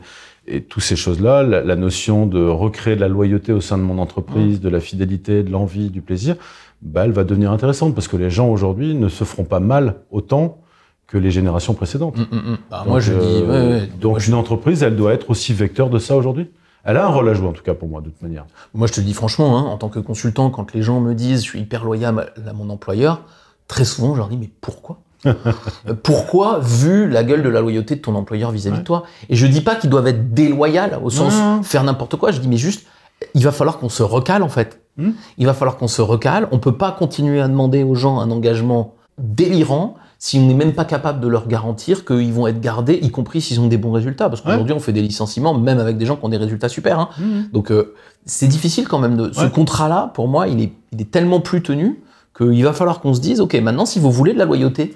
[0.48, 3.84] et toutes ces choses-là, la, la notion de recréer de la loyauté au sein de
[3.84, 6.36] mon entreprise, de la fidélité, de l'envie, du plaisir,
[6.82, 10.02] bah, elle va devenir intéressante parce que les gens aujourd'hui ne se feront pas mal
[10.12, 10.60] autant
[11.08, 12.18] que les générations précédentes.
[12.18, 12.58] Mm, mm, mm.
[12.70, 13.20] Bah, Donc, moi je dis.
[13.22, 13.88] euh, ouais, ouais.
[14.02, 16.48] donc Moi, je- une entreprise, elle doit être aussi vecteur de ça aujourd'hui.
[16.84, 18.46] Elle a un rôle à jouer en tout cas pour moi de toute manière.
[18.74, 21.14] Moi, je te le dis franchement, hein, en tant que consultant, quand les gens me
[21.14, 23.22] disent je suis hyper loyal à mon employeur,
[23.68, 27.96] très souvent, je leur dis mais pourquoi Euh, Pourquoi, vu la gueule de la loyauté
[27.96, 28.82] de ton employeur vis-à-vis Ouais.
[28.82, 29.04] de toi?
[29.30, 32.32] Et je dis pas qu'ils doivent être déloyaux au sens Non, faire n'importe quoi.
[32.32, 32.86] Je dis mais juste,
[33.34, 34.82] il va falloir qu'on se recale en fait.
[34.98, 35.12] Hmm.
[35.38, 36.50] Il va falloir qu'on se recale.
[36.52, 39.96] On peut pas continuer à demander aux gens un engagement délirant
[40.26, 43.42] si on n'est même pas capable de leur garantir qu'ils vont être gardés, y compris
[43.42, 44.30] s'ils ont des bons résultats.
[44.30, 46.98] Parce qu'aujourd'hui, on fait des licenciements, même avec des gens qui ont des résultats super.
[46.98, 47.10] Hein.
[47.52, 47.94] Donc euh,
[48.26, 50.14] c'est difficile quand même de ce contrat-là.
[50.14, 52.02] Pour moi, il est, il est tellement plus tenu
[52.38, 54.96] qu'il va falloir qu'on se dise, ok, maintenant si vous voulez de la loyauté,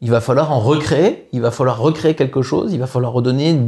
[0.00, 3.60] il va falloir en recréer, il va falloir recréer quelque chose, il va falloir redonner,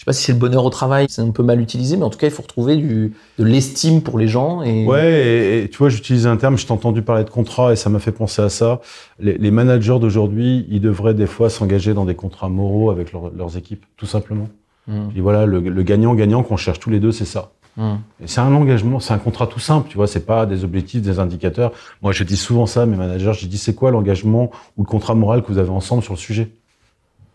[0.00, 2.04] je sais pas si c'est le bonheur au travail, c'est un peu mal utilisé, mais
[2.04, 4.62] en tout cas il faut retrouver du, de l'estime pour les gens.
[4.62, 4.86] Et...
[4.86, 7.76] Ouais, et, et tu vois, j'utilise un terme, je t'ai entendu parler de contrat et
[7.76, 8.80] ça m'a fait penser à ça.
[9.18, 13.30] Les, les managers d'aujourd'hui, ils devraient des fois s'engager dans des contrats moraux avec leur-
[13.36, 14.48] leurs équipes, tout simplement.
[14.86, 15.08] Mm.
[15.16, 17.50] Et voilà, le gagnant-gagnant qu'on cherche tous les deux, c'est ça.
[17.76, 17.96] Mm.
[18.24, 21.02] Et C'est un engagement, c'est un contrat tout simple, tu vois, c'est pas des objectifs,
[21.02, 21.72] des indicateurs.
[22.00, 24.88] Moi, je dis souvent ça à mes managers, je dis c'est quoi l'engagement ou le
[24.88, 26.48] contrat moral que vous avez ensemble sur le sujet?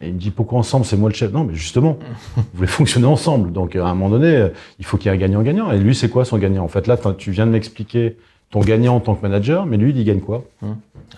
[0.02, 1.32] Et il me dit pourquoi ensemble, c'est moi le chef?
[1.32, 1.98] Non, mais justement,
[2.36, 3.52] vous voulez fonctionner ensemble.
[3.52, 5.72] Donc à un moment donné, euh, il faut qu'il y ait un gagnant-gagnant.
[5.72, 6.64] Et lui, c'est quoi son gagnant?
[6.64, 8.18] En fait, là, tu viens de m'expliquer
[8.50, 10.43] ton gagnant en tant que manager, mais lui, il gagne quoi?
[10.62, 10.66] Ah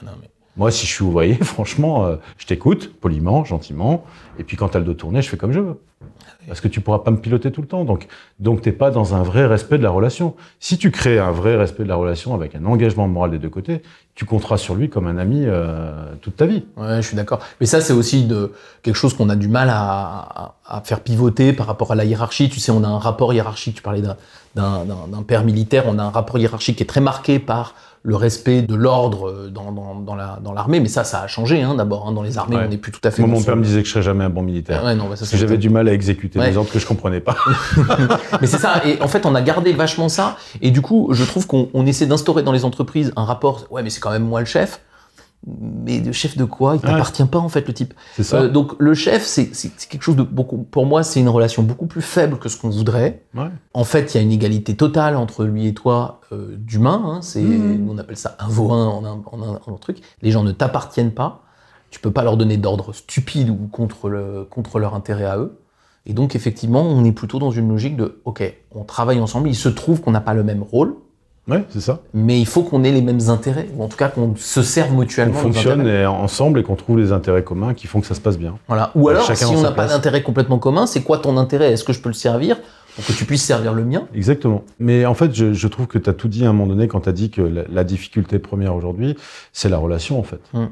[0.04, 4.04] non, mais- Moi, si je suis ouvrier, franchement, euh, je t'écoute, poliment, gentiment,
[4.40, 5.80] et puis quand t'as le dos tourné, je fais comme je veux.
[6.48, 7.84] Parce que tu pourras pas me piloter tout le temps.
[7.84, 8.08] Donc,
[8.40, 10.36] donc t'es pas dans un vrai respect de la relation.
[10.60, 13.50] Si tu crées un vrai respect de la relation avec un engagement moral des deux
[13.50, 13.82] côtés,
[14.16, 15.92] tu compteras sur lui comme un ami euh,
[16.22, 16.64] toute ta vie.
[16.78, 17.40] Ouais, je suis d'accord.
[17.60, 21.52] Mais ça, c'est aussi de, quelque chose qu'on a du mal à, à- faire pivoter
[21.52, 22.50] par rapport à la hiérarchie.
[22.50, 23.76] Tu sais, on a un rapport hiérarchique.
[23.76, 24.02] Tu parlais
[24.56, 25.84] d'un père militaire.
[25.88, 27.76] On a un rapport hiérarchique qui est très marqué par
[28.08, 30.80] le respect de l'ordre euh, dans, dans, dans la- dans l'armée.
[30.80, 32.08] Mais ça, ça a changé hein, d'abord.
[32.08, 32.14] hein.
[32.14, 32.64] Dans les armées, Ouais.
[32.66, 33.22] on n'est plus tout à fait.
[33.22, 34.82] Moi, mon père me disait que je serais jamais un bon militaire.
[34.86, 36.50] Ouais, non, bah, ça, Parce c'est que j'avais du mal à exécuter Ouais.
[36.50, 37.36] des ordres que je comprenais pas.
[38.42, 38.82] Mais c'est ça.
[38.86, 40.38] Et en fait, on a gardé vachement ça.
[40.62, 43.66] Et du coup, je trouve qu'on on essaie d'instaurer dans les entreprises un rapport.
[43.72, 44.80] Ouais, mais c'est quand même moi le chef.
[45.46, 46.76] Mais le chef de quoi?
[46.76, 46.92] Il Ouais.
[46.92, 47.94] t'appartient pas en fait le type.
[48.16, 48.38] C'est ça.
[48.42, 49.50] Euh, donc le chef, c'est
[49.88, 50.58] quelque chose de beaucoup.
[50.58, 53.24] Pour moi, c'est une relation beaucoup plus faible que ce qu'on voudrait.
[53.36, 53.48] Ouais.
[53.74, 57.02] En fait, il y a une égalité totale entre lui et toi euh, d'humain.
[57.06, 57.20] hein.
[57.22, 57.88] c'est Mhm.
[57.90, 60.00] on appelle ça un en un, en un- en un truc.
[60.22, 61.44] Les gens ne t'appartiennent pas.
[61.92, 65.60] Tu peux pas leur donner d'ordre stupide ou contre le contre leur intérêt à eux.
[66.06, 68.42] Et donc effectivement, on est plutôt dans une logique de OK,
[68.74, 69.48] on travaille ensemble.
[69.48, 70.96] Il se trouve qu'on n'a pas le même rôle,
[71.48, 72.02] Ouais, c'est ça.
[72.14, 74.94] mais il faut qu'on ait les mêmes intérêts, ou en tout cas qu'on se serve
[74.94, 75.34] On mutuellement.
[75.36, 78.22] nos fonctionne et ensemble et qu'on trouve les intérêts communs qui font que ça se
[78.22, 78.56] passe bien.
[78.68, 78.92] Voilà.
[78.96, 81.72] Ou alors, Chacun si on n'a pas d'intérêt complètement commun, c'est quoi ton intérêt?
[81.72, 82.58] Est-ce que je peux le servir
[82.96, 84.08] pour que tu puisses servir le mien?
[84.14, 84.64] Exactement.
[84.80, 86.88] Mais en fait, je, je trouve que tu as tout dit à un moment donné
[86.90, 89.16] quand tu as dit que la, la difficulté première aujourd'hui,
[89.54, 90.42] c'est la relation, en fait.
[90.54, 90.66] Mm.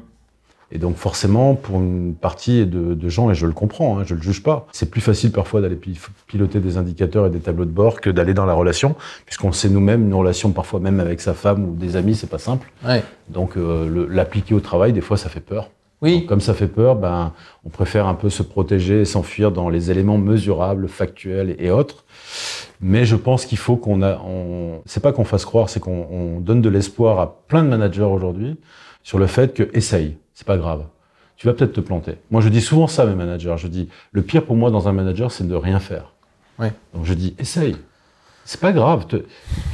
[0.72, 4.14] Et donc, forcément, pour une partie de, de gens, et je le comprends, hein, je
[4.14, 7.64] le juge pas, c'est plus facile parfois d'aller pi- piloter des indicateurs et des tableaux
[7.64, 8.96] de bord que d'aller dans la relation,
[9.26, 12.38] puisqu'on sait nous-mêmes, une relation parfois même avec sa femme ou des amis, c'est pas
[12.38, 12.72] simple.
[12.84, 13.04] Ouais.
[13.28, 15.70] Donc, euh, l'appliquer au travail, des fois, ça fait peur.
[16.02, 16.26] Oui.
[16.26, 17.32] Comme ça fait peur, ben,
[17.64, 22.04] on préfère un peu se protéger et s'enfuir dans les éléments mesurables, factuels et autres.
[22.82, 26.06] Mais je pense qu'il faut qu'on a, on, c'est pas qu'on fasse croire, c'est qu'on
[26.10, 28.56] on donne de l'espoir à plein de managers aujourd'hui
[29.04, 30.84] sur le fait que essaye, c'est pas grave.
[31.36, 32.12] Tu vas peut-être te planter.
[32.30, 33.54] Moi, je dis souvent ça à mes managers.
[33.58, 36.12] Je dis, le pire pour moi dans un manager, c'est de rien faire.
[36.58, 36.72] Ouais.
[36.94, 37.76] Donc je dis, essaye.
[38.44, 39.06] C'est pas grave.
[39.06, 39.24] Te-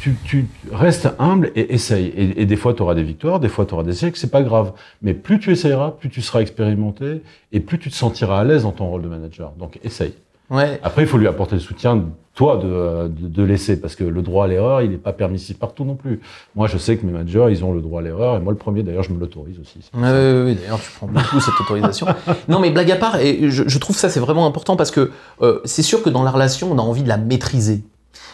[0.01, 2.07] tu, tu restes humble et essaye.
[2.07, 4.17] Et, et des fois, tu auras des victoires, des fois, tu auras des échecs.
[4.17, 4.73] C'est pas grave.
[5.03, 8.63] Mais plus tu essayeras, plus tu seras expérimenté et plus tu te sentiras à l'aise
[8.63, 9.53] dans ton rôle de manager.
[9.59, 10.15] Donc, essaye.
[10.53, 10.79] Ouais.
[10.83, 14.21] Après, il faut lui apporter le soutien, toi, de, de, de laisser, parce que le
[14.21, 16.21] droit à l'erreur, il n'est pas permissif partout non plus.
[16.55, 18.59] Moi, je sais que mes managers, ils ont le droit à l'erreur, et moi, le
[18.59, 19.79] premier, d'ailleurs, je me l'autorise aussi.
[19.95, 22.07] Ouais, D'ailleurs, tu prends beaucoup cette autorisation.
[22.49, 25.11] Non, mais blague à part, et je, je trouve ça c'est vraiment important parce que
[25.41, 27.83] euh, c'est sûr que dans la relation, on a envie de la maîtriser,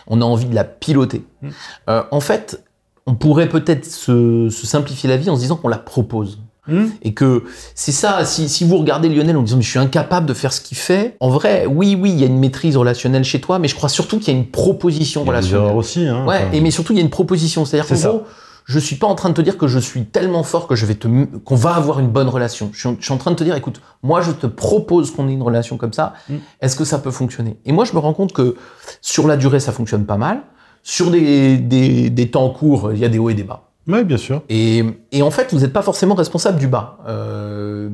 [0.07, 1.25] on a envie de la piloter.
[1.43, 1.49] Mm.
[1.89, 2.65] Euh, en fait,
[3.07, 6.41] on pourrait peut-être se, se simplifier la vie en se disant qu'on la propose.
[6.69, 7.45] Hmm Et que
[7.75, 10.53] c'est ça, si, si vous regardez Lionel en disant mais je suis incapable de faire
[10.53, 13.59] ce qu'il fait, en vrai, oui, oui, il y a une maîtrise relationnelle chez toi,
[13.59, 15.77] mais je crois surtout qu'il y a une proposition Il y a des relationnelle.
[15.77, 16.07] aussi.
[16.07, 18.23] Hein, Ouais, Enfin, et mais surtout il y a une proposition, c'est-à-dire C'est qu'en gros,
[18.67, 20.85] je suis pas en train de te dire que je suis tellement fort que je
[20.85, 21.09] vais te
[21.39, 22.69] qu'on va avoir une bonne relation.
[22.75, 25.11] Je suis, en, je suis en train de te dire écoute, moi je te propose
[25.11, 26.13] qu'on ait une relation comme ça.
[26.29, 26.35] Mm.
[26.61, 27.57] Est-ce que ça peut fonctionner?
[27.65, 28.57] Et moi je me rends compte que
[29.01, 30.43] sur la durée ça fonctionne pas mal.
[30.83, 33.68] Sur des, des, des temps courts, il y a des hauts et des bas.
[33.89, 34.43] Ouais, bien sûr.
[34.49, 36.99] Et, et en fait, vous n'êtes pas forcément responsable du bas.
[37.09, 37.89] Euh,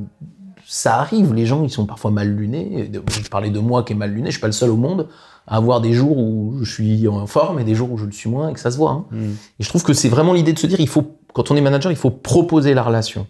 [0.67, 2.91] ça arrive, les gens, ils sont parfois mal lunés.
[3.23, 5.09] Je parlais de moi qui est mal luné, je suis pas le seul au monde
[5.47, 8.13] à avoir des jours où je suis en forme et des jours où je le
[8.13, 8.91] suis moins et que ça se voit.
[8.91, 9.05] hein.
[9.11, 9.33] Hmm.
[9.61, 11.61] Et je trouve que c'est vraiment l'idée de se dire, il faut, quand on est
[11.61, 13.27] manager, il faut proposer la relation.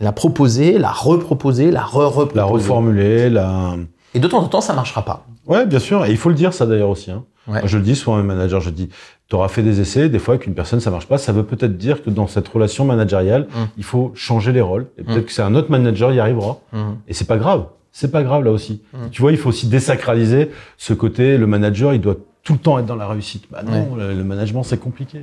[0.00, 2.36] La proposer, la reproposer, la re-reproposer.
[2.36, 3.76] La reformuler, la.
[4.14, 5.26] Et de temps en temps, ça marchera pas.
[5.46, 6.04] Ouais, bien sûr.
[6.06, 7.10] Et il faut le dire, ça d'ailleurs aussi.
[7.10, 7.24] Hein.
[7.46, 7.60] Ouais.
[7.60, 8.88] Moi, je le dis souvent à mes managers, je dis,
[9.28, 11.42] tu auras fait des essais, des fois avec une personne ça marche pas, ça veut
[11.44, 13.64] peut-être dire que dans cette relation managériale, Mm.
[13.76, 14.86] il faut changer les rôles.
[14.98, 15.24] Et peut-être Mm.
[15.24, 16.58] que c'est un autre manager y arrivera.
[16.72, 16.96] Mhm.
[17.08, 17.66] Et c'est pas grave.
[17.92, 18.80] C'est pas grave là aussi.
[19.10, 22.78] Tu vois, il faut aussi désacraliser ce côté, le manager, il doit tout le temps
[22.78, 23.44] être dans la réussite.
[23.50, 25.18] Bah non, le, le management c'est compliqué.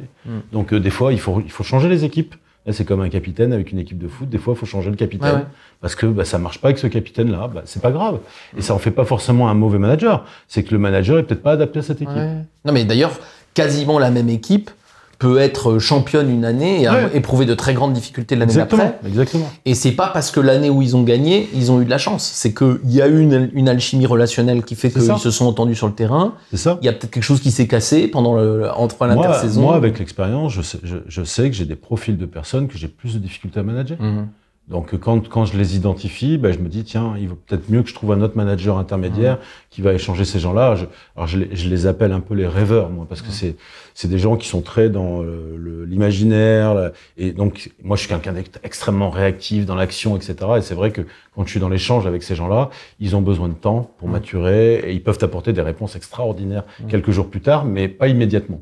[0.51, 2.35] Donc euh, des fois, il faut, il faut changer les équipes.
[2.67, 4.27] Là, c'est comme un capitaine avec une équipe de foot.
[4.27, 5.45] Des fois, il faut changer le capitaine Ouais, ouais.
[5.81, 7.47] parce que bah, ça marche pas avec ce capitaine-là.
[7.53, 8.17] Bah, c'est pas grave.
[8.57, 10.25] Et ça en fait pas forcément un mauvais manager.
[10.47, 12.15] C'est que le manager est peut-être pas adapté à cette équipe.
[12.15, 12.37] Ouais.
[12.65, 13.11] Non, mais d'ailleurs,
[13.55, 14.69] quasiment la même équipe
[15.17, 17.09] peut être championne une année et Ouais.
[17.13, 18.99] éprouver de très grandes difficultés l'année d'après.
[19.07, 19.49] Exactement.
[19.63, 21.97] Et c'est pas parce que l'année où ils ont gagné, ils ont eu de la
[21.97, 22.29] chance.
[22.33, 25.75] C'est qu'il y a eu une, une alchimie relationnelle qui fait qu'ils se sont entendus
[25.75, 26.33] sur le terrain.
[26.51, 26.77] C'est ça.
[26.81, 29.61] Il y a peut-être quelque chose qui s'est cassé pendant le, entre Moi, l'intersaison.
[29.61, 32.77] moi, avec l'expérience, je sais, je, je sais que j'ai des profils de personnes que
[32.77, 33.97] j'ai plus de difficultés à manager.
[34.01, 34.27] Mhm.
[34.67, 37.83] Donc quand, quand je les identifie, ben, je me dis tiens, il vaut peut-être mieux
[37.83, 39.37] que je trouve un autre manager intermédiaire
[39.69, 40.73] qui va échanger ces gens-là.
[40.75, 40.85] Je,
[41.15, 43.55] alors je les, je les appelle un peu les rêveurs, moi, parce que c'est
[43.93, 46.91] c'est des gens qui sont très dans euh, l'imaginaire.
[47.17, 50.35] Et donc moi, je suis quelqu'un d'ex- extrêmement réactif dans l'action, etc.
[50.57, 51.01] Et c'est vrai que
[51.35, 54.75] quand je suis dans l'échange avec ces gens-là, ils ont besoin de temps pour maturer
[54.79, 58.61] et ils peuvent apporter des réponses extraordinaires quelques jours plus tard, mais pas immédiatement.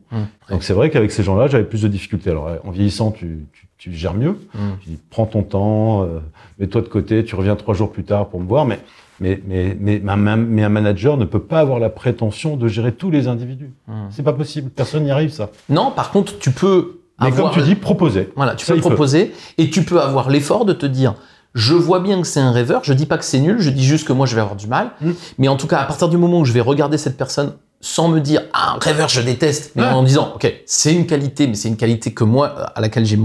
[0.50, 2.30] Donc c'est vrai qu'avec ces gens-là, j'avais plus de difficultés.
[2.32, 4.38] Alors en vieillissant, tu, tu, tu gères mieux.
[4.86, 6.20] Je dis, prends ton temps, euh,
[6.58, 8.66] mets-toi de côté, tu reviens trois jours plus tard pour me voir.
[8.66, 8.80] Mais,
[9.20, 12.70] mais, mais, mais, ma- ma- mais un manager ne peut pas avoir la prétention de
[12.70, 13.72] gérer tous les individus.
[13.90, 14.08] Mhm.
[14.10, 14.70] C'est pas possible.
[14.70, 15.50] Personne n'y arrive, ça.
[15.68, 18.30] Non, par contre, tu peux Mais avoir comme tu dis, proposer.
[18.38, 18.88] Voilà, tu Ça, peux peut.
[18.88, 21.16] proposer et tu peux avoir l'effort de te dire
[21.54, 23.84] je vois bien que c'est un rêveur, je dis pas que c'est nul, je dis
[23.84, 24.92] juste que moi je vais avoir du mal.
[25.02, 25.12] Mm.
[25.40, 27.52] Mais en tout cas, à partir du moment où je vais regarder cette personne
[27.86, 29.90] sans me dire ah, rêveur, je déteste, mais Ouais.
[29.90, 33.20] en disant ok, c'est une qualité, mais c'est une qualité que moi, à laquelle j'ai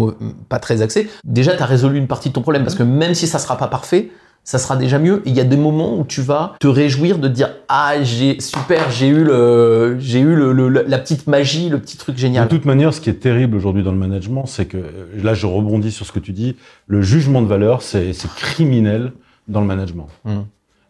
[0.48, 3.14] pas très accès, déjà tu as résolu une partie de ton problème parce que même
[3.14, 4.10] si ça sera pas parfait,
[4.42, 5.22] ça sera déjà mieux.
[5.26, 8.90] Il y a des moments où tu vas te réjouir de dire ah j'ai super,
[8.90, 12.48] j'ai eu le, j'ai eu le, le- la petite magie, le petit truc De génial.
[12.48, 15.46] toute manière, ce qui est terrible aujourd'hui dans le management, c'est que, euh, là je
[15.46, 16.56] rebondis sur ce que tu dis,
[16.88, 19.12] le jugement de valeur, c'est c'est criminel
[19.46, 20.08] dans le management.
[20.24, 20.38] Mm.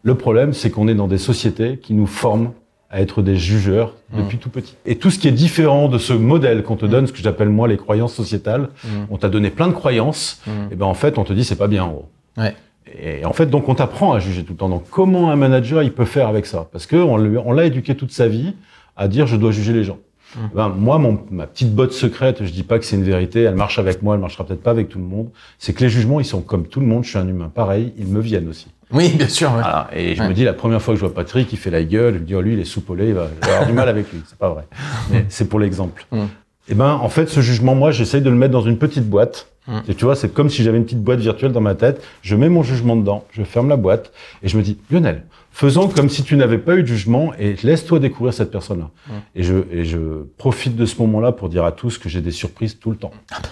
[0.04, 2.52] Le problème, c'est qu'on est dans des sociétés qui nous forment
[2.90, 4.40] à être des jugeurs depuis Mm.
[4.40, 4.76] tout petit.
[4.86, 7.50] Et tout ce qui est différent de ce modèle qu'on te donne, ce que j'appelle
[7.50, 8.88] moi les croyances sociétales, Mm.
[9.10, 10.50] on t'a donné plein de croyances, Mm.
[10.72, 12.08] et ben en fait on te dit c'est pas bien en gros.
[12.38, 12.54] Ouais.
[12.98, 14.70] Et en fait donc on t'apprend à juger tout le temps.
[14.70, 16.66] Donc comment un manager il peut faire avec ça?
[16.72, 18.54] Parce que on lui- on l'a éduqué toute sa vie
[18.96, 19.98] à dire je dois juger les gens.
[20.36, 20.40] Mm.
[20.54, 23.54] Ben, moi mon, ma petite botte secrète, je dis pas que c'est une vérité, elle
[23.54, 25.30] marche avec moi, elle marchera peut-être pas avec tout le monde.
[25.58, 27.92] C'est que les jugements ils sont comme tout le monde, je suis un humain pareil,
[27.98, 28.68] ils me viennent aussi.
[28.90, 29.48] Oui, bien sûr.
[29.48, 29.60] ouais.
[29.60, 29.88] Voilà.
[29.94, 30.28] Et je Ouais.
[30.28, 32.24] me dis, la première fois que je vois Patrick, il fait la gueule, je me
[32.24, 34.20] dis, oh, lui, il est soupolé, il va, avoir du mal avec lui.
[34.26, 34.64] C'est pas vrai.
[35.10, 36.06] Mais c'est pour l'exemple.
[36.10, 36.22] Mm.
[36.70, 39.48] Et ben, en fait, ce jugement, moi, j'essaye de le mettre dans une petite boîte.
[39.68, 39.78] Mm.
[39.88, 42.02] Et tu vois, c'est comme si j'avais une petite boîte virtuelle dans ma tête.
[42.22, 44.12] Je mets mon jugement dedans, je ferme la boîte
[44.42, 47.54] et je me dis, Lionel, faisons comme si tu n'avais pas eu de jugement et
[47.62, 48.90] laisse-toi découvrir cette personne-là.
[49.06, 49.12] Mm.
[49.36, 49.98] Et je, et je
[50.38, 53.12] profite de ce moment-là pour dire à tous que j'ai des surprises tout le temps.
[53.30, 53.48] Ah bah.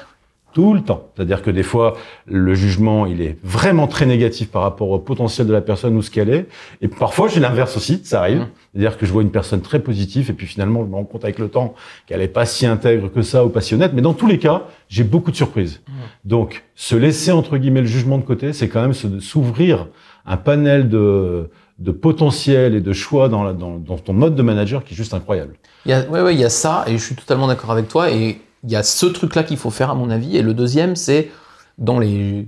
[0.53, 1.11] Tout le temps.
[1.15, 5.47] C'est-à-dire que des fois, le jugement, il est vraiment très négatif par rapport au potentiel
[5.47, 6.49] de la personne ou ce qu'elle est.
[6.81, 8.39] Et parfois, j'ai l'inverse aussi, ça arrive.
[8.39, 8.49] Mm.
[8.77, 11.25] C'est-à-dire que je vois une personne très positive et puis finalement, je me rends compte
[11.25, 11.75] avec le temps
[12.07, 13.93] qu'elle est pas si intègre que ça ou passionnette.
[13.95, 15.81] Mais dans tous les cas, j'ai beaucoup de surprises.
[16.27, 19.87] Donc, se laisser, entre guillemets, le jugement de côté, c'est quand même s'ouvrir
[20.27, 21.49] un panel de,
[21.79, 24.97] de potentiel et de choix dans, la- dans, dans ton mode de manager qui est
[24.97, 25.55] juste incroyable.
[25.87, 27.89] Il y a, ouais, ouais, il y a ça, et je suis totalement d'accord avec
[27.89, 28.11] toi.
[28.11, 30.37] Et il y a ce truc-là qu'il faut faire, à mon avis.
[30.37, 31.31] Et le deuxième, c'est
[31.79, 32.47] dans les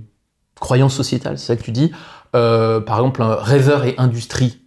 [0.59, 1.91] croyances sociétales, c'est ça que tu dis.
[2.35, 4.59] Euh, par exemple, un rêveur et industrie,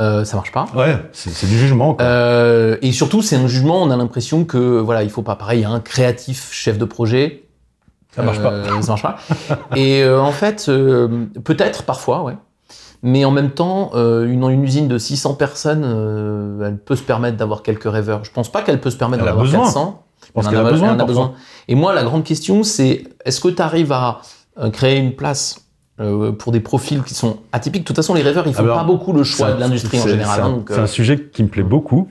[0.00, 0.66] euh, ça marche pas.
[0.74, 1.94] Ouais, c'est du jugement.
[1.94, 2.04] Quoi.
[2.04, 3.82] Euh, et surtout, c'est un jugement.
[3.82, 5.60] On a l'impression que voilà, il faut pas pareil.
[5.60, 7.44] Il y a un créatif chef de projet.
[8.14, 8.50] Ça marche pas.
[8.52, 9.16] Euh, ça marche pas.
[9.76, 10.66] Et en fait,
[11.44, 12.36] peut-être parfois, ouais.
[13.02, 17.02] Mais en même temps, euh, une, une usine de 600 personnes, euh, elle peut se
[17.02, 18.24] permettre d'avoir quelques rêveurs.
[18.24, 19.64] Je pense pas qu'elle peut se permettre Elle d'en a avoir besoin.
[19.64, 20.02] 400.
[20.26, 20.88] Je pense Elle en qu'elle a elle besoin.
[20.96, 21.32] en a besoin.
[21.68, 24.20] Et moi, la grande question, c'est est-ce que tu arrives à
[24.72, 25.65] créer une place
[26.00, 28.78] euh, pour des profils qui sont atypiques De toute façon, les rêveurs, ils font Alors,
[28.78, 30.36] pas beaucoup le choix de l'industrie en général.
[30.40, 32.10] C'est un, donc, c'est euh, un sujet qui me plaît beaucoup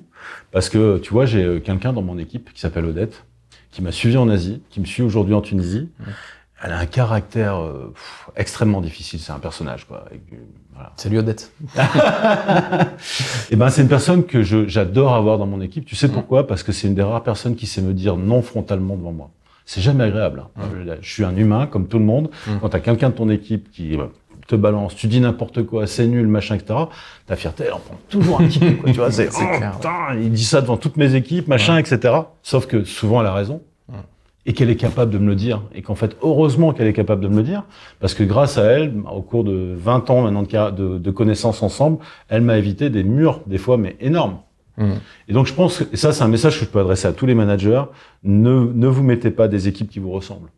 [0.51, 3.25] parce que tu vois, j'ai euh, quelqu'un dans mon équipe qui s'appelle Odette,
[3.71, 5.89] qui m'a suivi en Asie, qui me suit aujourd'hui en Tunisie.
[6.63, 9.19] Elle a un caractère euh, pff, extrêmement difficile.
[9.19, 10.05] C'est un personnage, quoi.
[10.73, 10.93] voilà.
[10.95, 11.51] Salut Odette.
[13.51, 15.85] Et ben, c'est une personne que j'adore avoir dans mon équipe.
[15.85, 16.11] Tu sais Mm.
[16.11, 16.47] pourquoi?
[16.47, 19.29] Parce que c'est une des rares personnes qui sait me dire non frontalement devant moi.
[19.65, 20.43] C'est jamais agréable.
[20.57, 20.61] hein.
[20.85, 22.29] Je, je suis un humain comme tout le monde.
[22.47, 22.51] Mm.
[22.61, 24.05] Quand t'as quelqu'un de ton équipe qui euh,
[24.47, 26.79] te balance, tu dis n'importe quoi, c'est nul, machin, etc.
[27.25, 28.59] Ta fierté, elle en prend toujours un petit.
[28.77, 29.75] Quoi, tu vois, c'est C'est oh, clair, ouais.
[29.77, 32.13] putain, il dit ça devant toutes mes équipes, machin, etc.
[32.43, 33.61] Sauf que souvent elle a raison.
[34.47, 35.63] Et qu'elle est capable de me le dire.
[35.73, 37.63] Et qu'en fait, heureusement qu'elle est capable de me le dire.
[37.99, 41.09] Parce que grâce à elle, au cours de 20 ans maintenant de, car- de, de
[41.09, 41.97] connaissances ensemble,
[42.29, 44.37] elle m'a évité des murs, des fois, mais énormes.
[45.27, 47.13] Et donc je pense, que- et ça c'est un message que je peux adresser à
[47.13, 47.83] tous les managers,
[48.23, 50.49] ne, ne vous mettez pas des équipes qui vous ressemblent.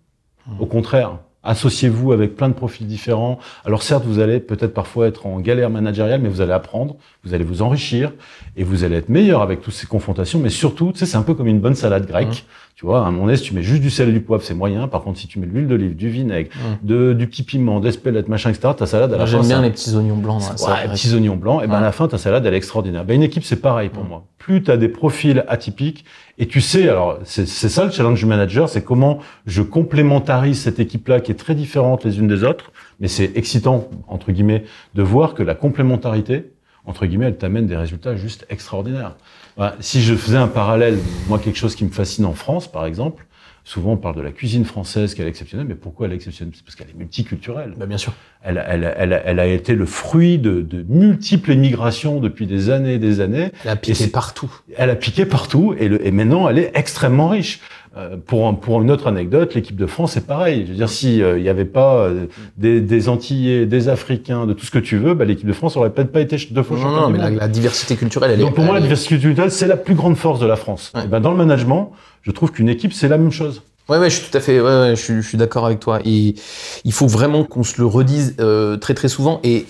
[0.59, 3.37] Au contraire, associez-vous avec plein de profils différents.
[3.65, 7.33] Alors certes, vous allez peut-être parfois être en galère managériale, mais vous allez apprendre, vous
[7.33, 8.11] allez vous enrichir,
[8.55, 10.39] et vous allez être meilleur avec toutes ces confrontations.
[10.39, 12.45] Mais surtout, tu sais, c'est un peu comme une bonne salade grecque.
[12.77, 14.53] Tu vois, à un donné, si tu mets juste du sel et du poivre, c'est
[14.53, 14.87] moyen.
[14.87, 16.51] Par contre, si tu mets de l'huile d'olive, du vinaigre,
[16.83, 19.25] de, du petit piment, d'espelette, machin, etc., ta salade, à la.
[19.25, 20.41] J'aime bien ça- les petits oignons blancs.
[20.41, 20.91] dans la Ouais, salade.
[20.91, 21.77] petits oignons blancs, et ben Ouais.
[21.79, 23.03] à la fin, ta salade, elle est extraordinaire.
[23.03, 24.09] Ben, une équipe, c'est pareil pour Ouais.
[24.09, 24.25] moi.
[24.37, 26.05] Plus tu as des profils atypiques,
[26.37, 29.17] et tu sais, alors c'est ça le challenge du manager, c'est comment
[29.47, 33.87] je complémentarise cette équipe-là qui est très différente les unes des autres, mais c'est excitant,
[34.07, 36.51] entre guillemets, de voir que la complémentarité,
[36.85, 39.15] entre guillemets, elle t'amène des résultats juste extraordinaires.
[39.57, 42.85] Voilà, si je faisais un parallèle, moi, quelque chose qui me fascine en France, par
[42.85, 43.25] exemple,
[43.63, 46.53] souvent on parle de la cuisine française qu'elle est exceptionnelle, mais pourquoi elle est exceptionnelle?
[46.55, 47.73] C'est parce qu'elle est multiculturelle.
[47.75, 48.13] Bah, bien sûr.
[48.43, 52.93] Elle, elle, elle, elle a été le fruit de, de multiples émigrations depuis des années
[52.93, 53.51] et des années.
[53.65, 54.51] Elle a piqué partout.
[54.77, 57.59] Elle a piqué partout et, le, et maintenant elle est extrêmement riche.
[57.97, 60.63] Euh, pour, un- pour une autre anecdote, l'équipe de France c'est pareil.
[60.65, 62.25] Je veux dire, si il n'y avait pas euh,
[62.57, 65.75] des, des Antillais, des Africains, de tout ce que tu veux, bah, l'équipe de France
[65.77, 68.43] aurait peut-être pas été deux fois Non, non, du mais la, diversité culturelle, elle est.
[68.43, 70.91] Donc pour moi, la est- diversité culturelle, c'est la plus grande force de la France.
[70.95, 71.05] Ouais.
[71.05, 71.91] Et ben, dans le management,
[72.21, 73.63] je trouve qu'une équipe, c'est la même chose.
[73.89, 75.79] Ouais, ouais, je suis tout à fait, ouais, ouais, je suis, je suis d'accord avec
[75.79, 75.99] toi.
[76.03, 76.35] Et
[76.83, 79.39] il faut vraiment qu'on se le redise euh, très très souvent.
[79.43, 79.65] Et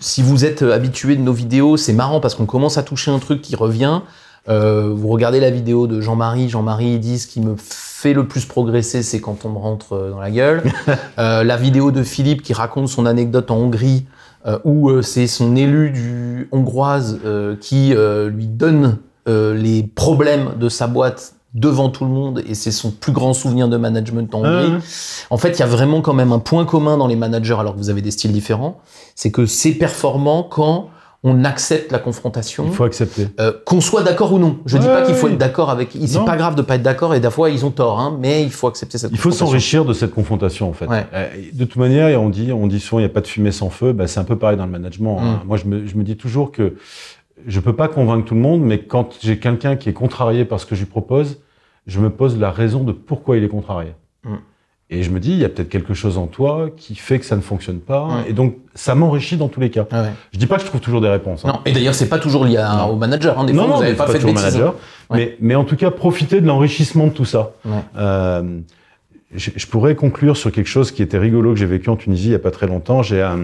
[0.00, 3.20] si vous êtes habitué de nos vidéos, c'est marrant parce qu'on commence à toucher un
[3.20, 4.00] truc qui revient.
[4.48, 8.26] Euh, vous regardez la vidéo de Jean-Marie, Jean-Marie il dit ce qui me fait le
[8.26, 10.62] plus progresser, c'est quand on me rentre euh, dans la gueule.
[11.18, 14.06] Euh, la vidéo de Philippe qui raconte son anecdote en Hongrie,
[14.64, 17.20] où c'est son élu du hongroise
[17.60, 22.90] qui lui donne les problèmes de sa boîte devant tout le monde et c'est son
[22.90, 24.72] plus grand souvenir de management en Hongrie.
[24.72, 24.80] Hein
[25.30, 27.74] En fait, il y a vraiment quand même un point commun dans les managers, alors
[27.74, 28.80] que vous avez des styles différents,
[29.14, 30.88] c'est que c'est performant quand
[31.24, 33.28] on accepte la confrontation, Il faut accepter.
[33.38, 34.58] euh, qu'on soit d'accord ou non.
[34.66, 35.90] Je dis Ouais, pas qu'il faut être d'accord avec.
[36.06, 38.42] C'est pas grave de pas être d'accord et des fois ils ont tort, hein, mais
[38.42, 40.86] il faut accepter cette Il faut s'enrichir de cette confrontation, en fait.
[40.86, 41.06] Ouais.
[41.12, 43.52] Euh, De toute manière, on dit, on dit souvent, il n'y a pas de fumée
[43.52, 43.92] sans feu.
[43.92, 45.18] Bah, c'est un peu pareil dans le management.
[45.20, 45.40] hein.
[45.44, 45.46] Mm.
[45.46, 46.74] Moi, je me, je me dis toujours que
[47.46, 50.58] je peux pas convaincre tout le monde, mais quand j'ai quelqu'un qui est contrarié par
[50.60, 51.40] ce que je lui propose,
[51.86, 53.92] je me pose la raison de pourquoi il est contrarié.
[54.24, 54.34] Mm.
[54.94, 57.24] Et je me dis, il y a peut-être quelque chose en toi qui fait que
[57.24, 58.08] ça ne fonctionne pas.
[58.28, 59.86] Et donc, ça m'enrichit dans tous les cas.
[59.90, 60.08] Ah ouais.
[60.34, 61.44] Je dis pas que je trouve toujours des réponses.
[61.46, 61.48] hein.
[61.54, 63.38] Non, et d'ailleurs, c'est pas toujours lié à- au manager.
[63.38, 63.44] Hein.
[63.44, 64.42] Des non, fois, non, vous mais avez c'est pas fait de bêtises.
[64.44, 64.74] manager.
[65.08, 65.16] Ouais.
[65.16, 67.52] Mais, mais en tout cas, profiter de l'enrichissement de tout ça.
[67.96, 68.58] Euh,
[69.34, 72.26] je, je pourrais conclure sur quelque chose qui était rigolo que j'ai vécu en Tunisie
[72.28, 73.02] il y a pas très longtemps.
[73.02, 73.38] J'ai un,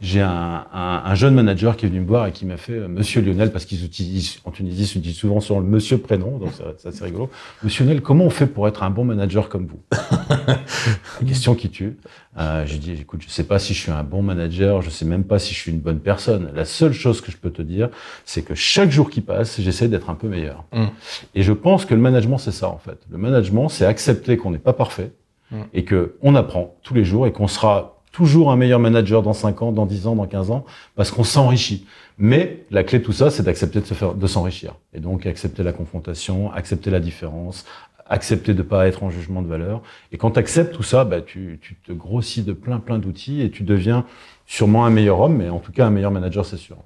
[0.00, 2.74] j'ai un, un, un jeune manager qui est venu me voir et qui m'a fait
[2.74, 6.38] euh, Monsieur Lionel, parce qu'ils utilisent en Tunisie, ils utilisent souvent sur le Monsieur prénom,
[6.38, 7.30] donc ça, c'est rigolo.
[7.62, 9.80] Monsieur Lionel, comment on fait pour être un bon manager comme vous?
[11.20, 11.96] Une Question qui tue.
[12.38, 15.06] Euh, j'ai dit, écoute, je sais pas si je suis un bon manager, je sais
[15.06, 16.50] même pas si je suis une bonne personne.
[16.54, 17.88] La seule chose que je peux te dire,
[18.24, 20.64] c'est que chaque jour qui passe, j'essaie d'être un peu meilleur.
[20.72, 20.86] Mm.
[21.34, 22.98] Et je pense que le management, c'est ça en fait.
[23.10, 25.12] Le management, c'est accepter qu'on n'est pas parfait
[25.50, 25.62] Mm.
[25.74, 29.34] et que on apprend tous les jours et qu'on sera toujours un meilleur manager dans
[29.34, 30.64] 5 ans, dans 10 ans, dans 15 ans,
[30.94, 31.84] parce qu'on s'enrichit.
[32.16, 34.76] Mais la clé de tout ça, c'est d'accepter de s'enrichir.
[34.94, 37.66] Et donc accepter la confrontation, accepter la différence,
[38.06, 39.82] accepter de pas être en jugement de valeur.
[40.12, 43.42] Et quand tu acceptes tout ça, bah, tu, tu te grossis de plein plein d'outils
[43.42, 44.06] et tu deviens
[44.46, 46.78] sûrement un meilleur homme, mais en tout cas un meilleur manager, c'est sûr.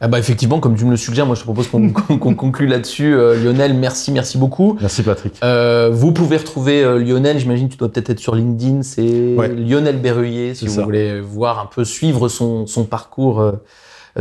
[0.00, 1.68] Ah bah effectivement, comme tu me le suggères, moi je te propose
[2.20, 3.14] qu'on conclue là-dessus.
[3.14, 4.76] Euh, Lionel, merci, merci beaucoup.
[4.80, 5.34] Merci Patrick.
[5.42, 9.34] Euh, vous pouvez retrouver euh, Lionel, j'imagine que tu dois peut-être être sur LinkedIn, c'est
[9.36, 9.48] Ouais.
[9.48, 10.82] Lionel Berruyer, si vous ça.
[10.84, 13.52] voulez voir un peu, suivre son, son parcours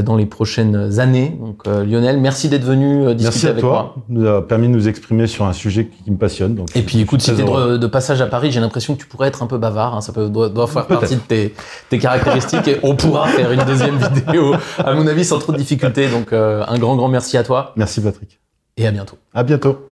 [0.02, 1.38] dans les prochaines années.
[1.40, 3.94] Donc euh, Lionel, merci d'être venu euh, discuter Merci à avec toi.
[3.96, 4.06] moi.
[4.10, 6.56] nous a permis de nous exprimer sur un sujet qui me passionne.
[6.56, 9.06] Donc Et puis écoute, si t'es de, de passage à Paris, j'ai l'impression que tu
[9.08, 11.54] pourrais être un peu bavard, hein, ça peut, doit, doit faire partie de tes,
[11.90, 15.58] tes caractéristiques et on pourra faire une deuxième vidéo, à mon avis, sans trop de
[15.58, 16.08] difficultés.
[16.10, 18.40] Donc euh, un grand, grand merci à toi Merci Patrick.
[18.78, 19.18] et à bientôt.
[19.34, 19.78] À bientôt.